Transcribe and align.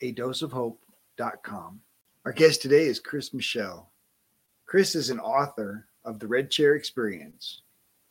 a 0.00 0.12
doseofhope.com. 0.12 1.80
Our 2.24 2.32
guest 2.32 2.62
today 2.62 2.84
is 2.84 3.00
Chris 3.00 3.34
Michel. 3.34 3.90
Chris 4.66 4.94
is 4.94 5.10
an 5.10 5.18
author 5.18 5.86
of 6.04 6.18
The 6.18 6.26
Red 6.26 6.50
Chair 6.50 6.74
Experience, 6.74 7.62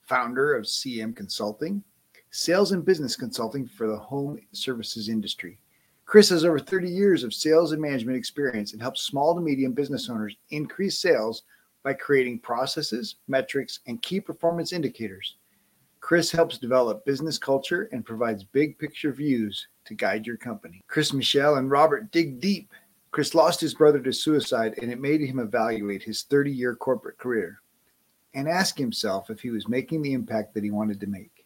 founder 0.02 0.56
of 0.56 0.66
CM 0.66 1.16
Consulting, 1.16 1.84
sales 2.32 2.72
and 2.72 2.84
business 2.84 3.16
consulting 3.16 3.66
for 3.66 3.88
the 3.88 3.98
home 3.98 4.40
services 4.52 5.08
industry. 5.10 5.60
Chris 6.06 6.30
has 6.30 6.46
over 6.46 6.60
30 6.60 6.90
years 6.90 7.24
of 7.24 7.34
sales 7.34 7.74
and 7.74 7.82
management 7.82 8.18
experience 8.18 8.74
and 8.74 8.82
helps 8.82 9.02
small 9.02 9.36
to 9.36 9.42
medium 9.42 9.74
business 9.74 10.10
owners 10.10 10.36
increase 10.50 10.98
sales 11.00 11.44
by 11.84 11.94
creating 11.94 12.40
processes, 12.40 13.16
metrics, 13.28 13.80
and 13.88 14.02
key 14.02 14.20
performance 14.20 14.74
indicators. 14.74 15.36
Chris 16.08 16.32
helps 16.32 16.58
develop 16.58 17.04
business 17.04 17.38
culture 17.38 17.90
and 17.92 18.06
provides 18.06 18.46
big 18.46 18.80
picture 18.80 19.12
views 19.12 19.68
to 19.84 19.94
guide 19.94 20.26
your 20.26 20.38
company. 20.38 20.82
Chris 20.88 21.12
Michel 21.12 21.56
and 21.56 21.70
Robert 21.70 22.14
dig 22.14 22.40
deep. 22.40 22.72
Chris 23.12 23.36
lost 23.36 23.60
his 23.60 23.74
brother 23.74 24.00
to 24.00 24.14
suicide, 24.14 24.76
and 24.82 24.90
it 24.90 25.02
made 25.02 25.20
him 25.20 25.38
evaluate 25.38 26.02
his 26.02 26.24
30 26.24 26.50
year 26.50 26.78
corporate 26.78 27.18
career 27.18 27.62
and 28.34 28.48
ask 28.48 28.78
himself 28.78 29.30
if 29.30 29.42
he 29.42 29.50
was 29.50 29.68
making 29.68 30.02
the 30.02 30.14
impact 30.14 30.54
that 30.54 30.64
he 30.64 30.72
wanted 30.72 31.02
to 31.02 31.08
make. 31.08 31.46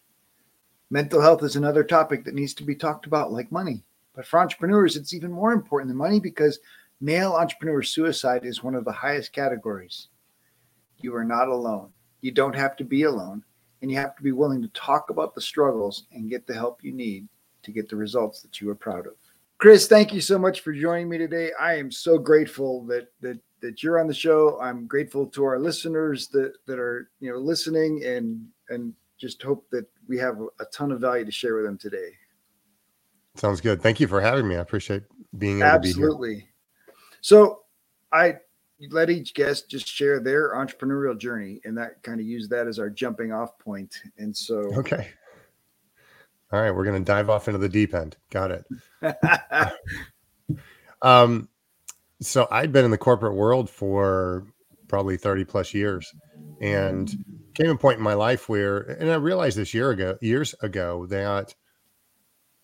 Mental 0.92 1.20
health 1.20 1.42
is 1.42 1.56
another 1.56 1.84
topic 1.84 2.24
that 2.24 2.36
needs 2.36 2.54
to 2.54 2.64
be 2.64 2.76
talked 2.76 3.08
about, 3.08 3.34
like 3.34 3.52
money. 3.52 3.84
But 4.14 4.28
for 4.28 4.40
entrepreneurs, 4.40 4.96
it's 4.96 5.16
even 5.16 5.32
more 5.32 5.54
important 5.54 5.90
than 5.90 5.98
money 5.98 6.20
because 6.20 6.60
male 7.00 7.34
entrepreneur 7.34 7.82
suicide 7.82 8.46
is 8.46 8.62
one 8.62 8.76
of 8.76 8.86
the 8.86 8.92
highest 8.92 9.34
categories. 9.34 10.10
You 11.00 11.16
are 11.16 11.26
not 11.26 11.48
alone. 11.48 11.94
You 12.22 12.30
don't 12.30 12.56
have 12.56 12.76
to 12.76 12.84
be 12.84 13.02
alone, 13.02 13.44
and 13.82 13.92
you 13.92 13.98
have 13.98 14.16
to 14.16 14.24
be 14.24 14.32
willing 14.32 14.62
to 14.62 14.68
talk 14.70 15.10
about 15.10 15.36
the 15.36 15.42
struggles 15.42 16.06
and 16.12 16.30
get 16.30 16.46
the 16.48 16.54
help 16.54 16.84
you 16.84 16.92
need 16.92 17.28
to 17.64 17.72
get 17.72 17.90
the 17.90 17.96
results 17.96 18.42
that 18.42 18.62
you 18.62 18.70
are 18.70 18.76
proud 18.76 19.08
of. 19.08 19.14
Chris, 19.58 19.88
thank 19.88 20.12
you 20.14 20.22
so 20.22 20.40
much 20.40 20.62
for 20.62 20.74
joining 20.74 21.08
me 21.08 21.18
today. 21.18 21.52
I 21.60 21.76
am 21.76 21.92
so 21.92 22.18
grateful 22.18 22.84
that 22.86 23.12
that 23.22 23.40
that 23.62 23.84
you're 23.84 24.00
on 24.00 24.08
the 24.08 24.14
show. 24.14 24.60
I'm 24.60 24.88
grateful 24.88 25.28
to 25.28 25.44
our 25.44 25.60
listeners 25.60 26.28
that 26.30 26.54
that 26.66 26.80
are 26.80 27.10
you 27.20 27.32
know 27.32 27.38
listening 27.38 28.04
and 28.04 28.48
and 28.70 28.94
just 29.20 29.42
hope 29.44 29.70
that 29.70 29.86
we 30.08 30.18
have 30.18 30.40
a 30.60 30.66
ton 30.74 30.92
of 30.92 31.00
value 31.00 31.26
to 31.26 31.32
share 31.32 31.56
with 31.56 31.66
them 31.66 31.78
today. 31.78 32.10
Sounds 33.36 33.62
good. 33.62 33.82
Thank 33.82 34.00
you 34.00 34.08
for 34.08 34.20
having 34.20 34.48
me. 34.48 34.56
I 34.56 34.60
appreciate 34.62 35.04
being 35.38 35.60
able 35.60 35.68
Absolutely. 35.68 36.30
to 36.30 36.36
be 36.36 36.42
here. 36.42 36.96
So 37.22 37.62
I 38.12 38.38
let 38.90 39.10
each 39.10 39.34
guest 39.34 39.70
just 39.70 39.88
share 39.88 40.20
their 40.20 40.56
entrepreneurial 40.56 41.18
journey 41.18 41.62
and 41.66 41.78
that 41.78 42.02
kind 42.04 42.20
of 42.20 42.26
use 42.26 42.50
that 42.50 42.68
as 42.68 42.80
our 42.80 42.90
jumping 42.90 43.32
off 43.32 43.58
point. 43.60 44.02
And 44.18 44.36
so 44.36 44.72
Okay. 44.78 45.08
All 46.52 46.60
right, 46.60 46.72
we're 46.72 46.84
going 46.84 47.02
to 47.02 47.06
dive 47.06 47.30
off 47.30 47.48
into 47.48 47.60
the 47.60 47.70
deep 47.70 47.94
end. 47.94 48.18
Got 48.30 48.52
it. 48.52 48.66
um, 51.02 51.48
so 52.20 52.46
I'd 52.52 52.74
been 52.74 52.84
in 52.84 52.92
the 52.92 52.98
corporate 52.98 53.36
world 53.36 53.70
for 53.70 54.46
probably 54.90 55.16
30 55.16 55.46
plus 55.46 55.74
years 55.74 56.14
and 56.60 57.10
came 57.54 57.70
a 57.70 57.78
point 57.78 58.00
in 58.00 58.04
my 58.04 58.16
life 58.16 58.50
where, 58.50 58.80
and 58.80 59.10
I 59.10 59.16
realized 59.16 59.58
this 59.58 59.74
year 59.74 59.92
ago, 59.92 60.18
years 60.22 60.54
ago, 60.62 61.06
that 61.06 61.56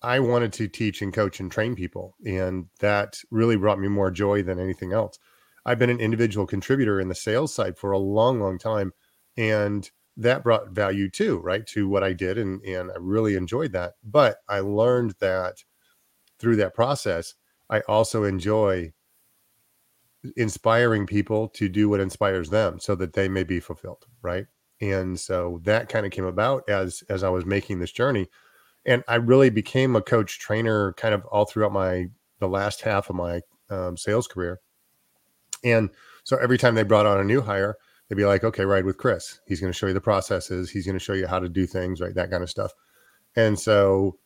I 0.01 0.19
wanted 0.19 0.51
to 0.53 0.67
teach 0.67 1.01
and 1.01 1.13
coach 1.13 1.39
and 1.39 1.49
train 1.49 1.73
people. 1.73 2.15
And 2.25 2.67
that 2.79 3.21
really 3.31 3.55
brought 3.55 3.79
me 3.79 3.87
more 3.87 4.11
joy 4.11 4.43
than 4.43 4.59
anything 4.59 4.91
else. 4.91 5.17
I've 5.67 5.77
been 5.77 5.89
an 5.89 5.99
individual 5.99 6.47
contributor 6.47 6.99
in 6.99 7.09
the 7.09 7.15
sales 7.15 7.53
side 7.53 7.77
for 7.77 7.91
a 7.91 7.99
long, 7.99 8.39
long 8.39 8.57
time. 8.57 8.93
And 9.35 9.89
that 10.15 10.43
brought 10.43 10.69
value 10.69 11.09
too, 11.09 11.39
right? 11.39 11.67
To 11.67 11.87
what 11.89 12.03
I 12.03 12.13
did. 12.13 12.37
And, 12.37 12.63
and 12.63 12.89
I 12.89 12.95
really 12.99 13.35
enjoyed 13.35 13.73
that. 13.73 13.95
But 14.03 14.37
I 14.47 14.61
learned 14.61 15.15
that 15.19 15.63
through 16.39 16.55
that 16.55 16.73
process, 16.73 17.35
I 17.69 17.81
also 17.81 18.23
enjoy 18.23 18.93
inspiring 20.37 21.05
people 21.05 21.49
to 21.49 21.69
do 21.69 21.89
what 21.89 21.99
inspires 21.99 22.49
them 22.49 22.79
so 22.79 22.95
that 22.95 23.13
they 23.13 23.27
may 23.27 23.43
be 23.43 23.59
fulfilled. 23.59 24.05
Right. 24.21 24.45
And 24.79 25.19
so 25.19 25.59
that 25.65 25.89
kind 25.89 26.05
of 26.05 26.11
came 26.11 26.25
about 26.25 26.67
as 26.69 27.03
as 27.09 27.23
I 27.23 27.29
was 27.29 27.45
making 27.45 27.79
this 27.79 27.91
journey. 27.91 28.27
And 28.85 29.03
I 29.07 29.15
really 29.15 29.49
became 29.49 29.95
a 29.95 30.01
coach 30.01 30.39
trainer 30.39 30.93
kind 30.93 31.13
of 31.13 31.25
all 31.25 31.45
throughout 31.45 31.73
my 31.73 32.07
the 32.39 32.47
last 32.47 32.81
half 32.81 33.09
of 33.09 33.17
my 33.17 33.41
um, 33.69 33.97
sales 33.97 34.27
career. 34.27 34.61
And 35.63 35.89
so 36.23 36.37
every 36.37 36.57
time 36.57 36.75
they 36.75 36.83
brought 36.83 37.05
on 37.05 37.19
a 37.19 37.23
new 37.23 37.41
hire, 37.41 37.75
they'd 38.07 38.15
be 38.15 38.25
like, 38.25 38.43
okay, 38.43 38.65
ride 38.65 38.85
with 38.85 38.97
Chris. 38.97 39.39
He's 39.47 39.59
going 39.59 39.71
to 39.71 39.77
show 39.77 39.87
you 39.87 39.93
the 39.93 40.01
processes. 40.01 40.69
He's 40.69 40.85
going 40.85 40.97
to 40.97 41.03
show 41.03 41.13
you 41.13 41.27
how 41.27 41.39
to 41.39 41.49
do 41.49 41.65
things, 41.65 42.01
right? 42.01 42.15
That 42.15 42.31
kind 42.31 42.43
of 42.43 42.49
stuff. 42.49 42.71
And 43.35 43.59
so, 43.59 44.17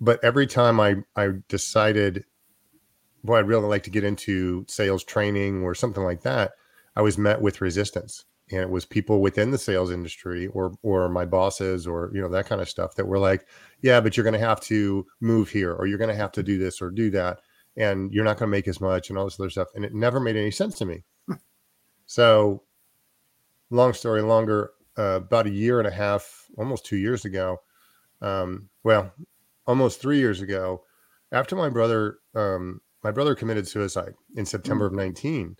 but 0.00 0.22
every 0.24 0.46
time 0.46 0.80
I, 0.80 0.96
I 1.16 1.30
decided, 1.48 2.24
boy, 3.24 3.38
I'd 3.38 3.48
really 3.48 3.66
like 3.66 3.82
to 3.84 3.90
get 3.90 4.04
into 4.04 4.64
sales 4.68 5.04
training 5.04 5.62
or 5.62 5.74
something 5.74 6.02
like 6.02 6.22
that, 6.22 6.52
I 6.96 7.02
was 7.02 7.18
met 7.18 7.40
with 7.40 7.60
resistance. 7.60 8.24
And 8.52 8.60
it 8.60 8.70
was 8.70 8.84
people 8.84 9.20
within 9.20 9.52
the 9.52 9.58
sales 9.58 9.92
industry 9.92 10.48
or, 10.48 10.72
or 10.82 11.08
my 11.08 11.24
bosses 11.24 11.86
or, 11.86 12.10
you 12.12 12.20
know, 12.20 12.28
that 12.30 12.46
kind 12.46 12.60
of 12.60 12.68
stuff 12.68 12.96
that 12.96 13.06
were 13.06 13.18
like, 13.18 13.46
yeah, 13.80 14.00
but 14.00 14.16
you're 14.16 14.24
going 14.24 14.34
to 14.34 14.40
have 14.40 14.60
to 14.62 15.06
move 15.20 15.50
here 15.50 15.72
or 15.72 15.86
you're 15.86 15.98
going 15.98 16.10
to 16.10 16.16
have 16.16 16.32
to 16.32 16.42
do 16.42 16.58
this 16.58 16.82
or 16.82 16.90
do 16.90 17.10
that. 17.10 17.40
And 17.76 18.12
you're 18.12 18.24
not 18.24 18.38
going 18.38 18.48
to 18.48 18.56
make 18.56 18.68
as 18.68 18.80
much 18.80 19.08
and 19.08 19.18
all 19.18 19.24
this 19.24 19.38
other 19.38 19.50
stuff. 19.50 19.68
And 19.74 19.84
it 19.84 19.94
never 19.94 20.20
made 20.20 20.36
any 20.36 20.50
sense 20.50 20.76
to 20.78 20.86
me. 20.86 21.04
so 22.06 22.62
long 23.70 23.92
story 23.94 24.22
longer, 24.22 24.72
uh, 24.98 25.20
about 25.22 25.46
a 25.46 25.50
year 25.50 25.78
and 25.78 25.88
a 25.88 25.92
half, 25.92 26.46
almost 26.58 26.84
two 26.84 26.96
years 26.96 27.24
ago, 27.24 27.58
um, 28.20 28.68
well, 28.82 29.12
almost 29.66 30.00
three 30.00 30.18
years 30.18 30.40
ago, 30.40 30.82
after 31.32 31.56
my 31.56 31.68
brother, 31.68 32.18
um, 32.34 32.80
my 33.02 33.10
brother 33.10 33.34
committed 33.34 33.66
suicide 33.66 34.14
in 34.36 34.44
September 34.44 34.86
mm-hmm. 34.86 34.98
of 34.98 35.04
19. 35.06 35.56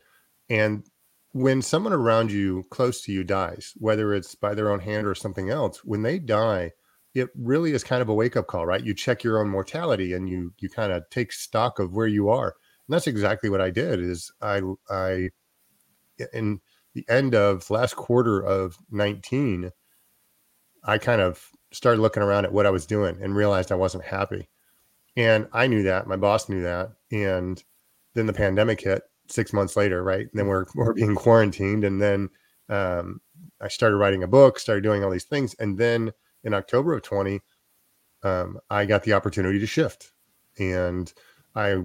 And 0.50 0.84
when 1.32 1.62
someone 1.62 1.92
around 1.92 2.32
you, 2.32 2.64
close 2.70 3.02
to 3.02 3.12
you, 3.12 3.22
dies, 3.22 3.72
whether 3.76 4.12
it's 4.12 4.34
by 4.34 4.54
their 4.54 4.70
own 4.70 4.80
hand 4.80 5.06
or 5.06 5.14
something 5.14 5.48
else, 5.48 5.84
when 5.84 6.02
they 6.02 6.18
die, 6.18 6.72
it 7.14 7.28
really 7.36 7.72
is 7.72 7.82
kind 7.84 8.02
of 8.02 8.08
a 8.08 8.14
wake 8.14 8.36
up 8.36 8.46
call, 8.46 8.66
right? 8.66 8.84
You 8.84 8.94
check 8.94 9.24
your 9.24 9.40
own 9.40 9.48
mortality 9.48 10.12
and 10.12 10.28
you 10.28 10.52
you 10.58 10.68
kind 10.68 10.92
of 10.92 11.08
take 11.10 11.32
stock 11.32 11.78
of 11.78 11.92
where 11.92 12.06
you 12.06 12.28
are. 12.28 12.54
And 12.86 12.94
that's 12.94 13.06
exactly 13.06 13.50
what 13.50 13.60
I 13.60 13.70
did. 13.70 14.00
Is 14.00 14.32
I 14.40 14.62
I 14.88 15.30
in 16.32 16.60
the 16.94 17.04
end 17.08 17.34
of 17.34 17.70
last 17.70 17.96
quarter 17.96 18.40
of 18.40 18.76
19, 18.90 19.70
I 20.84 20.98
kind 20.98 21.20
of 21.20 21.50
started 21.72 22.00
looking 22.00 22.22
around 22.22 22.44
at 22.44 22.52
what 22.52 22.66
I 22.66 22.70
was 22.70 22.86
doing 22.86 23.18
and 23.22 23.34
realized 23.34 23.70
I 23.70 23.76
wasn't 23.76 24.04
happy. 24.04 24.48
And 25.16 25.48
I 25.52 25.66
knew 25.66 25.82
that, 25.84 26.06
my 26.06 26.16
boss 26.16 26.48
knew 26.48 26.62
that. 26.62 26.92
And 27.12 27.62
then 28.14 28.26
the 28.26 28.32
pandemic 28.32 28.80
hit 28.80 29.02
six 29.28 29.52
months 29.52 29.76
later, 29.76 30.02
right? 30.02 30.26
And 30.26 30.32
then 30.34 30.46
we're, 30.46 30.66
we're 30.74 30.94
being 30.94 31.14
quarantined. 31.14 31.84
And 31.84 32.00
then 32.00 32.28
um, 32.68 33.20
I 33.60 33.68
started 33.68 33.96
writing 33.96 34.22
a 34.22 34.28
book, 34.28 34.58
started 34.58 34.82
doing 34.82 35.04
all 35.04 35.10
these 35.10 35.24
things. 35.24 35.54
And 35.58 35.78
then 35.78 36.12
in 36.44 36.54
October 36.54 36.94
of 36.94 37.02
20, 37.02 37.40
um, 38.22 38.58
I 38.70 38.86
got 38.86 39.04
the 39.04 39.12
opportunity 39.14 39.58
to 39.58 39.66
shift. 39.66 40.12
And 40.58 41.12
I 41.54 41.84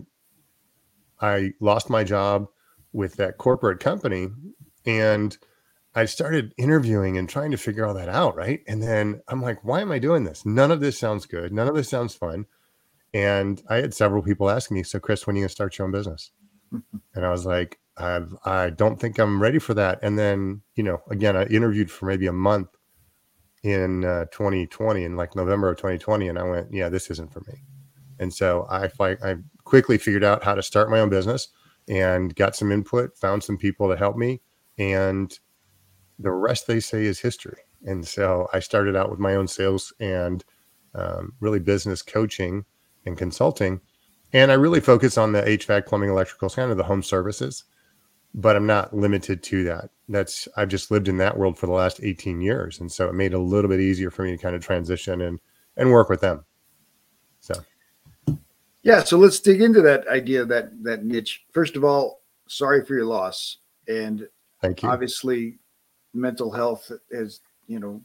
I 1.21 1.53
lost 1.61 1.89
my 1.89 2.03
job 2.03 2.47
with 2.93 3.15
that 3.15 3.37
corporate 3.37 3.79
company 3.79 4.29
and 4.85 5.37
I 5.95 6.05
started 6.05 6.53
interviewing 6.57 7.17
and 7.17 7.29
trying 7.29 7.51
to 7.51 7.57
figure 7.57 7.85
all 7.85 7.93
that 7.93 8.09
out, 8.09 8.35
right? 8.35 8.61
And 8.67 8.83
then 8.83 9.21
I'm 9.29 9.41
like, 9.41 9.63
why 9.63 9.81
am 9.81 9.91
I 9.91 9.99
doing 9.99 10.25
this? 10.25 10.45
None 10.45 10.71
of 10.71 10.81
this 10.81 10.99
sounds 10.99 11.25
good. 11.25 11.53
None 11.53 11.69
of 11.69 11.75
this 11.75 11.89
sounds 11.89 12.13
fun. 12.13 12.45
And 13.13 13.63
I 13.69 13.77
had 13.77 13.93
several 13.93 14.21
people 14.21 14.49
asking 14.49 14.75
me, 14.77 14.83
"So, 14.83 14.99
Chris, 14.99 15.25
when 15.25 15.35
are 15.35 15.39
you 15.39 15.43
gonna 15.43 15.49
start 15.49 15.77
your 15.77 15.85
own 15.85 15.91
business?" 15.93 16.31
and 17.15 17.25
I 17.25 17.31
was 17.31 17.45
like, 17.45 17.79
I've, 17.97 18.35
I 18.45 18.71
don't 18.71 18.99
think 18.99 19.19
I'm 19.19 19.41
ready 19.41 19.59
for 19.59 19.73
that. 19.75 19.99
And 20.01 20.19
then, 20.19 20.61
you 20.75 20.83
know, 20.83 21.01
again, 21.09 21.37
I 21.37 21.45
interviewed 21.45 21.89
for 21.89 22.07
maybe 22.07 22.27
a 22.27 22.33
month 22.33 22.69
in 23.65 24.05
uh, 24.05 24.25
2020, 24.25 25.03
in 25.03 25.15
like 25.15 25.35
November 25.35 25.69
of 25.69 25.77
2020, 25.77 26.27
and 26.27 26.37
I 26.37 26.43
went, 26.43 26.71
"Yeah, 26.71 26.87
this 26.87 27.09
isn't 27.09 27.33
for 27.33 27.41
me." 27.47 27.63
And 28.19 28.31
so 28.31 28.67
I, 28.69 28.89
I 28.99 29.35
quickly 29.63 29.97
figured 29.97 30.23
out 30.23 30.43
how 30.43 30.53
to 30.53 30.61
start 30.61 30.91
my 30.91 30.99
own 30.99 31.09
business 31.09 31.49
and 31.89 32.33
got 32.35 32.55
some 32.55 32.71
input, 32.71 33.17
found 33.17 33.43
some 33.43 33.57
people 33.57 33.89
to 33.89 33.97
help 33.97 34.17
me, 34.17 34.41
and 34.77 35.37
the 36.19 36.31
rest 36.31 36.67
they 36.67 36.79
say 36.79 37.05
is 37.05 37.19
history. 37.19 37.57
And 37.85 38.07
so 38.07 38.47
I 38.53 38.59
started 38.59 38.95
out 38.95 39.09
with 39.09 39.19
my 39.19 39.35
own 39.35 39.47
sales 39.47 39.91
and 39.99 40.45
um, 40.93 41.33
really 41.39 41.59
business 41.59 42.03
coaching 42.03 42.65
and 43.05 43.17
consulting. 43.17 43.81
And 44.31 44.51
I 44.51 44.55
really 44.55 44.79
focus 44.79 45.17
on 45.17 45.31
the 45.31 45.41
HVAC, 45.41 45.87
plumbing, 45.87 46.09
electrical, 46.09 46.49
kind 46.49 46.71
of 46.71 46.77
the 46.77 46.83
home 46.83 47.03
services, 47.03 47.63
but 48.35 48.57
I'm 48.57 48.67
not 48.67 48.93
limited 48.93 49.41
to 49.43 49.63
that. 49.63 49.89
That's 50.09 50.47
I've 50.57 50.67
just 50.67 50.91
lived 50.91 51.07
in 51.07 51.17
that 51.17 51.37
world 51.37 51.57
for 51.57 51.67
the 51.67 51.71
last 51.71 52.01
18 52.03 52.41
years. 52.41 52.79
And 52.81 52.91
so 52.91 53.07
it 53.07 53.15
made 53.15 53.31
it 53.31 53.37
a 53.37 53.39
little 53.39 53.69
bit 53.69 53.79
easier 53.79 54.11
for 54.11 54.23
me 54.23 54.31
to 54.31 54.37
kind 54.37 54.55
of 54.55 54.63
transition 54.63 55.21
and 55.21 55.39
and 55.77 55.89
work 55.89 56.09
with 56.09 56.21
them. 56.21 56.43
So 57.39 57.55
yeah, 58.83 59.03
so 59.03 59.17
let's 59.17 59.39
dig 59.39 59.61
into 59.61 59.81
that 59.81 60.07
idea 60.09 60.45
that 60.45 60.83
that 60.83 61.05
niche. 61.05 61.45
First 61.53 61.75
of 61.75 61.83
all, 61.83 62.21
sorry 62.47 62.85
for 62.85 62.93
your 62.93 63.05
loss, 63.05 63.57
and 63.87 64.27
thank 64.61 64.83
you. 64.83 64.89
Obviously, 64.89 65.57
mental 66.13 66.51
health 66.51 66.91
has 67.11 67.39
you 67.67 67.79
know 67.79 68.01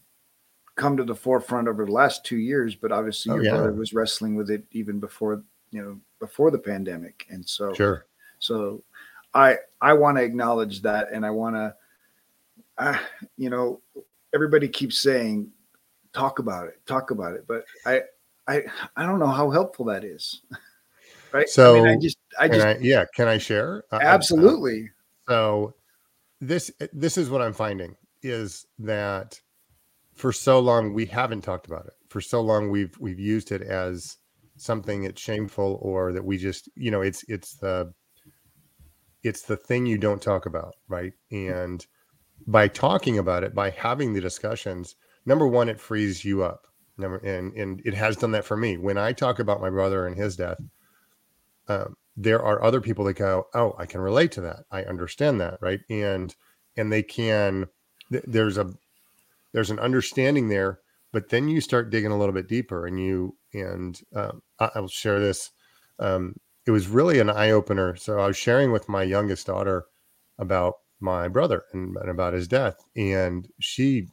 come 0.76 0.96
to 0.96 1.04
the 1.04 1.14
forefront 1.14 1.68
over 1.68 1.84
the 1.84 1.92
last 1.92 2.24
two 2.24 2.38
years, 2.38 2.76
but 2.76 2.92
obviously 2.92 3.32
oh, 3.32 3.34
your 3.34 3.44
yeah. 3.44 3.50
brother 3.50 3.72
was 3.72 3.92
wrestling 3.92 4.36
with 4.36 4.48
it 4.48 4.64
even 4.70 5.00
before 5.00 5.42
you 5.72 5.82
know 5.82 5.98
before 6.20 6.50
the 6.52 6.58
pandemic, 6.58 7.26
and 7.30 7.46
so 7.46 7.74
sure. 7.74 8.06
So, 8.40 8.82
I 9.34 9.56
I 9.80 9.92
want 9.94 10.18
to 10.18 10.24
acknowledge 10.24 10.82
that, 10.82 11.12
and 11.12 11.24
I 11.24 11.30
want 11.30 11.56
to, 11.56 11.74
uh, 12.78 12.98
you 13.36 13.50
know, 13.50 13.80
everybody 14.34 14.68
keeps 14.68 14.98
saying, 14.98 15.50
talk 16.12 16.38
about 16.38 16.66
it, 16.66 16.80
talk 16.86 17.10
about 17.10 17.34
it, 17.34 17.44
but 17.46 17.64
I 17.86 18.02
I 18.48 18.62
I 18.96 19.06
don't 19.06 19.18
know 19.18 19.26
how 19.26 19.50
helpful 19.50 19.84
that 19.86 20.04
is. 20.04 20.42
right? 21.32 21.48
So 21.48 21.76
I, 21.76 21.80
mean, 21.80 21.88
I 21.88 21.96
just, 21.96 22.18
I 22.38 22.48
just, 22.48 22.66
I, 22.66 22.78
yeah. 22.80 23.04
Can 23.14 23.28
I 23.28 23.38
share? 23.38 23.84
Absolutely. 23.92 24.90
so 25.28 25.74
this, 26.40 26.70
this 26.92 27.18
is 27.18 27.30
what 27.30 27.42
I'm 27.42 27.52
finding 27.52 27.96
is 28.22 28.66
that 28.78 29.40
for 30.14 30.32
so 30.32 30.58
long 30.60 30.92
we 30.92 31.06
haven't 31.06 31.42
talked 31.42 31.66
about 31.66 31.86
it. 31.86 31.94
For 32.08 32.20
so 32.20 32.40
long 32.40 32.70
we've 32.70 32.96
we've 32.98 33.20
used 33.20 33.52
it 33.52 33.62
as 33.62 34.16
something 34.56 35.02
that's 35.02 35.20
shameful 35.20 35.78
or 35.80 36.12
that 36.12 36.24
we 36.24 36.36
just, 36.36 36.68
you 36.74 36.90
know, 36.90 37.02
it's 37.02 37.24
it's 37.28 37.54
the 37.54 37.92
it's 39.22 39.42
the 39.42 39.56
thing 39.56 39.86
you 39.86 39.98
don't 39.98 40.22
talk 40.22 40.46
about, 40.46 40.76
right? 40.88 41.12
And 41.30 41.84
by 42.46 42.68
talking 42.68 43.18
about 43.18 43.44
it, 43.44 43.54
by 43.54 43.70
having 43.70 44.12
the 44.12 44.20
discussions, 44.20 44.96
number 45.26 45.46
one, 45.46 45.68
it 45.68 45.80
frees 45.80 46.24
you 46.24 46.42
up. 46.42 46.66
Number 46.98 47.18
and 47.18 47.54
and 47.54 47.82
it 47.84 47.94
has 47.94 48.16
done 48.16 48.32
that 48.32 48.44
for 48.44 48.56
me. 48.56 48.76
When 48.76 48.98
I 48.98 49.12
talk 49.12 49.38
about 49.38 49.60
my 49.60 49.70
brother 49.70 50.06
and 50.06 50.16
his 50.16 50.36
death, 50.36 50.58
um, 51.68 51.96
there 52.16 52.42
are 52.42 52.62
other 52.62 52.80
people 52.80 53.04
that 53.06 53.14
go, 53.14 53.46
"Oh, 53.54 53.74
I 53.78 53.86
can 53.86 54.00
relate 54.00 54.32
to 54.32 54.42
that. 54.42 54.64
I 54.70 54.82
understand 54.84 55.40
that." 55.40 55.58
Right, 55.62 55.80
and 55.88 56.34
and 56.76 56.92
they 56.92 57.02
can. 57.02 57.68
Th- 58.12 58.24
there's 58.26 58.58
a 58.58 58.72
there's 59.52 59.70
an 59.70 59.78
understanding 59.78 60.48
there, 60.48 60.80
but 61.12 61.30
then 61.30 61.48
you 61.48 61.60
start 61.60 61.90
digging 61.90 62.12
a 62.12 62.18
little 62.18 62.34
bit 62.34 62.48
deeper, 62.48 62.86
and 62.86 63.00
you 63.00 63.36
and 63.54 64.00
um, 64.14 64.42
I, 64.58 64.70
I 64.76 64.80
will 64.80 64.88
share 64.88 65.20
this. 65.20 65.50
Um, 65.98 66.36
it 66.66 66.70
was 66.70 66.88
really 66.88 67.18
an 67.18 67.30
eye 67.30 67.50
opener. 67.50 67.96
So 67.96 68.18
I 68.18 68.26
was 68.26 68.36
sharing 68.36 68.72
with 68.72 68.88
my 68.88 69.02
youngest 69.02 69.46
daughter 69.46 69.86
about 70.38 70.74
my 71.00 71.28
brother 71.28 71.64
and, 71.72 71.96
and 71.96 72.10
about 72.10 72.34
his 72.34 72.48
death, 72.48 72.76
and 72.96 73.48
she 73.60 74.08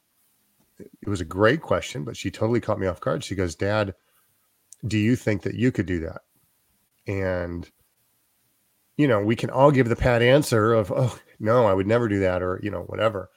it 0.79 1.09
was 1.09 1.21
a 1.21 1.25
great 1.25 1.61
question, 1.61 2.03
but 2.03 2.15
she 2.15 2.29
totally 2.29 2.61
caught 2.61 2.79
me 2.79 2.85
off 2.85 3.01
guard. 3.01 3.23
She 3.23 3.33
goes, 3.33 3.55
Dad, 3.55 3.95
do 4.85 4.97
you 4.97 5.15
think 5.15 5.41
that 5.41 5.55
you 5.55 5.71
could 5.71 5.87
do 5.87 5.99
that? 6.01 6.21
and 7.07 7.71
you 8.97 9.07
know 9.07 9.21
we 9.21 9.35
can 9.35 9.49
all 9.49 9.71
give 9.71 9.89
the 9.89 9.95
pat 9.95 10.21
answer 10.21 10.73
of 10.73 10.91
oh 10.95 11.17
no 11.39 11.65
i 11.65 11.73
would 11.73 11.87
never 11.87 12.07
do 12.07 12.19
that 12.19 12.41
or 12.43 12.59
you 12.61 12.69
know 12.69 12.81
whatever 12.81 13.29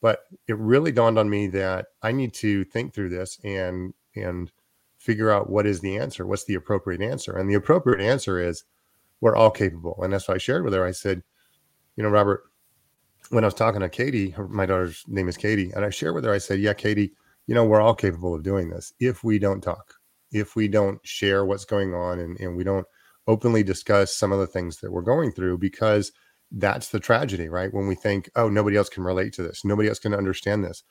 but 0.00 0.20
it 0.46 0.56
really 0.56 0.92
dawned 0.92 1.18
on 1.18 1.28
me 1.28 1.48
that 1.48 1.86
i 2.02 2.12
need 2.12 2.32
to 2.32 2.64
think 2.64 2.94
through 2.94 3.08
this 3.08 3.38
and 3.44 3.92
and 4.14 4.50
figure 4.98 5.30
out 5.30 5.50
what 5.50 5.66
is 5.66 5.80
the 5.80 5.96
answer 5.96 6.26
what's 6.26 6.44
the 6.44 6.54
appropriate 6.54 7.00
answer 7.00 7.36
and 7.36 7.48
the 7.48 7.54
appropriate 7.54 8.00
answer 8.00 8.40
is 8.40 8.64
we're 9.20 9.36
all 9.36 9.50
capable 9.50 9.98
and 10.02 10.12
that's 10.12 10.28
what 10.28 10.34
i 10.34 10.38
shared 10.38 10.64
with 10.64 10.74
her 10.74 10.84
i 10.84 10.90
said 10.90 11.22
you 11.96 12.02
know 12.02 12.08
robert 12.08 12.44
when 13.30 13.44
i 13.44 13.46
was 13.46 13.54
talking 13.54 13.80
to 13.80 13.88
katie 13.88 14.34
my 14.48 14.66
daughter's 14.66 15.04
name 15.06 15.28
is 15.28 15.36
katie 15.36 15.70
and 15.74 15.84
i 15.84 15.90
shared 15.90 16.14
with 16.14 16.24
her 16.24 16.32
i 16.32 16.38
said 16.38 16.58
yeah 16.60 16.72
katie 16.72 17.12
you 17.46 17.54
know 17.54 17.64
we're 17.64 17.80
all 17.80 17.94
capable 17.94 18.34
of 18.34 18.42
doing 18.42 18.68
this 18.70 18.92
if 19.00 19.22
we 19.22 19.38
don't 19.38 19.60
talk 19.60 19.94
if 20.32 20.56
we 20.56 20.68
don't 20.68 21.00
share 21.06 21.44
what's 21.44 21.64
going 21.64 21.94
on 21.94 22.18
and, 22.18 22.38
and 22.40 22.56
we 22.56 22.64
don't 22.64 22.86
openly 23.26 23.62
discuss 23.62 24.14
some 24.14 24.32
of 24.32 24.38
the 24.38 24.46
things 24.46 24.78
that 24.78 24.90
we're 24.90 25.02
going 25.02 25.30
through 25.30 25.58
because 25.58 26.12
that's 26.52 26.88
the 26.88 27.00
tragedy, 27.00 27.48
right? 27.48 27.72
When 27.72 27.86
we 27.86 27.94
think, 27.94 28.30
oh, 28.36 28.48
nobody 28.48 28.76
else 28.76 28.88
can 28.88 29.04
relate 29.04 29.34
to 29.34 29.42
this, 29.42 29.64
nobody 29.64 29.88
else 29.88 29.98
can 29.98 30.14
understand 30.14 30.64
this. 30.64 30.82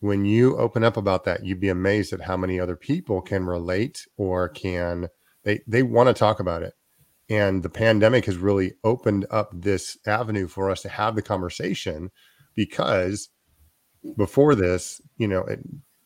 When 0.00 0.24
you 0.24 0.56
open 0.56 0.84
up 0.84 0.96
about 0.96 1.24
that, 1.24 1.44
you'd 1.44 1.60
be 1.60 1.68
amazed 1.68 2.12
at 2.12 2.20
how 2.20 2.36
many 2.36 2.60
other 2.60 2.76
people 2.76 3.22
can 3.22 3.46
relate 3.46 4.06
or 4.16 4.48
can 4.48 5.08
they 5.44 5.60
they 5.66 5.82
want 5.82 6.08
to 6.08 6.14
talk 6.14 6.40
about 6.40 6.62
it. 6.62 6.74
And 7.30 7.62
the 7.62 7.70
pandemic 7.70 8.26
has 8.26 8.36
really 8.36 8.74
opened 8.84 9.26
up 9.30 9.50
this 9.54 9.96
avenue 10.06 10.46
for 10.46 10.70
us 10.70 10.82
to 10.82 10.88
have 10.90 11.14
the 11.14 11.22
conversation 11.22 12.10
because 12.54 13.30
before 14.16 14.54
this, 14.54 15.00
you 15.16 15.26
know, 15.26 15.40
it, 15.44 15.60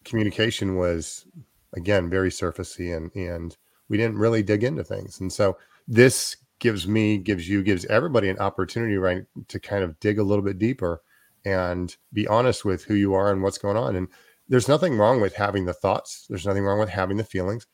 communication 0.05 0.76
was 0.76 1.26
again 1.75 2.08
very 2.08 2.31
surfacey 2.31 2.96
and 2.96 3.11
and 3.14 3.56
we 3.88 3.96
didn't 3.96 4.19
really 4.19 4.43
dig 4.43 4.62
into 4.62 4.84
things. 4.84 5.20
And 5.20 5.32
so 5.32 5.56
this 5.87 6.37
gives 6.58 6.87
me, 6.87 7.19
gives 7.19 7.49
you, 7.49 7.62
gives 7.62 7.84
everybody 7.87 8.29
an 8.29 8.38
opportunity, 8.38 8.96
right, 8.96 9.25
to 9.49 9.61
kind 9.61 9.82
of 9.82 9.99
dig 10.00 10.19
a 10.19 10.23
little 10.23 10.44
bit 10.44 10.58
deeper 10.58 11.02
and 11.44 11.96
be 12.12 12.26
honest 12.26 12.64
with 12.64 12.85
who 12.85 12.94
you 12.94 13.14
are 13.14 13.31
and 13.31 13.43
what's 13.43 13.58
going 13.58 13.76
on. 13.76 13.96
And 13.96 14.08
there's 14.49 14.69
nothing 14.69 14.96
wrong 14.96 15.20
with 15.20 15.35
having 15.35 15.67
the 15.67 15.75
thoughts, 15.75 16.26
there's 16.29 16.46
nothing 16.46 16.64
wrong 16.64 16.79
with 16.79 16.88
having 16.88 17.17
the 17.17 17.25
feelings. 17.25 17.67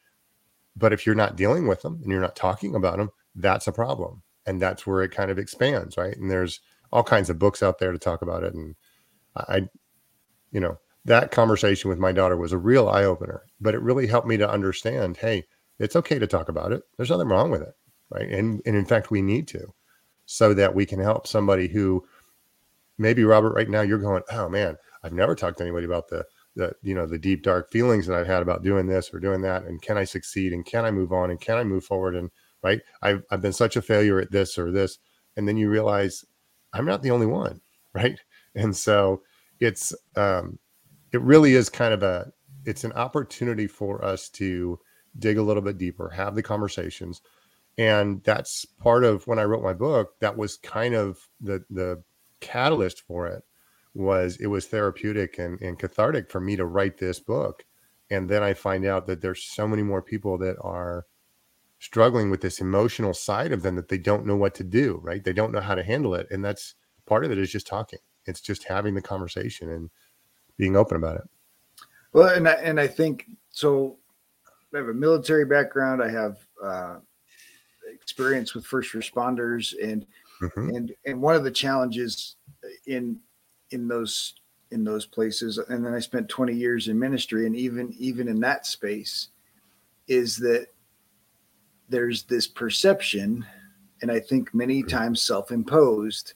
But 0.76 0.92
if 0.92 1.06
you're 1.06 1.14
not 1.14 1.36
dealing 1.36 1.68
with 1.68 1.82
them 1.82 2.00
and 2.02 2.10
you're 2.10 2.20
not 2.20 2.36
talking 2.36 2.74
about 2.74 2.98
them, 2.98 3.10
that's 3.34 3.66
a 3.66 3.72
problem. 3.72 4.22
And 4.46 4.60
that's 4.60 4.86
where 4.86 5.02
it 5.02 5.12
kind 5.12 5.30
of 5.30 5.38
expands, 5.38 5.96
right? 5.96 6.16
And 6.16 6.30
there's 6.30 6.60
all 6.92 7.04
kinds 7.04 7.30
of 7.30 7.38
books 7.38 7.62
out 7.62 7.78
there 7.78 7.92
to 7.92 7.98
talk 7.98 8.22
about 8.22 8.42
it. 8.42 8.54
And 8.54 8.74
I, 9.36 9.68
you 10.50 10.60
know, 10.60 10.78
that 11.04 11.30
conversation 11.30 11.90
with 11.90 11.98
my 11.98 12.12
daughter 12.12 12.36
was 12.36 12.52
a 12.52 12.58
real 12.58 12.88
eye 12.88 13.04
opener, 13.04 13.42
but 13.60 13.74
it 13.74 13.82
really 13.82 14.06
helped 14.06 14.26
me 14.26 14.36
to 14.38 14.50
understand 14.50 15.16
hey, 15.16 15.44
it's 15.78 15.96
okay 15.96 16.18
to 16.18 16.26
talk 16.26 16.48
about 16.48 16.72
it. 16.72 16.82
There's 16.96 17.10
nothing 17.10 17.28
wrong 17.28 17.50
with 17.50 17.62
it, 17.62 17.74
right? 18.10 18.28
And 18.28 18.62
and 18.64 18.76
in 18.76 18.84
fact, 18.84 19.10
we 19.10 19.22
need 19.22 19.48
to, 19.48 19.74
so 20.26 20.54
that 20.54 20.74
we 20.74 20.86
can 20.86 21.00
help 21.00 21.26
somebody 21.26 21.68
who 21.68 22.04
maybe 22.98 23.24
Robert 23.24 23.54
right 23.54 23.68
now 23.68 23.82
you're 23.82 23.98
going, 23.98 24.22
oh 24.30 24.48
man, 24.48 24.76
I've 25.02 25.12
never 25.12 25.34
talked 25.34 25.58
to 25.58 25.64
anybody 25.64 25.86
about 25.86 26.08
the 26.08 26.24
the 26.56 26.74
you 26.82 26.94
know 26.94 27.06
the 27.06 27.18
deep 27.18 27.42
dark 27.42 27.70
feelings 27.70 28.06
that 28.06 28.16
I've 28.16 28.26
had 28.26 28.42
about 28.42 28.62
doing 28.62 28.86
this 28.86 29.12
or 29.12 29.20
doing 29.20 29.42
that, 29.42 29.64
and 29.64 29.82
can 29.82 29.98
I 29.98 30.04
succeed 30.04 30.52
and 30.52 30.64
can 30.64 30.84
I 30.84 30.90
move 30.90 31.12
on 31.12 31.30
and 31.30 31.40
can 31.40 31.58
I 31.58 31.64
move 31.64 31.84
forward 31.84 32.14
and 32.16 32.30
right? 32.62 32.80
I've 33.02 33.22
I've 33.30 33.42
been 33.42 33.52
such 33.52 33.76
a 33.76 33.82
failure 33.82 34.20
at 34.20 34.32
this 34.32 34.58
or 34.58 34.70
this, 34.70 34.98
and 35.36 35.46
then 35.48 35.56
you 35.56 35.68
realize 35.68 36.24
I'm 36.72 36.86
not 36.86 37.02
the 37.02 37.10
only 37.10 37.26
one, 37.26 37.60
right? 37.94 38.18
And 38.54 38.76
so 38.76 39.22
it's 39.60 39.94
um, 40.16 40.58
it 41.12 41.20
really 41.22 41.54
is 41.54 41.68
kind 41.68 41.94
of 41.94 42.02
a 42.02 42.32
it's 42.64 42.84
an 42.84 42.92
opportunity 42.92 43.66
for 43.66 44.04
us 44.04 44.28
to 44.30 44.78
dig 45.18 45.38
a 45.38 45.42
little 45.42 45.62
bit 45.62 45.78
deeper, 45.78 46.08
have 46.10 46.34
the 46.34 46.42
conversations. 46.42 47.20
And 47.76 48.22
that's 48.24 48.64
part 48.64 49.04
of 49.04 49.26
when 49.26 49.38
I 49.38 49.44
wrote 49.44 49.62
my 49.62 49.72
book, 49.74 50.18
that 50.20 50.36
was 50.36 50.56
kind 50.56 50.94
of 50.94 51.18
the 51.40 51.64
the 51.70 52.02
catalyst 52.44 53.00
for 53.00 53.26
it 53.26 53.42
was 53.94 54.36
it 54.36 54.46
was 54.46 54.66
therapeutic 54.66 55.38
and, 55.38 55.60
and 55.62 55.78
cathartic 55.78 56.30
for 56.30 56.40
me 56.40 56.56
to 56.56 56.66
write 56.66 56.98
this 56.98 57.18
book. 57.18 57.64
And 58.10 58.28
then 58.28 58.42
I 58.42 58.52
find 58.52 58.84
out 58.84 59.06
that 59.06 59.22
there's 59.22 59.42
so 59.42 59.66
many 59.66 59.82
more 59.82 60.02
people 60.02 60.36
that 60.38 60.56
are 60.60 61.06
struggling 61.78 62.30
with 62.30 62.42
this 62.42 62.60
emotional 62.60 63.14
side 63.14 63.52
of 63.52 63.62
them 63.62 63.76
that 63.76 63.88
they 63.88 63.98
don't 63.98 64.26
know 64.26 64.36
what 64.36 64.54
to 64.56 64.64
do, 64.64 65.00
right? 65.02 65.24
They 65.24 65.32
don't 65.32 65.52
know 65.52 65.60
how 65.60 65.74
to 65.74 65.82
handle 65.82 66.14
it. 66.14 66.26
And 66.30 66.44
that's 66.44 66.74
part 67.06 67.24
of 67.24 67.30
it 67.30 67.38
is 67.38 67.50
just 67.50 67.66
talking. 67.66 67.98
It's 68.26 68.40
just 68.40 68.64
having 68.64 68.94
the 68.94 69.02
conversation 69.02 69.70
and 69.70 69.90
being 70.56 70.76
open 70.76 70.96
about 70.96 71.16
it. 71.16 71.28
Well, 72.12 72.28
and 72.28 72.48
I, 72.48 72.52
and 72.52 72.78
I 72.78 72.86
think 72.86 73.26
so 73.50 73.96
I 74.74 74.78
have 74.78 74.88
a 74.88 74.94
military 74.94 75.44
background. 75.44 76.02
I 76.02 76.10
have 76.10 76.36
uh, 76.62 76.96
experience 77.92 78.54
with 78.54 78.66
first 78.66 78.92
responders, 78.92 79.74
and 79.82 80.06
mm-hmm. 80.44 80.70
and 80.70 80.92
and 81.06 81.20
one 81.20 81.34
of 81.34 81.44
the 81.44 81.50
challenges 81.50 82.36
in 82.86 83.18
in 83.70 83.88
those 83.88 84.34
in 84.70 84.84
those 84.84 85.06
places, 85.06 85.58
and 85.58 85.84
then 85.84 85.94
I 85.94 86.00
spent 86.00 86.28
20 86.28 86.52
years 86.52 86.88
in 86.88 86.98
ministry, 86.98 87.46
and 87.46 87.56
even 87.56 87.94
even 87.98 88.28
in 88.28 88.40
that 88.40 88.66
space, 88.66 89.28
is 90.08 90.36
that 90.38 90.68
there's 91.88 92.24
this 92.24 92.46
perception, 92.46 93.44
and 94.02 94.10
I 94.10 94.20
think 94.20 94.54
many 94.54 94.82
Mhm. 94.82 94.88
times 94.88 95.22
self-imposed, 95.22 96.34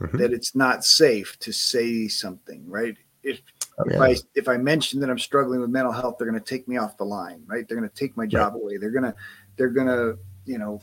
Mhm. 0.00 0.18
that 0.18 0.32
it's 0.32 0.54
not 0.54 0.84
safe 0.84 1.38
to 1.38 1.52
say 1.52 2.08
something, 2.08 2.68
right? 2.68 2.96
If 3.22 3.40
Oh, 3.78 3.84
if. 3.86 4.00
I 4.00 4.16
if 4.34 4.48
I 4.48 4.56
mention 4.56 4.98
that 5.00 5.10
I'm 5.10 5.18
struggling 5.18 5.60
with 5.60 5.70
mental 5.70 5.92
health, 5.92 6.16
they're 6.18 6.28
going 6.28 6.40
to 6.40 6.44
take 6.44 6.66
me 6.66 6.76
off 6.76 6.96
the 6.96 7.04
line, 7.04 7.44
right? 7.46 7.66
They're 7.66 7.76
going 7.76 7.88
to 7.88 7.94
take 7.94 8.16
my 8.16 8.26
job 8.26 8.56
away. 8.56 8.76
They're 8.76 8.90
gonna 8.90 9.14
they're 9.56 9.68
gonna 9.68 10.16
you 10.44 10.58
know 10.58 10.80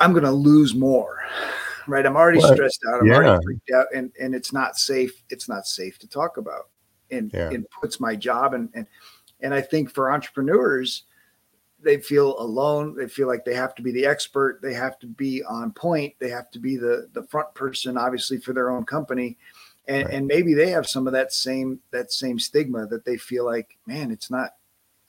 I'm 0.00 0.12
going 0.12 0.24
to 0.24 0.30
lose 0.32 0.74
more, 0.74 1.18
right? 1.86 2.04
I'm 2.04 2.16
already 2.16 2.38
Well, 2.38 2.54
stressed 2.54 2.80
out. 2.88 3.00
I'm 3.00 3.06
yeah. 3.06 3.14
already 3.14 3.44
freaked 3.44 3.70
out, 3.70 3.86
and 3.94 4.12
and 4.20 4.34
it's 4.34 4.52
not 4.52 4.76
safe. 4.78 5.22
It's 5.30 5.48
not 5.48 5.66
safe 5.66 5.98
to 6.00 6.08
talk 6.08 6.36
about, 6.36 6.68
and 7.10 7.30
Yeah. 7.32 7.50
it 7.50 7.70
puts 7.70 8.00
my 8.00 8.16
job 8.16 8.54
and 8.54 8.68
and 8.74 8.86
and 9.40 9.52
I 9.52 9.60
think 9.60 9.90
for 9.90 10.10
entrepreneurs, 10.10 11.04
they 11.82 11.98
feel 11.98 12.38
alone. 12.40 12.96
They 12.96 13.08
feel 13.08 13.28
like 13.28 13.44
they 13.44 13.54
have 13.54 13.74
to 13.74 13.82
be 13.82 13.92
the 13.92 14.06
expert. 14.06 14.60
They 14.62 14.72
have 14.74 14.98
to 15.00 15.06
be 15.06 15.42
on 15.44 15.72
point. 15.72 16.14
They 16.18 16.30
have 16.30 16.50
to 16.52 16.58
be 16.58 16.76
the 16.76 17.08
the 17.12 17.24
front 17.24 17.52
person, 17.54 17.98
obviously, 17.98 18.38
for 18.38 18.52
their 18.52 18.70
own 18.70 18.84
company. 18.84 19.36
And, 19.86 20.06
Right. 20.06 20.14
and 20.14 20.26
maybe 20.26 20.54
they 20.54 20.70
have 20.70 20.86
some 20.88 21.06
of 21.06 21.12
that 21.12 21.30
same 21.32 21.78
that 21.90 22.10
same 22.10 22.38
stigma 22.38 22.86
that 22.86 23.04
they 23.04 23.18
feel 23.18 23.44
like, 23.44 23.76
man, 23.86 24.10
it's 24.10 24.30
not. 24.30 24.54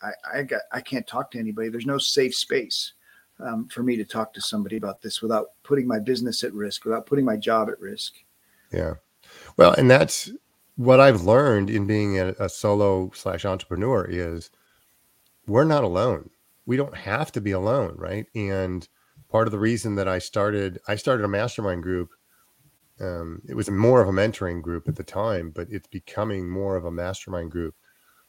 I 0.02 0.12
I 0.40 0.44
got 0.44 0.64
I 0.74 0.82
can't 0.82 1.08
talk 1.08 1.32
to 1.32 1.40
anybody. 1.40 1.70
There's 1.70 1.86
no 1.86 1.98
safe 1.98 2.36
space 2.36 2.92
um, 3.40 3.68
for 3.68 3.84
me 3.84 3.96
to 3.98 4.06
talk 4.06 4.34
to 4.34 4.42
somebody 4.42 4.78
about 4.78 5.02
this 5.02 5.22
without 5.22 5.48
putting 5.64 5.88
my 5.88 6.00
business 6.00 6.44
at 6.44 6.54
risk, 6.54 6.86
without 6.86 7.06
putting 7.06 7.26
my 7.26 7.36
job 7.36 7.70
at 7.70 7.80
risk. 7.80 8.14
Yeah. 8.72 8.96
Well, 9.58 9.74
and 9.74 9.90
that's 9.90 10.32
what 10.76 11.00
I've 11.00 11.24
learned 11.24 11.70
in 11.70 11.88
being 11.88 12.20
a, 12.20 12.30
a 12.40 12.50
solo 12.50 13.12
slash 13.14 13.46
entrepreneur 13.46 14.06
is 14.10 14.52
we're 15.48 15.64
not 15.64 15.84
alone. 15.84 16.30
We 16.66 16.78
don't 16.78 16.96
have 16.96 17.32
to 17.34 17.42
be 17.42 17.52
alone, 17.52 17.96
right? 17.98 18.26
And 18.36 18.88
part 19.30 19.48
of 19.48 19.52
the 19.52 19.60
reason 19.60 19.96
that 19.96 20.08
I 20.08 20.20
started, 20.20 20.80
I 20.88 20.96
started 20.96 21.24
a 21.24 21.30
mastermind 21.30 21.84
group. 21.84 22.10
Um, 23.00 23.42
it 23.48 23.56
was 23.56 23.70
more 23.70 24.02
of 24.02 24.08
a 24.08 24.14
mentoring 24.14 24.62
group 24.62 24.88
at 24.88 24.96
the 24.96 25.04
time, 25.04 25.52
but 25.52 25.68
it's 25.70 25.88
becoming 25.88 26.50
more 26.50 26.76
of 26.76 26.86
a 26.86 26.92
mastermind 26.92 27.52
group, 27.52 27.76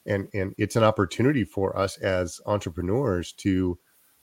and 0.07 0.29
and 0.35 0.55
it's 0.59 0.75
an 0.75 0.83
opportunity 0.83 1.45
for 1.45 1.79
us 1.79 1.99
as 1.99 2.41
entrepreneurs 2.47 3.33
to 3.35 3.79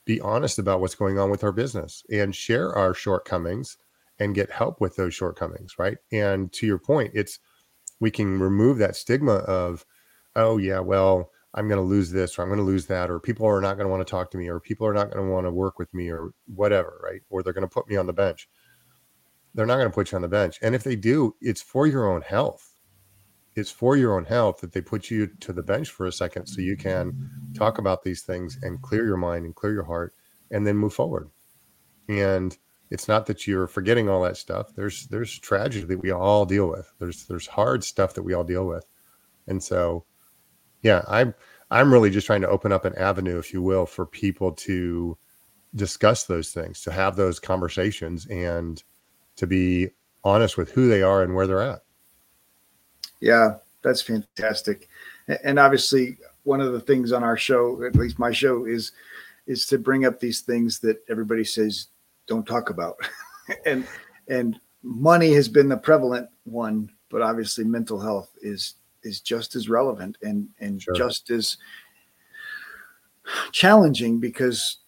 be 0.05 0.19
honest 0.21 0.59
about 0.59 0.81
what's 0.81 0.95
going 0.95 1.17
on 1.17 1.29
with 1.29 1.43
our 1.43 1.51
business 1.51 2.03
and 2.11 2.35
share 2.35 2.73
our 2.73 2.93
shortcomings 2.93 3.77
and 4.19 4.35
get 4.35 4.51
help 4.51 4.81
with 4.81 4.95
those 4.95 5.13
shortcomings, 5.13 5.79
right? 5.79 5.97
And 6.11 6.51
to 6.53 6.67
your 6.67 6.77
point, 6.77 7.11
it's 7.13 7.39
we 7.99 8.11
can 8.11 8.39
remove 8.39 8.77
that 8.79 8.95
stigma 8.95 9.35
of, 9.35 9.85
oh 10.35 10.57
yeah, 10.57 10.79
well, 10.79 11.31
I'm 11.53 11.67
going 11.67 11.77
to 11.77 11.83
lose 11.83 12.11
this 12.11 12.37
or 12.37 12.41
I'm 12.41 12.49
going 12.49 12.59
to 12.59 12.65
lose 12.65 12.85
that, 12.87 13.09
or 13.09 13.19
people 13.19 13.47
are 13.47 13.61
not 13.61 13.75
going 13.75 13.85
to 13.85 13.91
want 13.91 14.05
to 14.05 14.09
talk 14.09 14.31
to 14.31 14.37
me, 14.37 14.49
or 14.49 14.59
people 14.59 14.87
are 14.87 14.93
not 14.93 15.11
going 15.11 15.25
to 15.25 15.31
want 15.31 15.45
to 15.45 15.51
work 15.51 15.77
with 15.77 15.93
me, 15.93 16.09
or 16.09 16.33
whatever, 16.53 16.99
right? 17.03 17.21
Or 17.29 17.43
they're 17.43 17.53
going 17.53 17.61
to 17.61 17.67
put 17.67 17.87
me 17.87 17.95
on 17.95 18.07
the 18.07 18.13
bench. 18.13 18.49
They're 19.53 19.67
not 19.67 19.75
going 19.75 19.89
to 19.89 19.93
put 19.93 20.11
you 20.11 20.15
on 20.15 20.23
the 20.23 20.27
bench, 20.27 20.57
and 20.63 20.73
if 20.73 20.83
they 20.83 20.95
do, 20.95 21.35
it's 21.39 21.61
for 21.61 21.85
your 21.85 22.11
own 22.11 22.23
health. 22.23 22.72
It's 23.55 23.71
for 23.71 23.95
your 23.95 24.15
own 24.15 24.25
health 24.25 24.61
that 24.61 24.71
they 24.71 24.81
put 24.81 25.11
you 25.11 25.27
to 25.27 25.53
the 25.53 25.63
bench 25.63 25.91
for 25.91 26.05
a 26.07 26.11
second 26.11 26.47
so 26.47 26.61
you 26.61 26.75
can 26.75 27.29
talk 27.53 27.77
about 27.77 28.03
these 28.03 28.23
things 28.23 28.57
and 28.61 28.81
clear 28.81 29.05
your 29.05 29.17
mind 29.17 29.45
and 29.45 29.55
clear 29.55 29.73
your 29.73 29.83
heart 29.83 30.15
and 30.51 30.65
then 30.65 30.77
move 30.77 30.93
forward. 30.93 31.29
And 32.09 32.57
it's 32.89 33.07
not 33.07 33.25
that 33.27 33.47
you're 33.47 33.67
forgetting 33.67 34.09
all 34.09 34.21
that 34.23 34.37
stuff. 34.37 34.73
There's 34.75 35.07
there's 35.07 35.37
tragedy 35.39 35.85
that 35.85 36.01
we 36.01 36.11
all 36.11 36.45
deal 36.45 36.67
with. 36.67 36.91
There's 36.99 37.25
there's 37.25 37.47
hard 37.47 37.83
stuff 37.83 38.13
that 38.13 38.23
we 38.23 38.33
all 38.33 38.43
deal 38.43 38.65
with. 38.65 38.85
And 39.47 39.61
so 39.63 40.05
yeah, 40.81 41.03
I'm 41.07 41.33
I'm 41.71 41.91
really 41.91 42.11
just 42.11 42.27
trying 42.27 42.41
to 42.41 42.49
open 42.49 42.71
up 42.71 42.85
an 42.85 42.95
avenue, 42.97 43.39
if 43.39 43.53
you 43.53 43.61
will, 43.61 43.85
for 43.85 44.05
people 44.05 44.51
to 44.51 45.17
discuss 45.75 46.25
those 46.25 46.51
things, 46.51 46.81
to 46.81 46.91
have 46.91 47.15
those 47.15 47.39
conversations 47.39 48.27
and 48.27 48.83
to 49.37 49.47
be 49.47 49.89
honest 50.23 50.57
with 50.57 50.71
who 50.71 50.87
they 50.87 51.01
are 51.01 51.23
and 51.23 51.33
where 51.33 51.47
they're 51.47 51.61
at. 51.61 51.81
Yeah, 53.23 53.55
that's 53.83 54.01
fantastic. 54.01 54.89
And 55.45 55.57
obviously, 55.57 56.17
one 56.43 56.59
of 56.59 56.73
the 56.73 56.81
things 56.81 57.13
on 57.13 57.23
our 57.23 57.37
show, 57.37 57.81
at 57.85 57.95
least 57.95 58.19
my 58.19 58.33
show, 58.33 58.65
is 58.65 58.91
is 59.47 59.65
to 59.67 59.77
bring 59.77 60.05
up 60.05 60.19
these 60.19 60.41
things 60.41 60.79
that 60.79 61.01
everybody 61.09 61.45
says 61.45 61.87
don't 62.27 62.45
talk 62.45 62.69
about. 62.69 62.97
and 63.65 63.87
and 64.27 64.59
money 64.83 65.31
has 65.31 65.47
been 65.47 65.69
the 65.69 65.77
prevalent 65.77 66.29
one, 66.43 66.91
but 67.09 67.21
obviously 67.21 67.63
mental 67.63 67.97
health 67.97 68.29
is 68.41 68.75
is 69.03 69.21
just 69.21 69.55
as 69.55 69.69
relevant 69.69 70.17
and 70.21 70.49
and 70.59 70.81
Sure. 70.81 70.93
just 70.93 71.29
as 71.29 71.55
challenging 73.53 74.19
because 74.19 74.79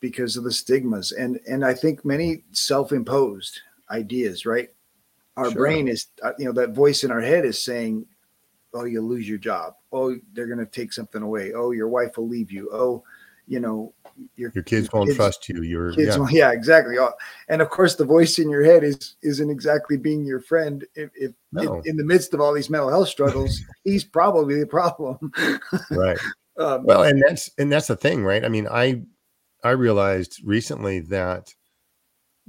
because 0.00 0.36
of 0.36 0.44
the 0.44 0.52
stigmas 0.52 1.12
and 1.12 1.40
and 1.48 1.64
I 1.64 1.72
think 1.72 2.04
many 2.04 2.44
self-imposed 2.52 3.58
ideas, 3.90 4.44
right? 4.44 4.68
Our 5.40 5.50
Sure. 5.50 5.62
brain 5.62 5.88
is 5.88 6.06
uh, 6.22 6.32
you 6.38 6.44
know 6.44 6.52
that 6.52 6.70
voice 6.70 7.02
in 7.04 7.10
our 7.10 7.20
head 7.20 7.44
is 7.44 7.58
saying 7.60 8.04
oh 8.74 8.84
you'll 8.84 9.08
lose 9.08 9.28
your 9.28 9.38
job 9.38 9.74
oh 9.92 10.14
they're 10.32 10.46
going 10.46 10.58
to 10.58 10.66
take 10.66 10.92
something 10.92 11.22
away 11.22 11.52
oh 11.54 11.70
your 11.72 11.88
wife 11.88 12.16
will 12.18 12.28
leave 12.28 12.52
you 12.52 12.68
oh 12.72 13.02
you 13.48 13.58
know 13.58 13.92
your, 14.36 14.52
Your 14.54 14.62
kids 14.62 14.92
won't 14.92 15.14
trust 15.16 15.48
you. 15.48 15.62
You're 15.62 15.92
kids 15.92 16.08
yeah, 16.08 16.16
won't- 16.18 16.32
yeah 16.32 16.52
exactly 16.52 16.98
Oh, 16.98 17.12
and 17.48 17.62
of 17.62 17.70
course 17.70 17.94
the 17.96 18.04
voice 18.04 18.38
in 18.38 18.50
your 18.50 18.62
head 18.62 18.84
is 18.84 19.16
isn't 19.22 19.50
exactly 19.50 19.96
being 19.96 20.24
your 20.26 20.40
friend 20.40 20.84
if, 20.94 21.10
if, 21.16 21.32
No. 21.52 21.78
if 21.78 21.86
in 21.86 21.96
the 21.96 22.04
midst 22.04 22.34
of 22.34 22.40
all 22.40 22.52
these 22.52 22.70
mental 22.70 22.90
health 22.90 23.08
struggles 23.08 23.60
he's 23.84 24.04
probably 24.04 24.60
the 24.60 24.66
problem 24.66 25.32
right. 25.90 26.18
um, 26.58 26.84
Well, 26.84 27.02
and 27.04 27.22
that's 27.26 27.50
and 27.58 27.72
that's 27.72 27.86
the 27.88 27.96
thing, 27.96 28.22
right? 28.24 28.44
I 28.44 28.48
mean, 28.48 28.68
I 28.70 29.02
I 29.64 29.70
realized 29.70 30.42
recently 30.44 31.00
that 31.16 31.52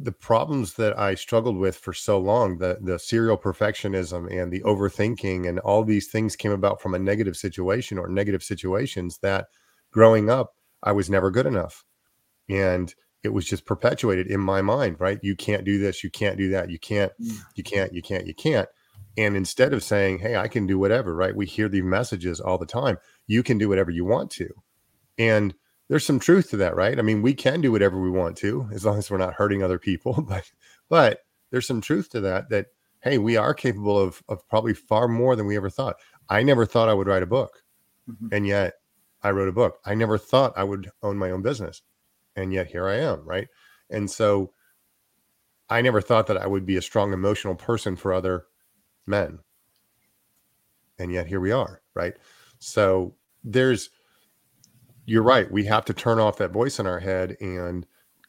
the 0.04 0.12
problems 0.12 0.74
that 0.76 0.98
I 0.98 1.16
struggled 1.16 1.58
with 1.58 1.78
for 1.78 1.94
so 1.94 2.20
long, 2.20 2.58
the 2.58 2.78
the 2.82 2.98
serial 3.00 3.38
perfectionism 3.38 4.32
and 4.32 4.52
the 4.52 4.62
overthinking 4.62 5.48
and 5.48 5.60
all 5.60 5.84
these 5.84 6.08
things 6.08 6.36
came 6.36 6.52
about 6.52 6.82
from 6.82 6.94
a 6.94 7.00
negative 7.00 7.38
situation 7.38 7.98
or 7.98 8.08
negative 8.08 8.44
situations 8.44 9.20
that 9.22 9.48
growing 9.92 10.30
up 10.30 10.56
I 10.84 10.92
was 10.94 11.10
never 11.10 11.30
good 11.32 11.46
enough. 11.46 11.84
And 12.50 12.94
it 13.24 13.30
was 13.30 13.46
just 13.46 13.66
perpetuated 13.66 14.28
in 14.28 14.40
my 14.40 14.62
mind, 14.62 14.98
right? 15.00 15.20
You 15.22 15.36
can't 15.36 15.64
do 15.64 15.78
this, 15.78 16.04
you 16.04 16.10
can't 16.10 16.38
do 16.38 16.50
that, 16.50 16.70
you 16.72 16.80
can't, 16.80 17.12
Mm. 17.22 17.38
you 17.56 17.64
can't, 17.64 17.94
you 17.94 18.02
can't, 18.02 18.26
you 18.28 18.34
can't. 18.34 18.68
And 19.18 19.36
instead 19.36 19.74
of 19.74 19.84
saying, 19.84 20.20
Hey, 20.20 20.36
I 20.36 20.48
can 20.48 20.66
do 20.66 20.80
whatever, 20.80 21.14
right? 21.16 21.36
We 21.36 21.46
hear 21.46 21.70
these 21.70 21.84
messages 21.84 22.40
all 22.40 22.58
the 22.58 22.66
time. 22.66 22.98
You 23.28 23.44
can 23.44 23.58
do 23.58 23.70
whatever 23.70 23.92
you 23.92 24.06
want 24.06 24.32
to. 24.32 24.50
And 25.18 25.54
there's 25.92 26.06
some 26.06 26.22
truth 26.22 26.50
to 26.52 26.56
that, 26.58 26.78
right? 26.78 26.98
I 26.98 27.02
mean, 27.02 27.22
we 27.22 27.34
can 27.34 27.60
do 27.60 27.70
whatever 27.74 28.00
we 28.00 28.10
want 28.10 28.38
to 28.38 28.66
as 28.72 28.86
long 28.86 28.98
as 28.98 29.12
we're 29.12 29.18
not 29.18 29.34
hurting 29.34 29.62
other 29.62 29.78
people. 29.78 30.14
But 30.28 30.50
but 30.88 31.20
there's 31.52 31.68
some 31.68 31.82
truth 31.82 32.10
to 32.12 32.22
that 32.22 32.50
that 32.50 32.68
hey, 33.02 33.18
we 33.18 33.36
are 33.36 33.54
capable 33.54 34.00
of 34.00 34.24
of 34.30 34.48
probably 34.48 34.74
far 34.74 35.10
more 35.10 35.36
than 35.36 35.48
we 35.48 35.58
ever 35.58 35.70
thought. 35.70 35.98
I 36.30 36.44
never 36.44 36.66
thought 36.66 36.88
I 36.88 36.94
would 36.94 37.08
write 37.08 37.24
a 37.24 37.28
book. 37.28 37.62
Mhm. 38.10 38.30
And 38.32 38.48
yet 38.48 38.76
I 39.22 39.32
wrote 39.32 39.50
a 39.50 39.52
book. 39.52 39.80
I 39.84 39.94
never 39.94 40.18
thought 40.18 40.54
I 40.56 40.64
would 40.64 40.90
own 41.04 41.18
my 41.18 41.30
own 41.32 41.42
business. 41.42 41.82
And 42.38 42.54
yet 42.54 42.68
here 42.68 42.88
I 42.88 42.96
am, 42.96 43.26
right? 43.28 43.50
And 43.90 44.10
so 44.10 44.54
I 45.70 45.82
never 45.82 46.00
thought 46.00 46.28
that 46.28 46.38
I 46.38 46.48
would 46.48 46.66
be 46.66 46.78
a 46.78 46.82
strong 46.82 47.12
emotional 47.12 47.56
person 47.56 47.98
for 47.98 48.14
other 48.14 48.46
men. 49.06 49.40
And 51.00 51.12
yet 51.12 51.28
here 51.28 51.42
we 51.42 51.52
are, 51.52 51.82
right? 51.96 52.14
So 52.60 53.16
there's 53.44 53.90
you're 55.12 55.24
right. 55.24 55.52
We 55.52 55.66
have 55.66 55.84
to 55.86 55.94
turn 55.94 56.20
off 56.20 56.38
that 56.38 56.52
voice 56.52 56.80
in 56.80 56.88
our 56.88 57.00
head 57.00 57.36
and 57.42 57.86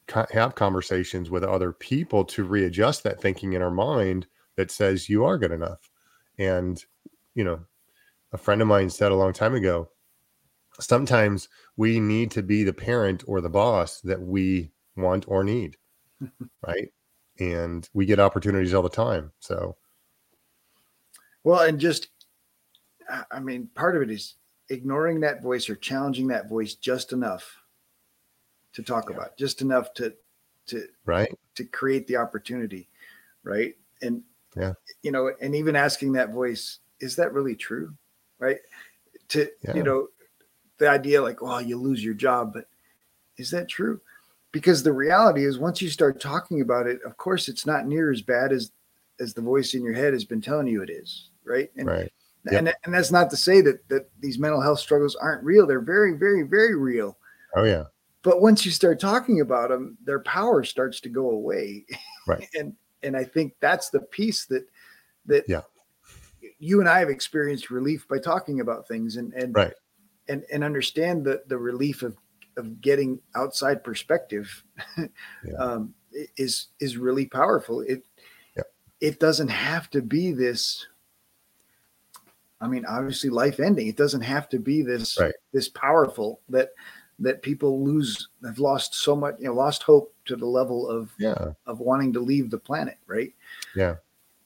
co- 0.09 0.27
have 0.33 0.57
conversations 0.57 1.31
with 1.31 1.45
other 1.45 1.73
people 1.73 2.25
to 2.25 2.43
readjust 2.43 3.05
that 3.05 3.21
thinking 3.21 3.53
in 3.53 3.63
our 3.63 3.71
mind 3.71 4.27
that 4.57 4.73
says 4.73 5.09
you 5.09 5.25
are 5.25 5.39
good 5.39 5.53
enough. 5.53 5.91
And, 6.39 6.85
you 7.37 7.45
know, 7.45 7.61
a 8.33 8.37
friend 8.39 8.61
of 8.61 8.67
mine 8.67 8.91
said 8.91 9.13
a 9.13 9.17
long 9.17 9.33
time 9.33 9.55
ago, 9.55 9.91
sometimes 10.81 11.49
we 11.77 12.01
need 12.01 12.33
to 12.33 12.43
be 12.43 12.65
the 12.65 12.73
parent 12.73 13.23
or 13.29 13.41
the 13.41 13.49
boss 13.49 14.01
that 14.01 14.21
we 14.21 14.73
want 14.97 15.25
or 15.29 15.45
need. 15.45 15.77
right. 16.67 16.93
And 17.39 17.89
we 17.95 18.07
get 18.07 18.19
opportunities 18.19 18.75
all 18.75 18.83
the 18.83 18.89
time. 18.89 19.31
So, 19.39 19.77
well 21.45 21.61
and 21.61 21.79
just 21.79 22.09
I- 23.09 23.25
i 23.33 23.41
mean 23.41 23.69
part 23.75 23.97
of 23.97 24.03
it 24.03 24.11
is 24.11 24.35
ignoring 24.73 25.21
that 25.21 25.43
voice 25.43 25.69
or 25.69 25.77
challenging 25.77 26.27
that 26.29 26.49
voice 26.49 26.75
just 26.75 27.13
enough 27.13 27.63
to 28.73 28.83
talk 28.83 29.11
Yeah. 29.11 29.17
about 29.17 29.37
just 29.37 29.61
enough 29.61 29.93
to 29.95 30.15
to 30.67 30.87
right. 31.05 31.31
to 31.57 31.65
create 31.65 32.07
the 32.07 32.17
opportunity 32.17 32.89
right 33.43 33.77
and 34.01 34.23
Yeah. 34.57 34.75
you 35.03 35.13
know 35.13 35.33
and 35.41 35.55
even 35.55 35.77
asking 35.77 36.13
that 36.13 36.31
voice 36.31 36.79
is 37.01 37.17
that 37.17 37.33
really 37.35 37.55
true 37.57 37.93
right 38.39 38.61
to 39.29 39.51
Yeah. 39.63 39.75
you 39.77 39.83
know 39.83 40.09
the 40.79 40.89
idea 40.89 41.21
like 41.23 41.43
well, 41.43 41.61
you 41.61 41.77
lose 41.77 42.03
your 42.05 42.15
job 42.15 42.53
but 42.55 42.69
is 43.37 43.51
that 43.51 43.69
true 43.69 44.01
because 44.53 44.83
the 44.83 44.93
reality 44.93 45.45
is 45.45 45.59
once 45.59 45.83
you 45.83 45.89
start 45.91 46.21
talking 46.21 46.61
about 46.61 46.87
it 46.87 47.01
of 47.05 47.17
course 47.17 47.49
it's 47.49 47.67
not 47.67 47.87
near 47.87 48.11
as 48.11 48.23
bad 48.23 48.53
as 48.53 48.73
as 49.21 49.35
the 49.35 49.43
voice 49.43 49.75
in 49.75 49.83
your 49.85 49.93
head 49.95 50.13
has 50.13 50.25
been 50.25 50.41
telling 50.41 50.67
you 50.67 50.83
it 50.83 50.91
is 50.91 51.29
right 51.45 51.71
and 51.77 51.87
Right. 51.89 52.13
And, 52.51 52.75
and 52.85 52.93
that's 52.95 53.13
not 53.13 53.31
to 53.31 53.37
say 53.37 53.61
that 53.61 53.89
that 53.89 54.11
these 54.21 54.39
mental 54.39 54.61
health 54.61 54.81
struggles 54.81 55.15
aren't 55.17 55.45
real 55.45 55.67
they're 55.67 55.81
very 55.81 56.17
very 56.17 56.43
very 56.43 56.75
real 56.75 57.17
Oh, 57.55 57.65
yeah. 57.65 57.85
but 58.23 58.41
once 58.41 58.65
you 58.65 58.73
start 58.73 58.99
talking 59.01 59.41
about 59.41 59.71
them, 59.71 59.97
their 60.05 60.21
power 60.21 60.65
starts 60.65 61.01
to 61.01 61.09
go 61.09 61.31
away. 61.31 61.87
Right. 62.27 62.49
and 62.59 62.75
and 63.03 63.17
I 63.17 63.25
think 63.25 63.55
that's 63.61 63.91
the 63.91 64.01
piece 64.01 64.47
that 64.47 64.65
that 65.27 65.45
yeah. 65.49 65.63
you 66.59 66.81
and 66.81 66.89
I 66.89 67.01
have 67.01 67.09
experienced 67.09 67.71
relief 67.71 68.07
by 68.09 68.19
talking 68.19 68.61
about 68.61 68.89
things 68.89 69.17
and 69.17 69.33
and 69.35 69.55
right. 69.55 69.73
and 70.29 70.45
and 70.53 70.65
understand 70.65 71.25
the 71.25 71.43
the 71.47 71.59
relief 71.59 72.03
of 72.03 72.17
of 72.57 72.81
getting 72.81 73.19
outside 73.35 73.83
perspective 73.83 74.63
yeah. 74.99 75.09
um, 75.59 75.95
is 76.37 76.69
is 76.81 76.97
really 76.97 77.27
powerful. 77.27 77.81
It 77.81 78.05
yeah. 78.57 78.63
it 79.01 79.21
doesn't 79.21 79.49
have 79.49 79.91
to 79.91 80.01
be 80.01 80.33
this. 80.33 80.87
I 82.63 82.69
mean, 82.69 82.87
obviously, 82.87 83.29
life 83.29 83.59
ending. 83.59 83.89
It 83.89 83.97
doesn't 83.97 84.23
have 84.23 84.49
to 84.51 84.59
be 84.59 84.83
this 84.83 85.19
right. 85.19 85.35
this 85.53 85.69
powerful 85.69 86.41
that 86.49 86.71
that 87.19 87.43
people 87.43 87.85
lose 87.85 88.29
have 88.45 88.59
lost 88.59 88.95
so 88.95 89.15
much 89.15 89.37
you 89.39 89.47
know 89.47 89.55
lost 89.55 89.83
hope 89.83 90.15
to 90.25 90.37
the 90.37 90.47
level 90.47 90.89
of 90.89 91.11
yeah 91.19 91.53
of 91.67 91.81
wanting 91.81 92.13
to 92.13 92.21
leave 92.21 92.51
the 92.51 92.59
planet 92.59 92.99
right 93.07 93.33
yeah 93.77 93.95